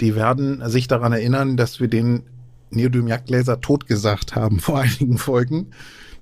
die 0.00 0.14
werden 0.14 0.62
sich 0.68 0.86
daran 0.86 1.12
erinnern, 1.12 1.56
dass 1.56 1.80
wir 1.80 1.88
den 1.88 2.22
Neodymium-Laser 2.70 3.60
totgesagt 3.60 4.36
haben 4.36 4.60
vor 4.60 4.80
einigen 4.80 5.18
Folgen. 5.18 5.68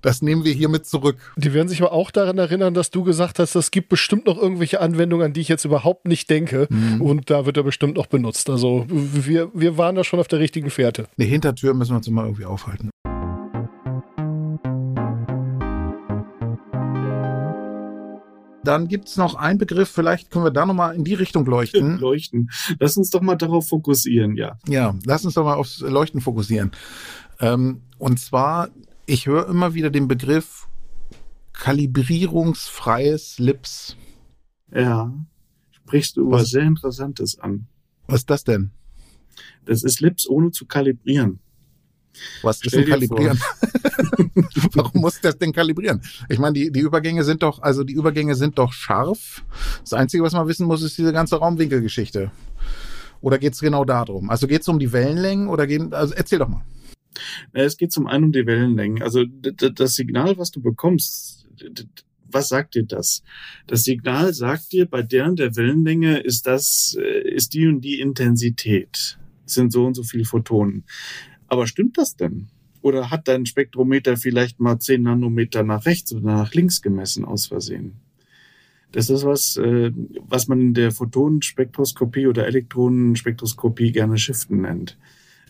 Das 0.02 0.22
nehmen 0.22 0.44
wir 0.44 0.52
hiermit 0.52 0.86
zurück. 0.86 1.16
Die 1.36 1.52
werden 1.54 1.68
sich 1.68 1.82
aber 1.82 1.92
auch 1.92 2.10
daran 2.10 2.38
erinnern, 2.38 2.74
dass 2.74 2.90
du 2.90 3.02
gesagt 3.02 3.38
hast, 3.38 3.54
es 3.54 3.70
gibt 3.70 3.88
bestimmt 3.88 4.26
noch 4.26 4.38
irgendwelche 4.38 4.80
Anwendungen, 4.80 5.26
an 5.26 5.32
die 5.32 5.40
ich 5.40 5.48
jetzt 5.48 5.64
überhaupt 5.64 6.06
nicht 6.06 6.30
denke. 6.30 6.66
Mhm. 6.70 7.00
Und 7.00 7.30
da 7.30 7.46
wird 7.46 7.56
er 7.56 7.62
bestimmt 7.62 7.96
noch 7.96 8.06
benutzt. 8.06 8.50
Also 8.50 8.86
wir, 8.88 9.50
wir 9.54 9.78
waren 9.78 9.94
da 9.94 10.04
schon 10.04 10.20
auf 10.20 10.28
der 10.28 10.38
richtigen 10.38 10.70
Fährte. 10.70 11.06
Eine 11.18 11.26
Hintertür 11.28 11.74
müssen 11.74 11.92
wir 11.92 11.96
uns 11.96 12.06
immer 12.06 12.24
irgendwie 12.24 12.44
aufhalten. 12.44 12.90
Dann 18.66 18.88
gibt 18.88 19.06
es 19.08 19.16
noch 19.16 19.36
einen 19.36 19.58
Begriff, 19.58 19.88
vielleicht 19.88 20.30
können 20.30 20.44
wir 20.44 20.50
da 20.50 20.66
nochmal 20.66 20.96
in 20.96 21.04
die 21.04 21.14
Richtung 21.14 21.46
leuchten. 21.46 21.98
Leuchten. 22.00 22.50
Lass 22.80 22.96
uns 22.96 23.10
doch 23.10 23.20
mal 23.20 23.36
darauf 23.36 23.68
fokussieren, 23.68 24.34
ja. 24.34 24.58
Ja, 24.66 24.94
lass 25.04 25.24
uns 25.24 25.34
doch 25.34 25.44
mal 25.44 25.54
aufs 25.54 25.80
Leuchten 25.80 26.20
fokussieren. 26.20 26.72
Ähm, 27.38 27.82
und 27.98 28.18
zwar 28.18 28.68
ich 29.06 29.26
höre 29.26 29.48
immer 29.48 29.74
wieder 29.74 29.90
den 29.90 30.08
Begriff 30.08 30.68
kalibrierungsfreies 31.52 33.38
Lips. 33.38 33.96
Ja, 34.74 35.12
sprichst 35.70 36.16
du 36.16 36.30
was, 36.30 36.42
was 36.42 36.50
sehr 36.50 36.64
Interessantes 36.64 37.38
an. 37.38 37.66
Was 38.06 38.20
ist 38.20 38.30
das 38.30 38.44
denn? 38.44 38.72
Das 39.64 39.82
ist 39.82 40.00
Lips 40.00 40.28
ohne 40.28 40.50
zu 40.50 40.66
kalibrieren. 40.66 41.38
Was 42.42 42.64
ist 42.64 42.74
denn 42.74 42.86
kalibrieren? 42.86 43.38
Warum 44.72 45.00
muss 45.00 45.20
das 45.20 45.38
denn 45.38 45.52
kalibrieren? 45.52 46.02
Ich 46.28 46.38
meine, 46.38 46.54
die, 46.54 46.70
die 46.70 46.80
Übergänge 46.80 47.24
sind 47.24 47.42
doch, 47.42 47.62
also 47.62 47.84
die 47.84 47.92
Übergänge 47.92 48.34
sind 48.34 48.58
doch 48.58 48.72
scharf. 48.72 49.44
Das 49.80 49.92
Einzige, 49.92 50.22
was 50.22 50.32
man 50.32 50.48
wissen 50.48 50.66
muss, 50.66 50.82
ist 50.82 50.96
diese 50.98 51.12
ganze 51.12 51.36
Raumwinkelgeschichte. 51.36 52.30
Oder 53.20 53.38
geht 53.38 53.54
es 53.54 53.60
genau 53.60 53.84
darum? 53.84 54.30
Also 54.30 54.46
geht 54.46 54.62
es 54.62 54.68
um 54.68 54.78
die 54.78 54.92
Wellenlängen 54.92 55.48
oder 55.48 55.66
gehen, 55.66 55.92
also 55.92 56.14
erzähl 56.14 56.38
doch 56.38 56.48
mal. 56.48 56.62
Es 57.52 57.76
geht 57.76 57.92
zum 57.92 58.06
einen 58.06 58.24
um 58.24 58.32
die 58.32 58.46
Wellenlängen. 58.46 59.02
Also 59.02 59.24
das 59.24 59.94
Signal, 59.94 60.38
was 60.38 60.50
du 60.50 60.60
bekommst, 60.60 61.46
was 62.28 62.48
sagt 62.48 62.74
dir 62.74 62.84
das? 62.84 63.22
Das 63.66 63.84
Signal 63.84 64.34
sagt 64.34 64.72
dir, 64.72 64.86
bei 64.86 65.02
der 65.02 65.26
und 65.26 65.38
der 65.38 65.56
Wellenlänge 65.56 66.18
ist 66.18 66.46
das, 66.46 66.96
äh, 67.00 67.28
ist 67.28 67.54
die 67.54 67.66
und 67.66 67.80
die 67.80 68.00
Intensität. 68.00 69.18
Es 69.46 69.54
sind 69.54 69.72
so 69.72 69.86
und 69.86 69.94
so 69.94 70.02
viele 70.02 70.24
Photonen. 70.24 70.84
Aber 71.48 71.66
stimmt 71.66 71.98
das 71.98 72.16
denn? 72.16 72.48
Oder 72.82 73.10
hat 73.10 73.28
dein 73.28 73.46
Spektrometer 73.46 74.16
vielleicht 74.16 74.60
mal 74.60 74.78
10 74.78 75.02
Nanometer 75.02 75.62
nach 75.62 75.86
rechts 75.86 76.12
oder 76.12 76.26
nach 76.26 76.54
links 76.54 76.82
gemessen 76.82 77.24
aus 77.24 77.46
Versehen? 77.46 77.96
Das 78.92 79.10
ist 79.10 79.24
was, 79.24 79.56
äh, 79.56 79.92
was 80.20 80.48
man 80.48 80.60
in 80.60 80.74
der 80.74 80.92
Photonenspektroskopie 80.92 82.26
oder 82.26 82.46
Elektronenspektroskopie 82.46 83.92
gerne 83.92 84.18
Shiften 84.18 84.62
nennt. 84.62 84.96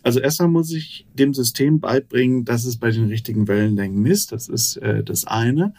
Also 0.07 0.21
erstmal 0.21 0.49
muss 0.49 0.73
ich 0.73 1.05
dem 1.15 1.35
System 1.35 1.81
beibringen, 1.81 2.45
dass 2.45 2.65
es 2.65 2.77
bei 2.77 2.93
den 2.93 3.09
richtigen 3.09 3.49
Wellenlängen 3.49 4.01
misst. 4.01 4.31
Das 4.31 4.47
ist 4.47 4.77
äh, 4.77 5.03
das 5.03 5.25
eine. 5.25 5.75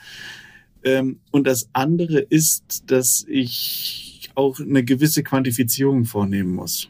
Ähm, 0.84 1.22
und 1.32 1.48
das 1.48 1.70
andere 1.72 2.20
ist, 2.20 2.92
dass 2.92 3.26
ich 3.30 4.30
auch 4.36 4.60
eine 4.60 4.84
gewisse 4.84 5.24
Quantifizierung 5.24 6.04
vornehmen 6.04 6.54
muss. 6.54 6.90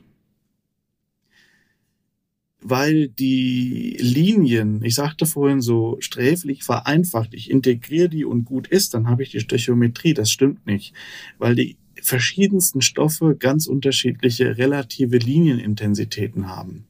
Weil 2.59 3.07
die 3.07 3.95
Linien, 3.99 4.83
ich 4.83 4.95
sagte 4.95 5.27
vorhin 5.27 5.61
so 5.61 5.97
sträflich 5.99 6.63
vereinfacht, 6.63 7.35
ich 7.35 7.51
integriere 7.51 8.09
die 8.09 8.25
und 8.25 8.45
gut 8.45 8.67
ist, 8.67 8.95
dann 8.95 9.07
habe 9.07 9.21
ich 9.21 9.29
die 9.29 9.41
Stöchiometrie. 9.41 10.15
Das 10.15 10.31
stimmt 10.31 10.65
nicht. 10.65 10.91
Weil 11.38 11.53
die 11.53 11.77
verschiedensten 12.01 12.81
Stoffe 12.81 13.35
ganz 13.38 13.67
unterschiedliche 13.67 14.57
relative 14.57 15.19
Linienintensitäten 15.19 16.47
haben. 16.47 16.86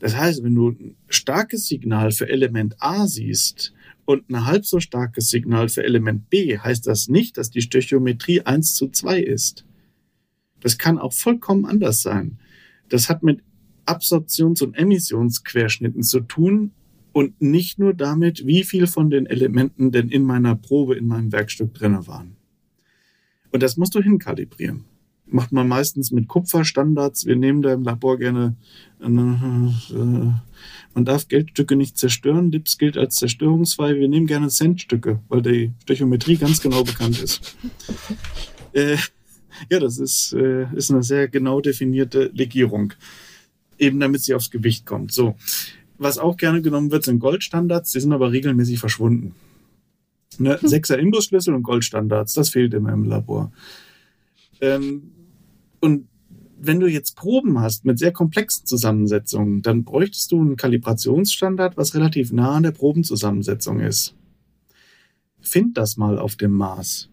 Das 0.00 0.16
heißt, 0.16 0.42
wenn 0.42 0.54
du 0.54 0.70
ein 0.70 0.96
starkes 1.08 1.68
Signal 1.68 2.10
für 2.10 2.28
Element 2.28 2.74
A 2.80 3.06
siehst 3.06 3.72
und 4.06 4.28
ein 4.28 4.46
halb 4.46 4.66
so 4.66 4.80
starkes 4.80 5.28
Signal 5.28 5.68
für 5.68 5.84
Element 5.84 6.30
B, 6.30 6.58
heißt 6.58 6.86
das 6.86 7.08
nicht, 7.08 7.36
dass 7.36 7.50
die 7.50 7.62
Stöchiometrie 7.62 8.40
1 8.40 8.74
zu 8.74 8.88
2 8.88 9.20
ist. 9.20 9.64
Das 10.60 10.78
kann 10.78 10.98
auch 10.98 11.12
vollkommen 11.12 11.66
anders 11.66 12.02
sein. 12.02 12.38
Das 12.88 13.08
hat 13.08 13.22
mit 13.22 13.42
Absorptions- 13.86 14.62
und 14.62 14.74
Emissionsquerschnitten 14.74 16.02
zu 16.02 16.20
tun 16.20 16.72
und 17.12 17.40
nicht 17.42 17.78
nur 17.78 17.92
damit, 17.92 18.46
wie 18.46 18.64
viel 18.64 18.86
von 18.86 19.10
den 19.10 19.26
Elementen 19.26 19.90
denn 19.90 20.08
in 20.08 20.22
meiner 20.22 20.56
Probe, 20.56 20.96
in 20.96 21.06
meinem 21.06 21.30
Werkstück 21.32 21.74
drinne 21.74 22.06
waren. 22.06 22.36
Und 23.50 23.62
das 23.62 23.76
musst 23.76 23.94
du 23.94 24.00
hinkalibrieren. 24.00 24.84
Macht 25.32 25.52
man 25.52 25.68
meistens 25.68 26.10
mit 26.10 26.28
Kupferstandards. 26.28 27.24
Wir 27.24 27.36
nehmen 27.36 27.62
da 27.62 27.72
im 27.72 27.84
Labor 27.84 28.18
gerne, 28.18 28.56
äh, 29.00 29.06
äh, 29.06 29.08
man 30.94 31.04
darf 31.04 31.28
Geldstücke 31.28 31.76
nicht 31.76 31.96
zerstören. 31.96 32.50
Lips 32.50 32.78
gilt 32.78 32.96
als 32.96 33.16
zerstörungsfrei. 33.16 33.96
Wir 33.96 34.08
nehmen 34.08 34.26
gerne 34.26 34.48
Centstücke, 34.48 35.20
weil 35.28 35.42
die 35.42 35.72
Stöchiometrie 35.82 36.36
ganz 36.36 36.60
genau 36.60 36.84
bekannt 36.84 37.20
ist. 37.22 37.56
Äh, 38.72 38.98
ja, 39.68 39.80
das 39.80 39.98
ist, 39.98 40.32
äh, 40.32 40.72
ist 40.76 40.92
eine 40.92 41.02
sehr 41.02 41.26
genau 41.26 41.60
definierte 41.60 42.30
Legierung. 42.32 42.92
Eben 43.80 43.98
damit 43.98 44.22
sie 44.22 44.32
aufs 44.32 44.52
Gewicht 44.52 44.86
kommt. 44.86 45.12
So. 45.12 45.34
Was 45.98 46.18
auch 46.18 46.36
gerne 46.36 46.62
genommen 46.62 46.92
wird, 46.92 47.02
sind 47.02 47.18
Goldstandards. 47.18 47.90
Die 47.90 47.98
sind 47.98 48.12
aber 48.12 48.30
regelmäßig 48.30 48.78
verschwunden. 48.78 49.34
Ne? 50.38 50.58
Sechser 50.62 50.98
Imbusschlüssel 50.98 51.54
und 51.54 51.62
Goldstandards, 51.62 52.34
das 52.34 52.50
fehlt 52.50 52.74
immer 52.74 52.92
im 52.92 53.04
Labor. 53.04 53.52
Ähm, 54.60 55.10
und 55.80 56.08
wenn 56.62 56.80
du 56.80 56.86
jetzt 56.86 57.16
Proben 57.16 57.58
hast 57.60 57.84
mit 57.84 57.98
sehr 57.98 58.12
komplexen 58.12 58.66
Zusammensetzungen, 58.66 59.62
dann 59.62 59.84
bräuchtest 59.84 60.30
du 60.30 60.40
einen 60.40 60.56
Kalibrationsstandard, 60.56 61.76
was 61.76 61.94
relativ 61.94 62.32
nah 62.32 62.56
an 62.56 62.64
der 62.64 62.72
Probenzusammensetzung 62.72 63.80
ist. 63.80 64.14
Find 65.40 65.78
das 65.78 65.96
mal 65.96 66.18
auf 66.18 66.36
dem 66.36 66.52
Maß. 66.52 67.08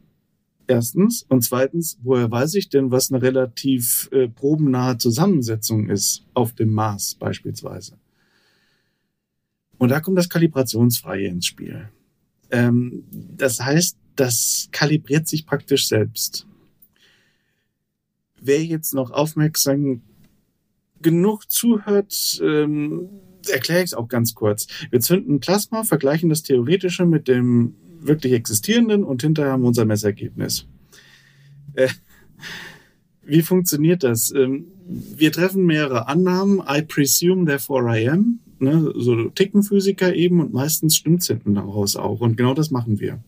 Erstens. 0.68 1.26
Und 1.30 1.44
zweitens, 1.44 1.98
woher 2.04 2.30
weiß 2.30 2.56
ich 2.56 2.68
denn, 2.68 2.92
was 2.92 3.10
eine 3.10 3.22
relativ 3.22 4.10
äh, 4.12 4.28
probennahe 4.28 4.98
Zusammensetzung 4.98 5.90
ist 5.90 6.26
auf 6.34 6.54
dem 6.54 6.74
Maß 6.74 7.16
beispielsweise? 7.16 7.98
Und 9.78 9.90
da 9.90 10.02
kommt 10.02 10.18
das 10.18 10.28
Kalibrationsfreie 10.28 11.28
ins 11.28 11.46
Spiel. 11.46 11.90
Ähm, 12.52 13.06
das 13.12 13.62
heißt, 13.62 13.98
das 14.18 14.68
kalibriert 14.72 15.28
sich 15.28 15.46
praktisch 15.46 15.88
selbst. 15.88 16.47
Wer 18.42 18.64
jetzt 18.64 18.94
noch 18.94 19.12
aufmerksam 19.12 20.02
genug 21.02 21.50
zuhört, 21.50 22.40
ähm, 22.44 23.10
erkläre 23.50 23.80
ich 23.80 23.88
es 23.88 23.94
auch 23.94 24.08
ganz 24.08 24.36
kurz. 24.36 24.68
Wir 24.90 25.00
zünden 25.00 25.40
Plasma, 25.40 25.84
vergleichen 25.84 26.30
das 26.30 26.44
Theoretische 26.44 27.06
mit 27.06 27.28
dem 27.28 27.76
wirklich 28.00 28.34
Existierenden 28.34 29.04
und 29.04 29.22
hinterher 29.22 29.54
haben 29.54 29.62
wir 29.62 29.68
unser 29.68 29.86
Messergebnis. 29.86 30.68
Äh, 31.74 31.90
wie 33.24 33.42
funktioniert 33.42 34.04
das? 34.04 34.32
Ähm, 34.32 34.68
wir 34.88 35.32
treffen 35.32 35.66
mehrere 35.66 36.08
Annahmen. 36.08 36.62
I 36.68 36.82
presume, 36.82 37.46
therefore 37.46 38.00
I 38.00 38.10
am 38.10 38.40
ne, 38.60 38.94
so 38.96 39.30
Tickenphysiker 39.30 40.14
eben 40.16 40.40
und 40.40 40.54
meistens 40.54 40.96
stimmt's 40.96 41.28
hinten 41.28 41.56
daraus 41.56 41.96
auch. 41.96 42.22
Und 42.22 42.38
genau 42.38 42.54
das 42.54 42.72
machen 42.72 43.00
wir. 43.00 43.24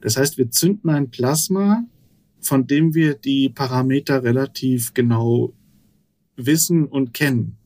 Das 0.00 0.16
heißt, 0.16 0.38
wir 0.38 0.50
zünden 0.50 0.90
ein 0.90 1.10
Plasma, 1.10 1.84
von 2.46 2.66
dem 2.66 2.94
wir 2.94 3.14
die 3.14 3.48
Parameter 3.48 4.22
relativ 4.22 4.94
genau 4.94 5.52
wissen 6.36 6.86
und 6.86 7.14
kennen. 7.14 7.56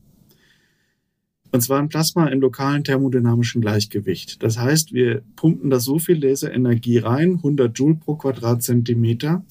Und 1.51 1.61
zwar 1.61 1.79
ein 1.79 1.89
Plasma 1.89 2.27
im 2.27 2.39
lokalen 2.39 2.83
thermodynamischen 2.83 3.61
Gleichgewicht. 3.61 4.41
Das 4.41 4.57
heißt, 4.57 4.93
wir 4.93 5.21
pumpen 5.35 5.69
da 5.69 5.79
so 5.79 5.99
viel 5.99 6.23
Laserenergie 6.23 6.99
rein, 6.99 7.35
100 7.35 7.77
Joule 7.77 7.95
pro 7.95 8.15
Quadratzentimeter, 8.15 9.43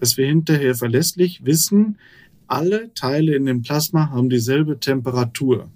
dass 0.00 0.16
wir 0.16 0.26
hinterher 0.26 0.74
verlässlich 0.74 1.44
wissen, 1.44 1.98
alle 2.46 2.92
Teile 2.94 3.34
in 3.34 3.46
dem 3.46 3.62
Plasma 3.62 4.10
haben 4.10 4.30
dieselbe 4.30 4.78
Temperatur. 4.80 5.70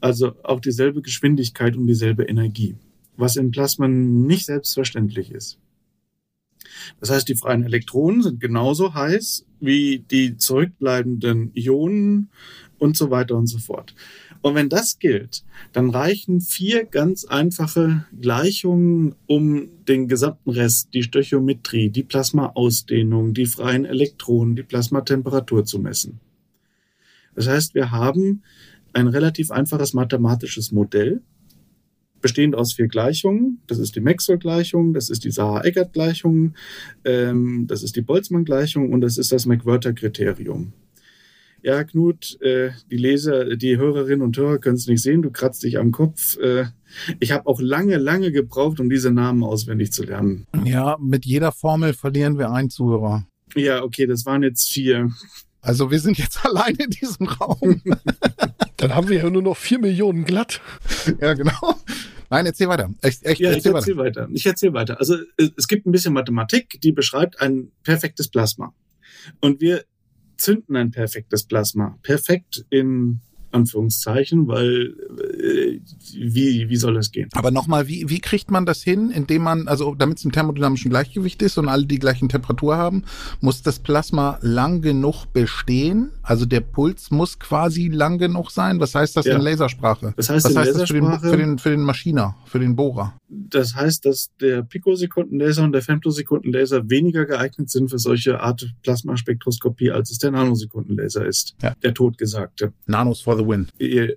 Also 0.00 0.34
auch 0.42 0.60
dieselbe 0.60 1.00
Geschwindigkeit 1.00 1.76
und 1.76 1.86
dieselbe 1.86 2.24
Energie, 2.24 2.76
was 3.16 3.36
in 3.36 3.50
Plasmen 3.50 4.26
nicht 4.26 4.44
selbstverständlich 4.44 5.30
ist. 5.30 5.58
Das 7.00 7.10
heißt, 7.10 7.28
die 7.28 7.34
freien 7.34 7.64
Elektronen 7.64 8.22
sind 8.22 8.40
genauso 8.40 8.94
heiß 8.94 9.46
wie 9.60 10.00
die 10.10 10.36
zurückbleibenden 10.36 11.52
Ionen 11.54 12.30
und 12.78 12.96
so 12.96 13.10
weiter 13.10 13.36
und 13.36 13.46
so 13.46 13.58
fort. 13.58 13.94
Und 14.42 14.54
wenn 14.54 14.68
das 14.68 14.98
gilt, 14.98 15.44
dann 15.72 15.90
reichen 15.90 16.40
vier 16.40 16.84
ganz 16.84 17.24
einfache 17.24 18.04
Gleichungen, 18.20 19.14
um 19.26 19.68
den 19.88 20.08
gesamten 20.08 20.50
Rest, 20.50 20.90
die 20.94 21.02
Stöchiometrie, 21.02 21.90
die 21.90 22.04
Plasmaausdehnung, 22.04 23.34
die 23.34 23.46
freien 23.46 23.84
Elektronen, 23.84 24.54
die 24.56 24.62
Plasmatemperatur 24.62 25.64
zu 25.64 25.78
messen. 25.78 26.20
Das 27.34 27.48
heißt, 27.48 27.74
wir 27.74 27.90
haben 27.90 28.42
ein 28.92 29.08
relativ 29.08 29.50
einfaches 29.50 29.94
mathematisches 29.94 30.72
Modell, 30.72 31.22
bestehend 32.26 32.56
aus 32.56 32.72
vier 32.72 32.88
Gleichungen. 32.88 33.60
Das 33.68 33.78
ist 33.78 33.94
die 33.94 34.00
Maxwell-Gleichung, 34.00 34.92
das 34.92 35.10
ist 35.10 35.22
die 35.22 35.30
Saar-Eggert-Gleichung, 35.30 36.54
ähm, 37.04 37.66
das 37.68 37.84
ist 37.84 37.94
die 37.94 38.02
Boltzmann-Gleichung 38.02 38.92
und 38.92 39.00
das 39.00 39.16
ist 39.16 39.30
das 39.30 39.46
McWhirter-Kriterium. 39.46 40.72
Ja, 41.62 41.84
Knut, 41.84 42.40
äh, 42.42 42.70
die 42.90 42.96
Leser, 42.96 43.56
die 43.56 43.76
Hörerinnen 43.76 44.22
und 44.22 44.36
Hörer 44.36 44.58
können 44.58 44.74
es 44.74 44.88
nicht 44.88 45.02
sehen, 45.02 45.22
du 45.22 45.30
kratzt 45.30 45.62
dich 45.62 45.78
am 45.78 45.92
Kopf. 45.92 46.36
Äh, 46.38 46.66
ich 47.20 47.30
habe 47.30 47.46
auch 47.46 47.60
lange, 47.60 47.96
lange 47.96 48.32
gebraucht, 48.32 48.80
um 48.80 48.90
diese 48.90 49.12
Namen 49.12 49.44
auswendig 49.44 49.92
zu 49.92 50.02
lernen. 50.02 50.46
Ja, 50.64 50.96
mit 51.00 51.26
jeder 51.26 51.52
Formel 51.52 51.92
verlieren 51.92 52.38
wir 52.38 52.50
einen 52.50 52.70
Zuhörer. 52.70 53.26
Ja, 53.54 53.84
okay, 53.84 54.06
das 54.06 54.26
waren 54.26 54.42
jetzt 54.42 54.68
vier. 54.68 55.12
Also 55.60 55.90
wir 55.92 56.00
sind 56.00 56.18
jetzt 56.18 56.44
allein 56.44 56.74
in 56.74 56.90
diesem 56.90 57.26
Raum. 57.28 57.82
Dann 58.76 58.94
haben 58.94 59.08
wir 59.08 59.18
ja 59.18 59.30
nur 59.30 59.42
noch 59.42 59.56
vier 59.56 59.78
Millionen 59.78 60.24
glatt. 60.24 60.60
Ja, 61.20 61.34
genau. 61.34 61.74
Nein, 62.30 62.46
erzähl 62.46 62.68
weiter. 62.68 62.90
Echt, 63.02 63.24
echt, 63.24 63.40
ja, 63.40 63.50
erzähl 63.50 63.70
ich 63.70 63.76
erzähl 63.76 63.96
weiter. 63.96 64.22
weiter. 64.22 64.32
Ich 64.32 64.46
erzähl 64.46 64.72
weiter. 64.72 64.98
Also 64.98 65.16
es 65.56 65.68
gibt 65.68 65.86
ein 65.86 65.92
bisschen 65.92 66.12
Mathematik, 66.12 66.80
die 66.80 66.92
beschreibt 66.92 67.40
ein 67.40 67.70
perfektes 67.82 68.28
Plasma. 68.28 68.74
Und 69.40 69.60
wir 69.60 69.84
zünden 70.36 70.76
ein 70.76 70.90
perfektes 70.90 71.44
Plasma. 71.44 71.98
Perfekt 72.02 72.64
in 72.70 73.20
Anführungszeichen, 73.50 74.48
weil 74.48 74.94
äh, 75.18 75.80
wie, 76.14 76.68
wie 76.68 76.76
soll 76.76 76.94
das 76.94 77.10
gehen? 77.10 77.28
Aber 77.34 77.50
nochmal, 77.50 77.88
wie, 77.88 78.08
wie 78.08 78.20
kriegt 78.20 78.50
man 78.50 78.66
das 78.66 78.82
hin, 78.82 79.10
indem 79.10 79.42
man, 79.42 79.68
also 79.68 79.94
damit 79.94 80.18
es 80.18 80.24
im 80.24 80.32
thermodynamischen 80.32 80.90
Gleichgewicht 80.90 81.42
ist 81.42 81.58
und 81.58 81.68
alle 81.68 81.86
die 81.86 81.98
gleichen 81.98 82.28
Temperatur 82.28 82.76
haben, 82.76 83.04
muss 83.40 83.62
das 83.62 83.78
Plasma 83.78 84.38
lang 84.42 84.82
genug 84.82 85.26
bestehen? 85.32 86.10
Also 86.22 86.46
der 86.46 86.60
Puls 86.60 87.10
muss 87.10 87.38
quasi 87.38 87.88
lang 87.88 88.18
genug 88.18 88.50
sein? 88.50 88.80
Was 88.80 88.94
heißt 88.94 89.16
das 89.16 89.26
ja. 89.26 89.36
in 89.36 89.42
Lasersprache? 89.42 90.14
Das 90.16 90.30
heißt, 90.30 90.46
Was 90.46 90.56
heißt 90.56 90.68
Lasersprache, 90.68 91.20
das 91.20 91.20
für 91.20 91.26
den, 91.26 91.30
für, 91.30 91.36
den, 91.36 91.58
für 91.58 91.70
den 91.70 91.82
Maschiner, 91.82 92.36
für 92.46 92.58
den 92.58 92.76
Bohrer? 92.76 93.14
Das 93.28 93.74
heißt, 93.74 94.04
dass 94.04 94.30
der 94.40 94.62
Pikosekundenlaser 94.62 95.64
und 95.64 95.72
der 95.72 95.82
Femtosekundenlaser 95.82 96.88
weniger 96.88 97.24
geeignet 97.26 97.70
sind 97.70 97.90
für 97.90 97.98
solche 97.98 98.40
Art 98.40 98.72
Plasmaspektroskopie, 98.82 99.90
als 99.90 100.10
es 100.10 100.18
der 100.18 100.30
Nanosekundenlaser 100.30 101.26
ist. 101.26 101.56
Ja. 101.60 101.74
Der 101.82 101.92
totgesagte. 101.92 102.72
Nanos 102.86 103.20
the 103.36 103.46
win. 103.46 103.68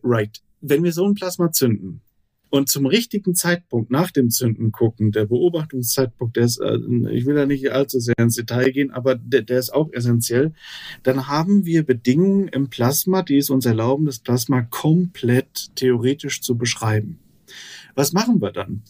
Right. 0.04 0.42
Wenn 0.62 0.84
wir 0.84 0.92
so 0.92 1.06
ein 1.06 1.14
Plasma 1.14 1.52
zünden 1.52 2.02
und 2.50 2.70
zum 2.70 2.86
richtigen 2.86 3.36
Zeitpunkt 3.36 3.92
nach 3.92 4.12
dem 4.12 4.30
Zünden 4.30 4.72
gucken, 4.72 5.12
der 5.12 5.26
Beobachtungszeitpunkt, 5.26 6.36
der 6.36 6.46
ist, 6.46 6.60
äh, 6.60 6.78
ich 7.12 7.26
will 7.26 7.36
da 7.36 7.46
nicht 7.46 7.72
allzu 7.72 8.00
sehr 8.00 8.18
ins 8.18 8.36
Detail 8.36 8.72
gehen, 8.72 8.92
aber 8.92 9.16
der, 9.16 9.44
der 9.44 9.60
ist 9.60 9.74
auch 9.74 9.92
essentiell, 9.94 10.54
dann 11.04 11.28
haben 11.28 11.66
wir 11.66 11.84
Bedingungen 11.84 12.48
im 12.48 12.70
Plasma, 12.70 13.22
die 13.22 13.38
es 13.38 13.50
uns 13.50 13.66
erlauben, 13.66 14.06
das 14.06 14.20
Plasma 14.20 14.64
komplett 14.64 15.76
theoretisch 15.76 16.42
zu 16.42 16.58
beschreiben. 16.58 17.20
Was 17.96 18.14
machen 18.14 18.42
wir 18.42 18.52
dann? 18.52 18.84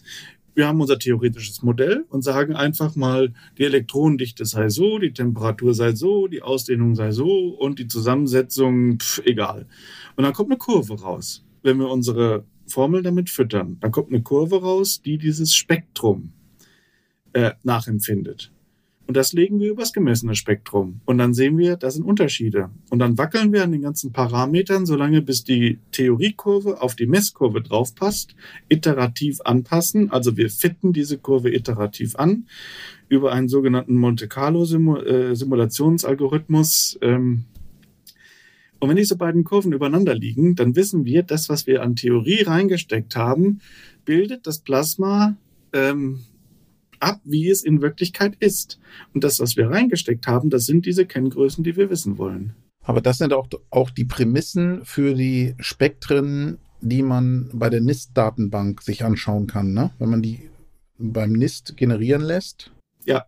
Wir 0.60 0.68
haben 0.68 0.82
unser 0.82 1.00
theoretisches 1.00 1.64
Modell 1.64 2.04
und 2.10 2.22
sagen 2.22 2.54
einfach 2.54 2.94
mal, 2.98 3.34
die 3.58 3.64
Elektronendichte 3.64 4.44
sei 4.44 4.68
so, 4.68 5.00
die 5.00 5.14
Temperatur 5.14 5.74
sei 5.74 5.96
so, 5.96 6.28
die 6.28 6.42
Ausdehnung 6.42 6.96
sei 6.96 7.12
so 7.12 7.48
und 7.58 7.80
die 7.80 7.88
Zusammensetzung, 7.88 9.00
pf, 9.00 9.22
egal. 9.24 9.68
Und 10.18 10.26
dann 10.26 10.34
kommt 10.34 10.52
eine 10.52 10.58
Kurve 10.58 11.00
raus. 11.00 11.46
Wenn 11.64 11.80
wir 11.80 11.88
unsere 11.88 12.44
Formel 12.68 13.04
damit 13.04 13.30
füttern, 13.30 13.78
dann 13.80 13.92
kommt 13.92 14.10
eine 14.10 14.22
Kurve 14.22 14.62
raus, 14.62 15.02
die 15.02 15.18
dieses 15.18 15.56
Spektrum 15.56 16.34
äh, 17.32 17.52
nachempfindet. 17.64 18.52
Und 19.10 19.18
das 19.18 19.34
legen 19.34 19.60
wir 19.60 19.72
übers 19.72 19.92
gemessene 19.92 20.36
Spektrum. 20.36 21.02
Und 21.06 21.18
dann 21.18 21.34
sehen 21.34 21.58
wir, 21.58 21.78
da 21.78 21.90
sind 21.90 22.04
Unterschiede. 22.04 22.70
Und 22.92 23.00
dann 23.00 23.18
wackeln 23.18 23.52
wir 23.52 23.64
an 23.64 23.72
den 23.72 23.82
ganzen 23.82 24.12
Parametern, 24.12 24.86
solange 24.86 25.24
bis 25.24 25.44
die 25.44 25.80
Theoriekurve 25.92 26.80
auf 26.80 26.96
die 26.96 27.08
Messkurve 27.08 27.64
draufpasst, 27.64 28.36
iterativ 28.68 29.42
anpassen. 29.42 30.12
Also 30.12 30.38
wir 30.38 30.52
fitten 30.52 30.94
diese 30.94 31.18
Kurve 31.18 31.52
iterativ 31.52 32.18
an 32.18 32.46
über 33.08 33.32
einen 33.32 33.50
sogenannten 33.50 33.96
Monte 33.96 34.28
Carlo 34.28 34.62
äh, 34.62 35.36
Simulationsalgorithmus. 35.36 37.00
Ähm, 37.02 37.46
und 38.78 38.90
wenn 38.90 38.96
diese 38.96 39.18
beiden 39.18 39.44
Kurven 39.44 39.74
übereinander 39.74 40.14
liegen, 40.14 40.54
dann 40.54 40.76
wissen 40.76 41.04
wir, 41.06 41.24
das, 41.24 41.50
was 41.50 41.66
wir 41.66 41.82
an 41.82 41.96
Theorie 41.96 42.44
reingesteckt 42.44 43.16
haben, 43.16 43.62
bildet 44.06 44.46
das 44.46 44.60
Plasma 44.60 45.36
ähm, 45.74 46.20
ab, 47.00 47.22
wie 47.24 47.50
es 47.50 47.64
in 47.64 47.82
Wirklichkeit 47.82 48.36
ist. 48.40 48.80
Und 49.14 49.24
das, 49.24 49.40
was 49.40 49.58
wir 49.58 49.70
reingesteckt 49.70 50.28
haben, 50.28 50.50
das 50.50 50.66
sind 50.66 50.86
diese 50.86 51.06
Kenngrößen, 51.06 51.64
die 51.64 51.76
wir 51.76 51.90
wissen 51.90 52.18
wollen. 52.18 52.54
Aber 52.84 53.02
das 53.02 53.18
sind 53.18 53.34
auch, 53.34 53.48
auch 53.70 53.90
die 53.90 54.06
Prämissen 54.06 54.84
für 54.84 55.14
die 55.14 55.56
Spektren, 55.60 56.58
die 56.82 57.04
man 57.04 57.50
bei 57.54 57.70
der 57.70 57.82
NIST-Datenbank 57.82 58.82
sich 58.82 59.04
anschauen 59.04 59.48
kann, 59.48 59.74
ne? 59.74 59.92
Wenn 60.00 60.10
man 60.10 60.22
die 60.22 60.50
beim 60.98 61.34
NIST 61.34 61.78
generieren 61.78 62.22
lässt. 62.22 62.72
Ja, 63.06 63.26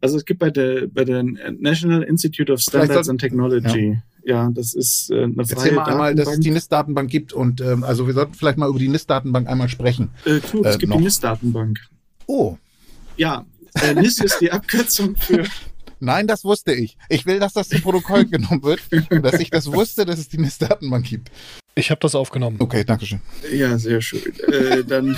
also 0.00 0.16
es 0.16 0.24
gibt 0.24 0.40
bei 0.40 0.50
der, 0.50 0.86
bei 0.86 1.04
der 1.04 1.22
National 1.22 2.02
Institute 2.02 2.52
of 2.52 2.60
Standards 2.60 3.08
and 3.08 3.20
Technology. 3.20 3.92
Ja. 3.92 4.02
Ja, 4.28 4.50
das 4.52 4.74
ist 4.74 5.08
äh, 5.12 5.22
eine 5.22 5.34
freie 5.34 5.50
Erzähl 5.50 5.72
mal 5.72 5.84
einmal, 5.84 6.14
dass 6.16 6.26
es 6.26 6.40
die 6.40 6.50
NIST-Datenbank 6.50 7.08
gibt 7.08 7.32
und 7.32 7.60
ähm, 7.60 7.84
also 7.84 8.08
wir 8.08 8.14
sollten 8.14 8.34
vielleicht 8.34 8.58
mal 8.58 8.68
über 8.68 8.80
die 8.80 8.88
NIST-Datenbank 8.88 9.48
einmal 9.48 9.68
sprechen. 9.68 10.10
Äh, 10.24 10.40
cool, 10.52 10.66
es 10.66 10.74
äh, 10.74 10.78
gibt 10.78 10.90
noch. 10.90 10.96
die 10.96 11.04
NIST-Datenbank. 11.04 11.78
Oh, 12.26 12.56
ja, 13.16 13.44
äh, 13.74 13.94
NIS 13.94 14.20
ist 14.20 14.40
die 14.40 14.50
Abkürzung 14.50 15.16
für. 15.16 15.44
Nein, 16.00 16.26
das 16.26 16.44
wusste 16.44 16.74
ich. 16.74 16.96
Ich 17.08 17.24
will, 17.26 17.38
dass 17.38 17.54
das 17.54 17.68
zu 17.68 17.80
Protokoll 17.80 18.24
genommen 18.30 18.62
wird, 18.62 18.80
dass 19.22 19.40
ich 19.40 19.50
das 19.50 19.66
wusste, 19.66 20.04
dass 20.04 20.18
es 20.18 20.28
die 20.28 20.38
NIS-Datenbank 20.38 21.06
gibt. 21.06 21.30
Ich 21.74 21.90
habe 21.90 22.00
das 22.00 22.14
aufgenommen. 22.14 22.56
Okay, 22.58 22.84
danke 22.84 23.06
schön. 23.06 23.20
Ja, 23.52 23.78
sehr 23.78 24.00
schön. 24.00 24.22
Äh, 24.48 24.84
dann. 24.84 25.14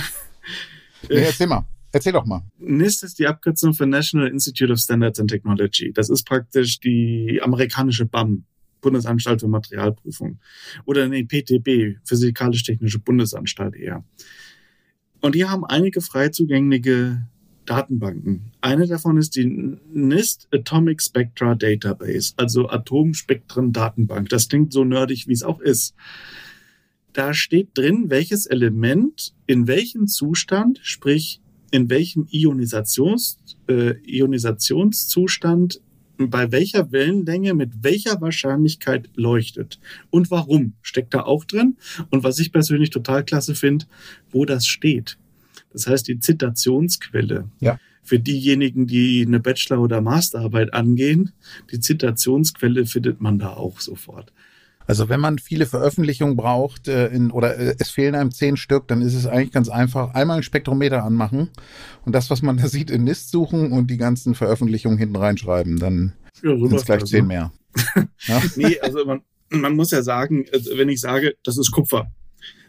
Äh, 1.09 1.15
nee, 1.15 1.23
erzähl 1.23 1.47
mal. 1.47 1.65
Erzähl 1.91 2.13
doch 2.13 2.25
mal. 2.25 2.43
NIST 2.59 3.03
ist 3.03 3.19
die 3.19 3.27
Abkürzung 3.27 3.73
für 3.73 3.87
National 3.87 4.27
Institute 4.27 4.71
of 4.71 4.79
Standards 4.79 5.19
and 5.19 5.29
Technology. 5.29 5.91
Das 5.91 6.09
ist 6.09 6.23
praktisch 6.23 6.79
die 6.79 7.39
amerikanische 7.41 8.05
BAM, 8.05 8.45
Bundesanstalt 8.81 9.41
für 9.41 9.47
Materialprüfung. 9.47 10.39
Oder 10.85 11.07
nee, 11.07 11.23
PTB, 11.23 11.97
Physikalisch-Technische 12.05 12.99
Bundesanstalt 12.99 13.75
eher. 13.75 14.03
Und 15.21 15.33
die 15.35 15.45
haben 15.45 15.65
einige 15.65 16.01
frei 16.01 16.29
zugängliche 16.29 17.27
Datenbanken. 17.69 18.51
Eine 18.61 18.87
davon 18.87 19.17
ist 19.17 19.35
die 19.35 19.77
NIST 19.93 20.47
Atomic 20.51 21.01
Spectra 21.03 21.53
Database, 21.53 22.33
also 22.37 22.67
Atomspektren-Datenbank. 22.67 24.29
Das 24.29 24.49
klingt 24.49 24.73
so 24.73 24.83
nerdig, 24.83 25.27
wie 25.27 25.33
es 25.33 25.43
auch 25.43 25.59
ist. 25.59 25.93
Da 27.13 27.33
steht 27.33 27.77
drin, 27.77 28.09
welches 28.09 28.47
Element 28.47 29.35
in 29.45 29.67
welchem 29.67 30.07
Zustand, 30.07 30.79
sprich 30.81 31.41
in 31.69 31.89
welchem 31.91 32.25
Ionisations, 32.31 33.37
äh, 33.67 33.93
Ionisationszustand 34.03 35.81
bei 36.17 36.51
welcher 36.51 36.91
Wellenlänge 36.91 37.53
mit 37.53 37.83
welcher 37.83 38.19
Wahrscheinlichkeit 38.19 39.09
leuchtet. 39.15 39.79
Und 40.09 40.31
warum 40.31 40.73
steckt 40.81 41.13
da 41.13 41.21
auch 41.21 41.45
drin. 41.45 41.77
Und 42.09 42.23
was 42.23 42.39
ich 42.39 42.51
persönlich 42.51 42.89
total 42.89 43.23
klasse 43.23 43.55
finde, 43.55 43.85
wo 44.31 44.43
das 44.43 44.65
steht. 44.65 45.17
Das 45.71 45.87
heißt, 45.87 46.07
die 46.07 46.19
Zitationsquelle. 46.19 47.49
Ja. 47.59 47.79
Für 48.03 48.19
diejenigen, 48.19 48.87
die 48.87 49.23
eine 49.25 49.39
Bachelor- 49.39 49.81
oder 49.81 50.01
Masterarbeit 50.01 50.73
angehen, 50.73 51.31
die 51.71 51.79
Zitationsquelle 51.79 52.85
findet 52.85 53.21
man 53.21 53.37
da 53.37 53.53
auch 53.53 53.79
sofort. 53.79 54.33
Also 54.87 55.07
wenn 55.07 55.19
man 55.19 55.37
viele 55.37 55.67
Veröffentlichungen 55.67 56.35
braucht 56.35 56.87
äh, 56.87 57.09
in, 57.09 57.29
oder 57.29 57.55
äh, 57.57 57.75
es 57.77 57.91
fehlen 57.91 58.15
einem 58.15 58.31
zehn 58.31 58.57
Stück, 58.57 58.87
dann 58.87 59.03
ist 59.03 59.13
es 59.13 59.27
eigentlich 59.27 59.51
ganz 59.51 59.69
einfach. 59.69 60.15
Einmal 60.15 60.37
ein 60.37 60.43
Spektrometer 60.43 61.03
anmachen 61.03 61.49
und 62.05 62.15
das, 62.15 62.31
was 62.31 62.41
man 62.41 62.57
da 62.57 62.67
sieht, 62.67 62.89
in 62.89 63.03
NIST 63.03 63.29
suchen 63.29 63.71
und 63.71 63.91
die 63.91 63.97
ganzen 63.97 64.33
Veröffentlichungen 64.33 64.97
hinten 64.97 65.17
reinschreiben. 65.17 65.77
Dann 65.77 66.13
ja, 66.41 66.57
sind 66.57 66.73
es 66.73 66.85
gleich 66.85 67.05
zehn 67.05 67.27
mehr. 67.27 67.51
ja? 68.25 68.41
Nee, 68.55 68.79
also 68.79 69.05
man, 69.05 69.21
man 69.51 69.75
muss 69.75 69.91
ja 69.91 70.01
sagen, 70.01 70.47
also 70.51 70.75
wenn 70.75 70.89
ich 70.89 71.01
sage, 71.01 71.35
das 71.43 71.59
ist 71.59 71.69
Kupfer, 71.69 72.11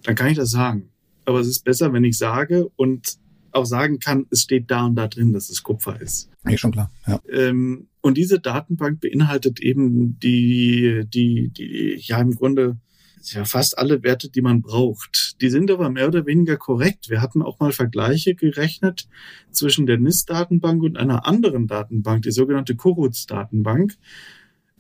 dann 0.03 0.15
kann 0.15 0.29
ich 0.29 0.37
das 0.37 0.51
sagen 0.51 0.91
aber 1.25 1.41
es 1.41 1.49
ist 1.49 1.65
besser, 1.65 1.93
wenn 1.93 2.05
ich 2.05 2.19
sage 2.19 2.69
und 2.77 3.19
auch 3.53 3.67
sagen 3.67 3.99
kann, 3.99 4.27
es 4.31 4.43
steht 4.43 4.71
da 4.71 4.87
und 4.87 4.95
da 4.95 5.09
drin, 5.09 5.33
dass 5.33 5.51
es 5.51 5.63
Kupfer 5.63 6.01
ist. 6.01 6.31
Ja, 6.47 6.57
schon 6.57 6.73
klar. 6.73 6.91
Ja. 7.07 7.21
Ähm, 7.31 7.89
und 8.01 8.17
diese 8.17 8.41
Datenbank 8.41 9.01
beinhaltet 9.01 9.61
eben 9.61 10.19
die, 10.21 11.05
die, 11.13 11.49
die, 11.49 11.97
ja 11.99 12.21
im 12.21 12.35
Grunde 12.35 12.79
ja 13.23 13.45
fast 13.45 13.79
alle 13.79 14.03
Werte, 14.03 14.31
die 14.31 14.41
man 14.41 14.63
braucht. 14.63 15.41
Die 15.41 15.51
sind 15.51 15.71
aber 15.71 15.91
mehr 15.91 16.09
oder 16.09 16.27
weniger 16.27 16.57
korrekt. 16.57 17.11
Wir 17.11 17.21
hatten 17.21 17.43
auch 17.43 17.61
mal 17.61 17.73
Vergleiche 17.73 18.35
gerechnet 18.35 19.09
zwischen 19.51 19.87
der 19.87 19.99
NIST-Datenbank 19.99 20.83
und 20.83 20.97
einer 20.97 21.27
anderen 21.27 21.67
Datenbank, 21.67 22.23
die 22.23 22.31
sogenannte 22.31 22.77
Koruts-Datenbank. 22.77 23.97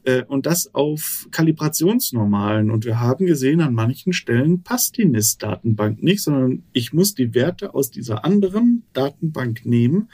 Äh, 0.04 0.24
und 0.24 0.46
das 0.46 0.74
auf 0.74 1.28
Kalibrationsnormalen. 1.30 2.70
Und 2.70 2.84
wir 2.84 3.00
haben 3.00 3.26
gesehen, 3.26 3.60
an 3.60 3.74
manchen 3.74 4.12
Stellen 4.12 4.62
passt 4.62 4.96
die 4.96 5.04
NIST-Datenbank 5.04 6.02
nicht, 6.02 6.22
sondern 6.22 6.62
ich 6.72 6.92
muss 6.92 7.14
die 7.14 7.34
Werte 7.34 7.74
aus 7.74 7.90
dieser 7.90 8.24
anderen 8.24 8.84
Datenbank 8.92 9.66
nehmen, 9.66 10.08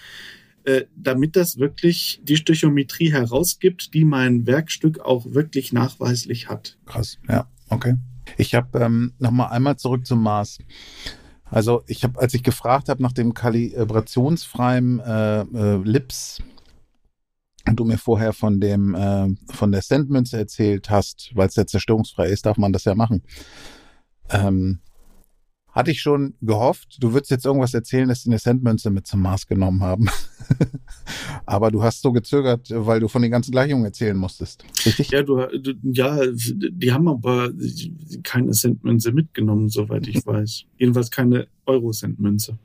äh, 0.64 0.84
damit 0.96 1.36
das 1.36 1.58
wirklich 1.58 2.20
die 2.24 2.36
Stöchiometrie 2.36 3.12
herausgibt, 3.12 3.94
die 3.94 4.04
mein 4.04 4.46
Werkstück 4.46 5.00
auch 5.00 5.24
wirklich 5.34 5.72
nachweislich 5.72 6.48
hat. 6.48 6.76
Krass, 6.86 7.18
ja, 7.28 7.48
okay. 7.68 7.94
Ich 8.36 8.54
habe 8.54 8.78
ähm, 8.80 9.12
nochmal 9.18 9.50
einmal 9.50 9.76
zurück 9.76 10.04
zum 10.04 10.22
Mars. 10.22 10.58
Also 11.48 11.84
ich 11.86 12.02
habe, 12.02 12.18
als 12.18 12.34
ich 12.34 12.42
gefragt 12.42 12.88
habe 12.88 13.02
nach 13.02 13.12
dem 13.12 13.34
kalibrationsfreien 13.34 14.98
äh, 14.98 15.40
äh, 15.42 15.76
Lips, 15.84 16.42
du 17.74 17.84
mir 17.84 17.98
vorher 17.98 18.32
von 18.32 18.60
dem 18.60 18.94
äh, 18.94 19.28
von 19.52 19.72
der 19.72 19.82
Sendmünze 19.82 20.38
erzählt 20.38 20.90
hast, 20.90 21.32
weil 21.34 21.48
es 21.48 21.56
ja 21.56 21.66
zerstörungsfrei 21.66 22.28
ist, 22.28 22.46
darf 22.46 22.56
man 22.58 22.72
das 22.72 22.84
ja 22.84 22.94
machen. 22.94 23.22
Ähm, 24.30 24.80
hatte 25.76 25.90
ich 25.90 26.00
schon 26.00 26.34
gehofft, 26.40 26.96
du 27.00 27.12
würdest 27.12 27.30
jetzt 27.30 27.44
irgendwas 27.44 27.74
erzählen, 27.74 28.08
dass 28.08 28.22
sie 28.22 28.30
eine 28.30 28.38
Sendmünze 28.38 28.88
mit 28.88 29.06
zum 29.06 29.20
Mars 29.20 29.46
genommen 29.46 29.82
haben. 29.82 30.08
Aber 31.46 31.70
du 31.70 31.82
hast 31.82 32.00
so 32.00 32.12
gezögert, 32.12 32.68
weil 32.70 32.98
du 32.98 33.08
von 33.08 33.20
den 33.20 33.30
ganzen 33.30 33.50
Gleichungen 33.52 33.84
erzählen 33.84 34.16
musstest. 34.16 34.64
Richtig? 34.86 35.10
Ja, 35.10 35.22
du, 35.22 35.46
du 35.46 35.74
ja, 35.82 36.18
die 36.32 36.92
haben 36.92 37.08
aber 37.08 37.50
keine 38.22 38.54
Sendmünze 38.54 39.12
mitgenommen, 39.12 39.68
soweit 39.68 40.08
ich 40.08 40.16
weiß. 40.26 40.64
Jedenfalls 40.78 41.10
keine 41.10 41.46
Euro-Sendmünze. 41.66 42.58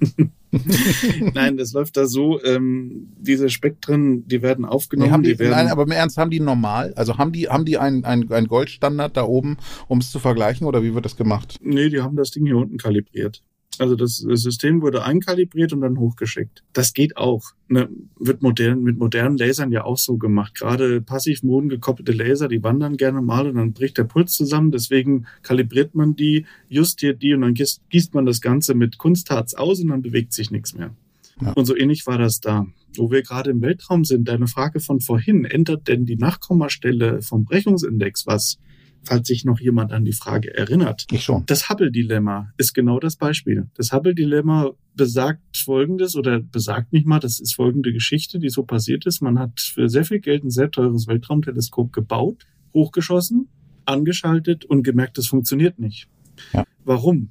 nein, 1.34 1.56
das 1.56 1.72
läuft 1.72 1.96
da 1.96 2.06
so, 2.06 2.42
ähm, 2.44 3.08
diese 3.18 3.48
Spektren, 3.48 4.26
die 4.26 4.42
werden 4.42 4.64
aufgenommen. 4.64 5.08
Nee, 5.08 5.12
haben 5.12 5.22
die, 5.22 5.32
die 5.32 5.38
werden, 5.38 5.52
nein, 5.52 5.68
aber 5.68 5.84
im 5.84 5.90
Ernst, 5.90 6.18
haben 6.18 6.30
die 6.30 6.40
normal? 6.40 6.92
Also 6.94 7.18
haben 7.18 7.32
die, 7.32 7.48
haben 7.48 7.64
die 7.64 7.78
einen, 7.78 8.04
einen 8.04 8.48
Goldstandard 8.48 9.16
da 9.16 9.24
oben, 9.24 9.56
um 9.88 9.98
es 9.98 10.10
zu 10.10 10.18
vergleichen, 10.18 10.66
oder 10.66 10.82
wie 10.82 10.94
wird 10.94 11.04
das 11.04 11.16
gemacht? 11.16 11.56
Nee, 11.62 11.88
die 11.88 12.02
haben 12.02 12.16
das 12.16 12.30
Ding 12.30 12.44
hier 12.44 12.56
unten 12.56 12.76
kalibriert. 12.76 13.42
Also 13.78 13.96
das 13.96 14.16
System 14.16 14.82
wurde 14.82 15.02
einkalibriert 15.02 15.72
und 15.72 15.80
dann 15.80 15.98
hochgeschickt. 15.98 16.62
Das 16.74 16.92
geht 16.92 17.16
auch. 17.16 17.52
Ne? 17.68 17.88
Wird 18.18 18.42
modern, 18.42 18.82
mit 18.82 18.98
modernen 18.98 19.38
Lasern 19.38 19.72
ja 19.72 19.84
auch 19.84 19.96
so 19.96 20.18
gemacht. 20.18 20.54
Gerade 20.54 21.00
passiv 21.00 21.42
modengekoppelte 21.42 22.12
Laser, 22.12 22.48
die 22.48 22.62
wandern 22.62 22.98
gerne 22.98 23.22
mal 23.22 23.48
und 23.48 23.56
dann 23.56 23.72
bricht 23.72 23.96
der 23.96 24.04
Puls 24.04 24.34
zusammen. 24.34 24.72
Deswegen 24.72 25.26
kalibriert 25.42 25.94
man 25.94 26.14
die, 26.16 26.44
justiert 26.68 27.22
die 27.22 27.32
und 27.32 27.40
dann 27.40 27.54
gießt, 27.54 27.88
gießt 27.88 28.14
man 28.14 28.26
das 28.26 28.42
Ganze 28.42 28.74
mit 28.74 28.98
Kunstharz 28.98 29.54
aus 29.54 29.80
und 29.80 29.88
dann 29.88 30.02
bewegt 30.02 30.34
sich 30.34 30.50
nichts 30.50 30.74
mehr. 30.74 30.94
Ja. 31.40 31.52
Und 31.52 31.64
so 31.64 31.74
ähnlich 31.74 32.06
war 32.06 32.18
das 32.18 32.40
da. 32.40 32.66
Wo 32.94 33.10
wir 33.10 33.22
gerade 33.22 33.50
im 33.50 33.62
Weltraum 33.62 34.04
sind, 34.04 34.28
deine 34.28 34.48
Frage 34.48 34.80
von 34.80 35.00
vorhin, 35.00 35.46
ändert 35.46 35.88
denn 35.88 36.04
die 36.04 36.16
Nachkommastelle 36.16 37.22
vom 37.22 37.44
Brechungsindex 37.46 38.26
was? 38.26 38.58
Falls 39.04 39.28
sich 39.28 39.44
noch 39.44 39.60
jemand 39.60 39.92
an 39.92 40.04
die 40.04 40.12
Frage 40.12 40.56
erinnert. 40.56 41.06
Ich 41.10 41.24
schon. 41.24 41.44
Das 41.46 41.68
Hubble-Dilemma 41.68 42.52
ist 42.56 42.72
genau 42.72 43.00
das 43.00 43.16
Beispiel. 43.16 43.68
Das 43.74 43.92
Hubble-Dilemma 43.92 44.70
besagt 44.94 45.56
Folgendes 45.56 46.16
oder 46.16 46.40
besagt 46.40 46.92
nicht 46.92 47.06
mal, 47.06 47.18
das 47.18 47.40
ist 47.40 47.54
folgende 47.54 47.92
Geschichte, 47.92 48.38
die 48.38 48.50
so 48.50 48.62
passiert 48.64 49.06
ist. 49.06 49.20
Man 49.20 49.38
hat 49.38 49.60
für 49.60 49.88
sehr 49.88 50.04
viel 50.04 50.20
Geld 50.20 50.44
ein 50.44 50.50
sehr 50.50 50.70
teures 50.70 51.06
Weltraumteleskop 51.06 51.92
gebaut, 51.92 52.46
hochgeschossen, 52.74 53.48
angeschaltet 53.84 54.64
und 54.64 54.82
gemerkt, 54.82 55.18
es 55.18 55.26
funktioniert 55.26 55.78
nicht. 55.78 56.08
Ja. 56.52 56.64
Warum? 56.84 57.30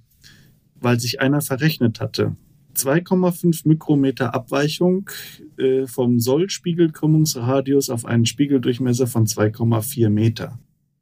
Weil 0.76 1.00
sich 1.00 1.22
einer 1.22 1.42
verrechnet 1.42 2.00
hatte. 2.00 2.36
2,5 2.76 3.68
Mikrometer 3.68 4.34
Abweichung 4.34 5.10
äh, 5.58 5.88
vom 5.88 6.20
Sollspiegelkrümmungsradius 6.20 7.90
auf 7.90 8.06
einen 8.06 8.26
Spiegeldurchmesser 8.26 9.08
von 9.08 9.26
2,4 9.26 10.10
Meter. 10.10 10.58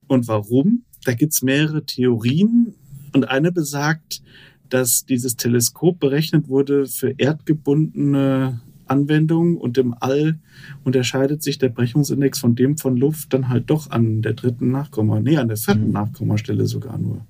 Und 0.10 0.28
warum? 0.28 0.84
Da 1.05 1.14
gibt's 1.14 1.43
mehrere 1.43 1.86
Theorien 1.86 2.74
und 3.14 3.30
eine 3.30 3.51
besagt, 3.51 4.22
dass 4.70 5.05
dieses 5.05 5.38
Teleskop 5.38 5.99
berechnet 5.99 6.49
wurde 6.49 6.88
für 6.88 7.14
erdgebundene 7.18 8.60
Anwendung 8.88 9.57
und 9.57 9.78
im 9.78 9.95
All 9.99 10.39
unterscheidet 10.84 11.43
sich 11.43 11.60
der 11.60 11.70
Brechungsindex 11.70 12.39
von 12.39 12.55
dem 12.55 12.78
von 12.78 12.97
Luft 12.97 13.34
dann 13.34 13.49
halt 13.49 13.70
doch 13.70 13.91
an 13.91 14.24
der 14.24 14.34
dritten 14.34 14.72
Nachkomma, 14.72 15.20
nee, 15.20 15.38
an 15.38 15.47
der 15.47 15.57
vierten 15.57 15.88
mhm. 15.88 15.93
Nachkommastelle 15.93 16.66
sogar 16.66 16.97
nur. 16.97 17.26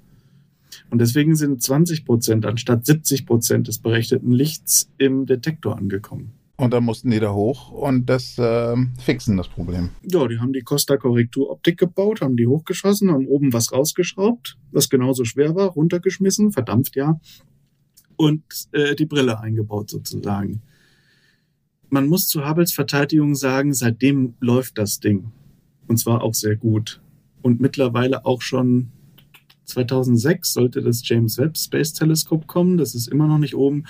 Und 0.89 0.99
deswegen 0.99 1.35
sind 1.35 1.61
20 1.61 2.05
Prozent 2.05 2.45
anstatt 2.45 2.85
70 2.85 3.25
Prozent 3.25 3.67
des 3.67 3.79
berechneten 3.79 4.31
Lichts 4.31 4.89
im 4.97 5.25
Detektor 5.25 5.77
angekommen. 5.77 6.31
Und 6.59 6.71
dann 6.73 6.83
mussten 6.83 7.09
die 7.09 7.21
da 7.21 7.31
hoch 7.31 7.71
und 7.71 8.07
das 8.09 8.37
äh, 8.37 8.75
fixen, 8.97 9.37
das 9.37 9.47
Problem. 9.47 9.91
Ja, 10.03 10.27
die 10.27 10.39
haben 10.39 10.51
die 10.51 10.59
Costa-Korrekturoptik 10.59 11.77
gebaut, 11.77 12.19
haben 12.19 12.35
die 12.35 12.47
hochgeschossen, 12.47 13.11
haben 13.11 13.27
oben 13.27 13.53
was 13.53 13.71
rausgeschraubt, 13.71 14.57
was 14.71 14.89
genauso 14.89 15.23
schwer 15.23 15.55
war, 15.55 15.69
runtergeschmissen, 15.69 16.51
verdampft 16.51 16.97
ja, 16.97 17.17
und 18.17 18.43
äh, 18.73 18.93
die 18.93 19.05
Brille 19.05 19.39
eingebaut 19.39 19.89
sozusagen. 19.89 20.61
Man 21.87 22.07
muss 22.07 22.27
zu 22.27 22.45
Hubbles 22.45 22.73
Verteidigung 22.73 23.35
sagen, 23.35 23.73
seitdem 23.73 24.33
läuft 24.41 24.77
das 24.77 24.99
Ding. 24.99 25.31
Und 25.87 25.97
zwar 25.97 26.21
auch 26.21 26.33
sehr 26.33 26.57
gut. 26.57 27.01
Und 27.41 27.61
mittlerweile 27.61 28.25
auch 28.25 28.41
schon 28.41 28.91
2006 29.69 30.53
sollte 30.53 30.81
das 30.81 31.07
James 31.07 31.37
Webb 31.37 31.57
Space 31.57 31.93
Telescope 31.93 32.47
kommen. 32.47 32.77
Das 32.77 32.95
ist 32.95 33.07
immer 33.07 33.27
noch 33.27 33.37
nicht 33.37 33.55
oben. 33.55 33.85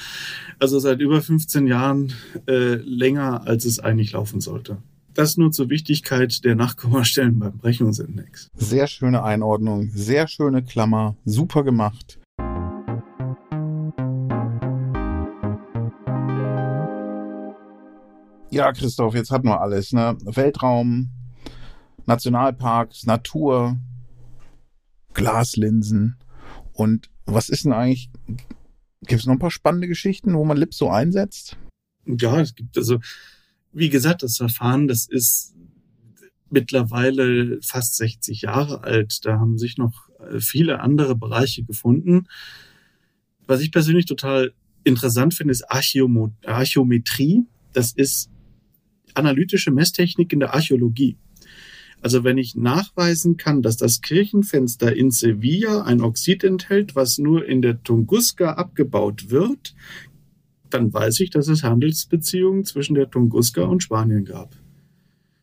Also 0.60 0.80
seit 0.80 1.00
über 1.00 1.22
15 1.22 1.68
Jahren 1.68 2.14
äh, 2.48 2.76
länger, 2.76 3.48
als 3.48 3.66
es 3.66 3.80
eigentlich 3.80 4.12
laufen 4.12 4.42
sollte. 4.42 4.78
Das 5.14 5.38
nur 5.38 5.52
zur 5.52 5.70
Wichtigkeit 5.70 6.46
der 6.46 6.56
Nachkommastellen 6.56 7.40
beim 7.40 7.58
Brechungsindex. 7.58 8.50
Sehr 8.56 8.88
schöne 8.88 9.24
Einordnung, 9.24 9.90
sehr 9.94 10.28
schöne 10.28 10.64
Klammer, 10.64 11.16
super 11.26 11.64
gemacht. 11.64 12.20
Ja, 18.52 18.72
Christoph, 18.72 19.14
jetzt 19.14 19.32
hat 19.32 19.44
man 19.44 19.60
alles, 19.60 19.94
ne? 19.94 20.18
Weltraum, 20.24 21.10
Nationalparks, 22.06 23.06
Natur, 23.06 23.78
Glaslinsen. 25.20 26.16
Und 26.72 27.10
was 27.26 27.50
ist 27.50 27.66
denn 27.66 27.74
eigentlich, 27.74 28.10
gibt 29.06 29.20
es 29.20 29.26
noch 29.26 29.34
ein 29.34 29.40
paar 29.40 29.52
spannende 29.52 29.90
Geschichten, 29.90 30.34
wo 30.34 30.46
man 30.46 30.56
Lips 30.56 30.78
so 30.78 30.90
einsetzt? 30.90 31.58
Ja, 32.06 32.40
es 32.40 32.56
gibt 32.56 32.78
also, 32.78 33.00
wie 33.74 33.90
gesagt, 33.90 34.24
das 34.24 34.38
Verfahren, 34.38 34.88
das 34.88 35.08
ist 35.08 35.54
mittlerweile 36.50 37.60
fast 37.62 37.98
60 37.98 38.44
Jahre 38.44 38.84
alt. 38.84 39.26
Da 39.26 39.40
haben 39.40 39.58
sich 39.58 39.78
noch 39.78 40.10
äh, 40.20 40.40
viele 40.40 40.80
andere 40.80 41.16
Bereiche 41.18 41.64
gefunden. 41.64 42.28
Was 43.46 43.60
ich 43.60 43.74
persönlich 43.74 44.06
total 44.06 44.54
interessant 44.86 45.34
finde, 45.34 45.52
ist 45.52 45.70
Archäometrie. 45.70 47.46
Das 47.74 47.92
ist 47.92 48.32
analytische 49.14 49.72
Messtechnik 49.72 50.32
in 50.32 50.40
der 50.40 50.54
Archäologie. 50.54 51.18
Also 52.02 52.24
wenn 52.24 52.38
ich 52.38 52.56
nachweisen 52.56 53.38
kann, 53.38 53.62
dass 53.62 53.78
das 53.78 54.02
Kirchenfenster 54.02 54.96
in 54.96 55.12
Sevilla 55.12 55.82
ein 55.84 56.02
Oxid 56.02 56.44
enthält, 56.44 56.96
was 56.96 57.18
nur 57.18 57.46
in 57.46 57.62
der 57.62 57.84
Tunguska 57.84 58.54
abgebaut 58.54 59.30
wird, 59.30 59.76
dann 60.70 60.94
weiß 60.94 61.20
ich, 61.20 61.30
dass 61.30 61.48
es 61.48 61.64
Handelsbeziehungen 61.64 62.64
zwischen 62.64 62.96
der 62.96 63.10
Tunguska 63.10 63.64
und 63.64 63.84
Spanien 63.84 64.24
gab. 64.24 64.56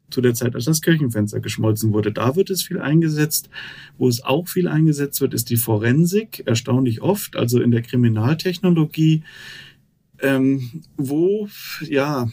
Zu 0.08 0.20
der 0.20 0.34
Zeit, 0.34 0.54
als 0.54 0.66
das 0.66 0.82
Kirchenfenster 0.82 1.40
geschmolzen 1.40 1.92
wurde. 1.92 2.12
Da 2.12 2.36
wird 2.36 2.48
es 2.50 2.62
viel 2.62 2.78
eingesetzt. 2.78 3.50
Wo 3.98 4.08
es 4.08 4.22
auch 4.22 4.46
viel 4.46 4.68
eingesetzt 4.68 5.20
wird, 5.20 5.34
ist 5.34 5.50
die 5.50 5.56
Forensik, 5.56 6.44
erstaunlich 6.46 7.02
oft, 7.02 7.34
also 7.34 7.60
in 7.60 7.72
der 7.72 7.82
Kriminaltechnologie, 7.82 9.24
ähm, 10.20 10.84
wo, 10.96 11.48
ja, 11.82 12.28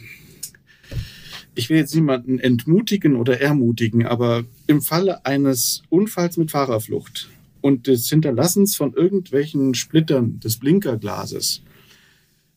ich 1.54 1.70
will 1.70 1.78
jetzt 1.78 1.94
niemanden 1.94 2.38
entmutigen 2.38 3.16
oder 3.16 3.40
ermutigen, 3.40 4.06
aber 4.06 4.44
im 4.66 4.82
Falle 4.82 5.24
eines 5.24 5.82
Unfalls 5.88 6.36
mit 6.36 6.50
Fahrerflucht 6.50 7.28
und 7.60 7.86
des 7.86 8.08
Hinterlassens 8.08 8.76
von 8.76 8.92
irgendwelchen 8.92 9.74
Splittern 9.74 10.40
des 10.40 10.58
Blinkerglases 10.58 11.62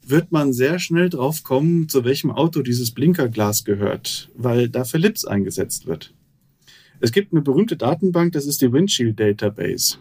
wird 0.06 0.32
man 0.32 0.54
sehr 0.54 0.80
schnell 0.80 1.10
drauf 1.10 1.44
kommen, 1.44 1.90
zu 1.90 2.06
welchem 2.06 2.32
Auto 2.32 2.62
dieses 2.62 2.92
Blinkerglas 2.92 3.66
gehört, 3.66 4.30
weil 4.36 4.70
da 4.70 4.86
Philips 4.86 5.26
eingesetzt 5.26 5.86
wird. 5.86 6.14
Es 7.00 7.12
gibt 7.12 7.34
eine 7.34 7.42
berühmte 7.42 7.78
Datenbank, 7.78 8.32
das 8.32 8.46
ist 8.46 8.62
die 8.62 8.72
Windshield 8.72 9.20
Database. 9.20 9.98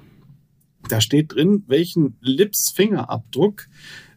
Da 0.88 1.01
steht 1.01 1.34
drin, 1.34 1.64
welchen 1.66 2.16
Lips 2.20 2.70
Fingerabdruck 2.70 3.66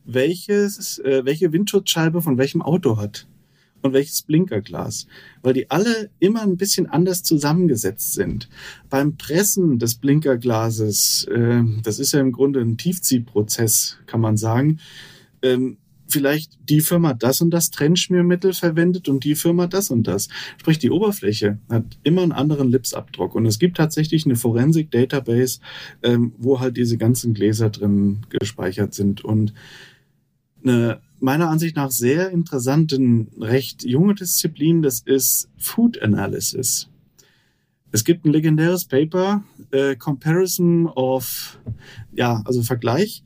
welches, 0.05 0.99
äh, 0.99 1.23
welche 1.25 1.51
Windschutzscheibe 1.51 2.21
von 2.21 2.37
welchem 2.37 2.61
Auto 2.61 2.97
hat 2.97 3.27
und 3.81 3.93
welches 3.93 4.21
Blinkerglas, 4.21 5.07
weil 5.41 5.53
die 5.53 5.69
alle 5.69 6.09
immer 6.19 6.41
ein 6.41 6.57
bisschen 6.57 6.87
anders 6.87 7.23
zusammengesetzt 7.23 8.13
sind. 8.13 8.49
Beim 8.89 9.17
Pressen 9.17 9.79
des 9.79 9.95
Blinkerglases, 9.95 11.25
äh, 11.25 11.63
das 11.83 11.99
ist 11.99 12.11
ja 12.11 12.19
im 12.19 12.31
Grunde 12.31 12.61
ein 12.61 12.77
Tiefziehprozess, 12.77 13.97
kann 14.05 14.21
man 14.21 14.37
sagen, 14.37 14.79
ähm, 15.41 15.77
vielleicht 16.09 16.57
die 16.67 16.81
Firma 16.81 17.13
das 17.13 17.41
und 17.41 17.51
das 17.51 17.69
Trennschmiermittel 17.69 18.53
verwendet 18.53 19.07
und 19.07 19.23
die 19.23 19.35
Firma 19.35 19.67
das 19.67 19.91
und 19.91 20.07
das. 20.07 20.27
Sprich, 20.57 20.79
die 20.79 20.89
Oberfläche 20.89 21.59
hat 21.69 21.99
immer 22.03 22.23
einen 22.23 22.31
anderen 22.31 22.69
Lipsabdruck. 22.69 23.35
Und 23.35 23.45
es 23.45 23.59
gibt 23.59 23.77
tatsächlich 23.77 24.25
eine 24.25 24.35
Forensik-Database, 24.35 25.59
ähm, 26.03 26.33
wo 26.37 26.59
halt 26.59 26.77
diese 26.77 26.97
ganzen 26.97 27.33
Gläser 27.33 27.69
drin 27.69 28.25
gespeichert 28.29 28.93
sind. 28.93 29.23
Und 29.23 29.53
eine 30.63 30.99
meiner 31.21 31.49
Ansicht 31.49 31.75
nach 31.75 31.91
sehr 31.91 32.29
interessanten, 32.31 33.29
recht 33.39 33.83
junge 33.83 34.15
Disziplin, 34.15 34.81
das 34.81 35.01
ist 35.01 35.49
Food 35.57 36.01
Analysis. 36.01 36.89
Es 37.91 38.03
gibt 38.03 38.25
ein 38.25 38.31
legendäres 38.31 38.85
Paper, 38.85 39.43
äh, 39.71 39.95
Comparison 39.95 40.87
of, 40.87 41.59
ja, 42.13 42.41
also 42.45 42.61
Vergleich 42.61 43.23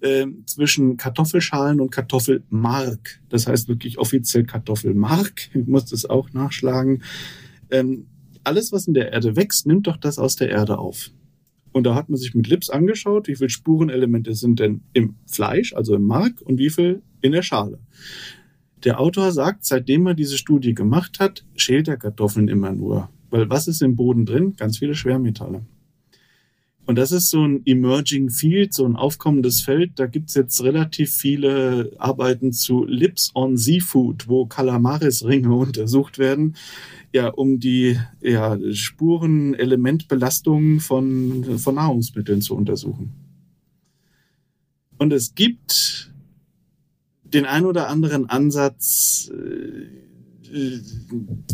äh, 0.00 0.26
zwischen 0.44 0.96
Kartoffelschalen 0.96 1.80
und 1.80 1.90
Kartoffelmark. 1.90 3.20
Das 3.28 3.46
heißt 3.46 3.68
wirklich 3.68 3.98
offiziell 3.98 4.44
Kartoffelmark. 4.44 5.48
Ich 5.54 5.66
muss 5.66 5.86
das 5.86 6.04
auch 6.04 6.32
nachschlagen. 6.32 7.02
Ähm, 7.70 8.06
alles, 8.44 8.72
was 8.72 8.86
in 8.86 8.94
der 8.94 9.12
Erde 9.12 9.34
wächst, 9.34 9.66
nimmt 9.66 9.86
doch 9.86 9.96
das 9.96 10.18
aus 10.18 10.36
der 10.36 10.50
Erde 10.50 10.78
auf. 10.78 11.10
Und 11.76 11.84
da 11.84 11.94
hat 11.94 12.08
man 12.08 12.16
sich 12.16 12.34
mit 12.34 12.48
Lips 12.48 12.70
angeschaut, 12.70 13.28
wie 13.28 13.36
viele 13.36 13.50
Spurenelemente 13.50 14.32
sind 14.32 14.60
denn 14.60 14.80
im 14.94 15.16
Fleisch, 15.26 15.74
also 15.74 15.94
im 15.94 16.04
Mark, 16.04 16.40
und 16.40 16.56
wie 16.56 16.70
viel 16.70 17.02
in 17.20 17.32
der 17.32 17.42
Schale. 17.42 17.80
Der 18.84 18.98
Autor 18.98 19.30
sagt, 19.30 19.66
seitdem 19.66 20.06
er 20.06 20.14
diese 20.14 20.38
Studie 20.38 20.72
gemacht 20.72 21.20
hat, 21.20 21.44
schält 21.54 21.86
er 21.86 21.98
Kartoffeln 21.98 22.48
immer 22.48 22.72
nur. 22.72 23.10
Weil 23.28 23.50
was 23.50 23.68
ist 23.68 23.82
im 23.82 23.94
Boden 23.94 24.24
drin? 24.24 24.54
Ganz 24.56 24.78
viele 24.78 24.94
Schwermetalle. 24.94 25.66
Und 26.86 26.96
das 26.96 27.12
ist 27.12 27.28
so 27.28 27.46
ein 27.46 27.60
Emerging 27.66 28.30
Field, 28.30 28.72
so 28.72 28.86
ein 28.86 28.96
aufkommendes 28.96 29.60
Feld. 29.60 29.98
Da 29.98 30.06
gibt's 30.06 30.32
jetzt 30.32 30.62
relativ 30.62 31.12
viele 31.12 31.92
Arbeiten 31.98 32.52
zu 32.52 32.86
Lips 32.86 33.32
on 33.34 33.58
Seafood, 33.58 34.28
wo 34.28 34.46
Kalamarisringe 34.46 35.54
untersucht 35.54 36.18
werden 36.18 36.56
ja, 37.16 37.28
um 37.28 37.58
die 37.58 37.98
ja, 38.20 38.58
Spuren, 38.74 39.54
Elementbelastungen 39.54 40.80
von, 40.80 41.58
von 41.58 41.74
Nahrungsmitteln 41.76 42.42
zu 42.42 42.54
untersuchen. 42.54 43.14
Und 44.98 45.14
es 45.14 45.34
gibt 45.34 46.12
den 47.24 47.46
ein 47.46 47.64
oder 47.64 47.88
anderen 47.88 48.28
Ansatz, 48.28 49.30
äh, 49.32 50.78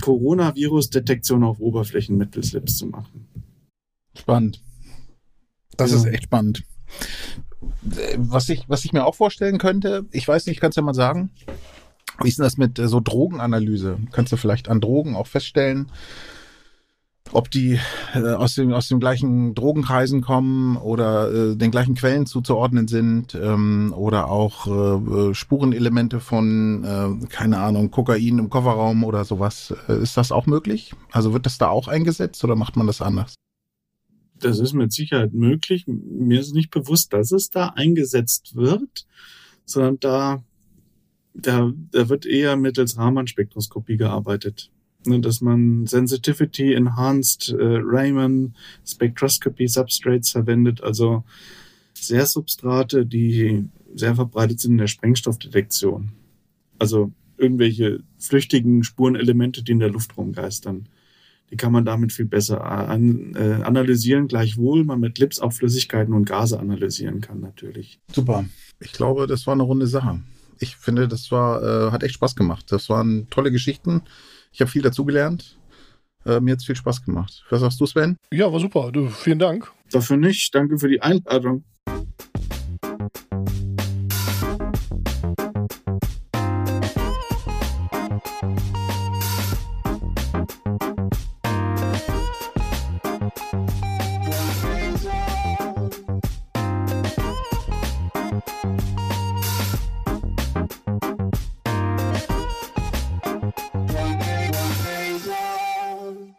Coronavirus-Detektion 0.01 1.45
auf 1.45 1.61
Oberflächen 1.61 2.19
mittels 2.19 2.53
Lips 2.53 2.79
zu 2.79 2.87
machen. 2.87 3.29
Spannend. 4.19 4.61
Das 5.77 5.93
ja. 5.93 5.99
ist 5.99 6.07
echt 6.07 6.25
spannend. 6.25 6.65
Was 8.17 8.49
ich, 8.49 8.69
was 8.69 8.85
ich 8.85 8.93
mir 8.93 9.05
auch 9.07 9.15
vorstellen 9.15 9.59
könnte, 9.59 10.07
ich 10.11 10.27
weiß 10.27 10.47
nicht, 10.47 10.61
kannst 10.61 10.77
du 10.77 10.81
ja 10.81 10.85
mal 10.85 10.95
sagen, 10.95 11.31
wie 12.23 12.29
ist 12.29 12.39
denn 12.39 12.45
das 12.45 12.57
mit 12.57 12.79
äh, 12.79 12.89
so 12.89 13.01
Drogenanalyse? 13.01 13.99
Kannst 14.13 14.33
du 14.33 14.37
vielleicht 14.37 14.69
an 14.69 14.81
Drogen 14.81 15.17
auch 15.17 15.27
feststellen, 15.27 15.91
ob 17.33 17.51
die 17.51 17.79
äh, 18.15 18.33
aus, 18.33 18.55
dem, 18.55 18.73
aus 18.73 18.89
dem 18.89 19.01
gleichen 19.01 19.55
Drogenkreisen 19.55 20.21
kommen 20.21 20.77
oder 20.77 21.33
äh, 21.33 21.57
den 21.57 21.71
gleichen 21.71 21.95
Quellen 21.95 22.27
zuzuordnen 22.27 22.89
sind 22.89 23.35
ähm, 23.35 23.95
oder 23.97 24.31
auch 24.31 24.67
äh, 24.67 25.31
äh 25.31 25.35
Spurenelemente 25.35 26.21
von, 26.21 26.85
äh, 26.85 27.27
keine 27.27 27.59
Ahnung, 27.59 27.91
Kokain 27.91 28.39
im 28.39 28.51
Kofferraum 28.51 29.05
oder 29.05 29.25
sowas. 29.25 29.75
Äh, 29.89 30.03
ist 30.03 30.17
das 30.17 30.33
auch 30.33 30.47
möglich? 30.47 30.93
Also 31.11 31.33
wird 31.33 31.47
das 31.47 31.59
da 31.59 31.69
auch 31.69 31.89
eingesetzt 31.89 32.43
oder 32.45 32.57
macht 32.57 32.77
man 32.77 32.87
das 32.87 33.01
anders? 33.01 33.35
Das 34.39 34.59
ist 34.59 34.73
mit 34.73 34.93
Sicherheit 34.93 35.33
möglich. 35.33 35.85
Mir 35.87 36.41
ist 36.41 36.53
nicht 36.53 36.71
bewusst, 36.71 37.13
dass 37.13 37.31
es 37.31 37.49
da 37.49 37.69
eingesetzt 37.69 38.57
wird, 38.57 39.07
sondern 39.65 40.01
da 40.01 40.43
da, 41.35 41.73
da 41.91 42.09
wird 42.09 42.27
eher 42.27 42.57
mittels 42.57 42.97
Raman-Spektroskopie 42.97 43.97
gearbeitet. 43.97 44.71
Ne, 45.05 45.21
dass 45.21 45.41
man 45.41 45.87
Sensitivity 45.87 46.75
Enhanced 46.75 47.49
äh, 47.49 47.57
Raman 47.83 48.55
Spectroscopy 48.87 49.67
Substrates 49.67 50.31
verwendet, 50.31 50.81
also 50.81 51.25
sehr 51.95 52.25
Substrate, 52.25 53.05
die 53.05 53.69
sehr 53.95 54.15
verbreitet 54.15 54.61
sind 54.61 54.73
in 54.73 54.79
der 54.79 54.87
Sprengstoffdetektion. 54.87 56.13
Also 56.79 57.11
irgendwelche 57.37 58.01
flüchtigen 58.19 58.85
Spurenelemente, 58.85 59.65
die 59.65 59.73
in 59.73 59.81
der 59.81 59.91
Luft 59.91 60.17
rumgeistern. 60.17 60.89
Die 61.51 61.57
kann 61.57 61.73
man 61.73 61.85
damit 61.85 62.13
viel 62.13 62.25
besser 62.25 62.65
an, 62.65 63.35
äh, 63.35 63.63
analysieren, 63.63 64.29
gleichwohl 64.29 64.85
man 64.85 65.01
mit 65.01 65.19
Lips 65.19 65.41
auch 65.41 65.53
Flüssigkeiten 65.53 66.15
und 66.15 66.25
Gase 66.25 66.59
analysieren 66.59 67.21
kann, 67.21 67.41
natürlich. 67.41 68.01
Super. 68.13 68.45
Ich 68.81 68.93
glaube, 68.93 69.27
das 69.27 69.47
war 69.47 69.55
eine 69.55 69.65
runde 69.65 69.87
Sache. 69.87 70.21
Ich 70.63 70.77
finde, 70.77 71.09
das 71.09 71.33
war, 71.33 71.61
äh, 71.61 71.91
hat 71.91 72.05
echt 72.05 72.15
Spaß 72.15 72.37
gemacht. 72.37 72.71
Das 72.71 72.89
waren 72.89 73.29
tolle 73.31 73.51
Geschichten. 73.51 74.03
Ich 74.53 74.61
habe 74.61 74.71
viel 74.71 74.83
dazugelernt. 74.83 75.59
Äh, 76.25 76.39
mir 76.39 76.53
hat 76.53 76.61
es 76.61 76.67
viel 76.67 76.77
Spaß 76.77 77.05
gemacht. 77.05 77.45
Was 77.51 77.63
sagst 77.63 77.81
du, 77.81 77.87
Sven? 77.87 78.17
Ja, 78.33 78.53
war 78.53 78.61
super. 78.61 78.93
Du, 78.93 79.09
vielen 79.09 79.41
Dank. 79.41 79.73
Dafür 79.91 80.17
nicht. 80.17 80.55
Danke 80.55 80.79
für 80.79 80.89
die 80.89 81.03
Einladung. 81.03 81.65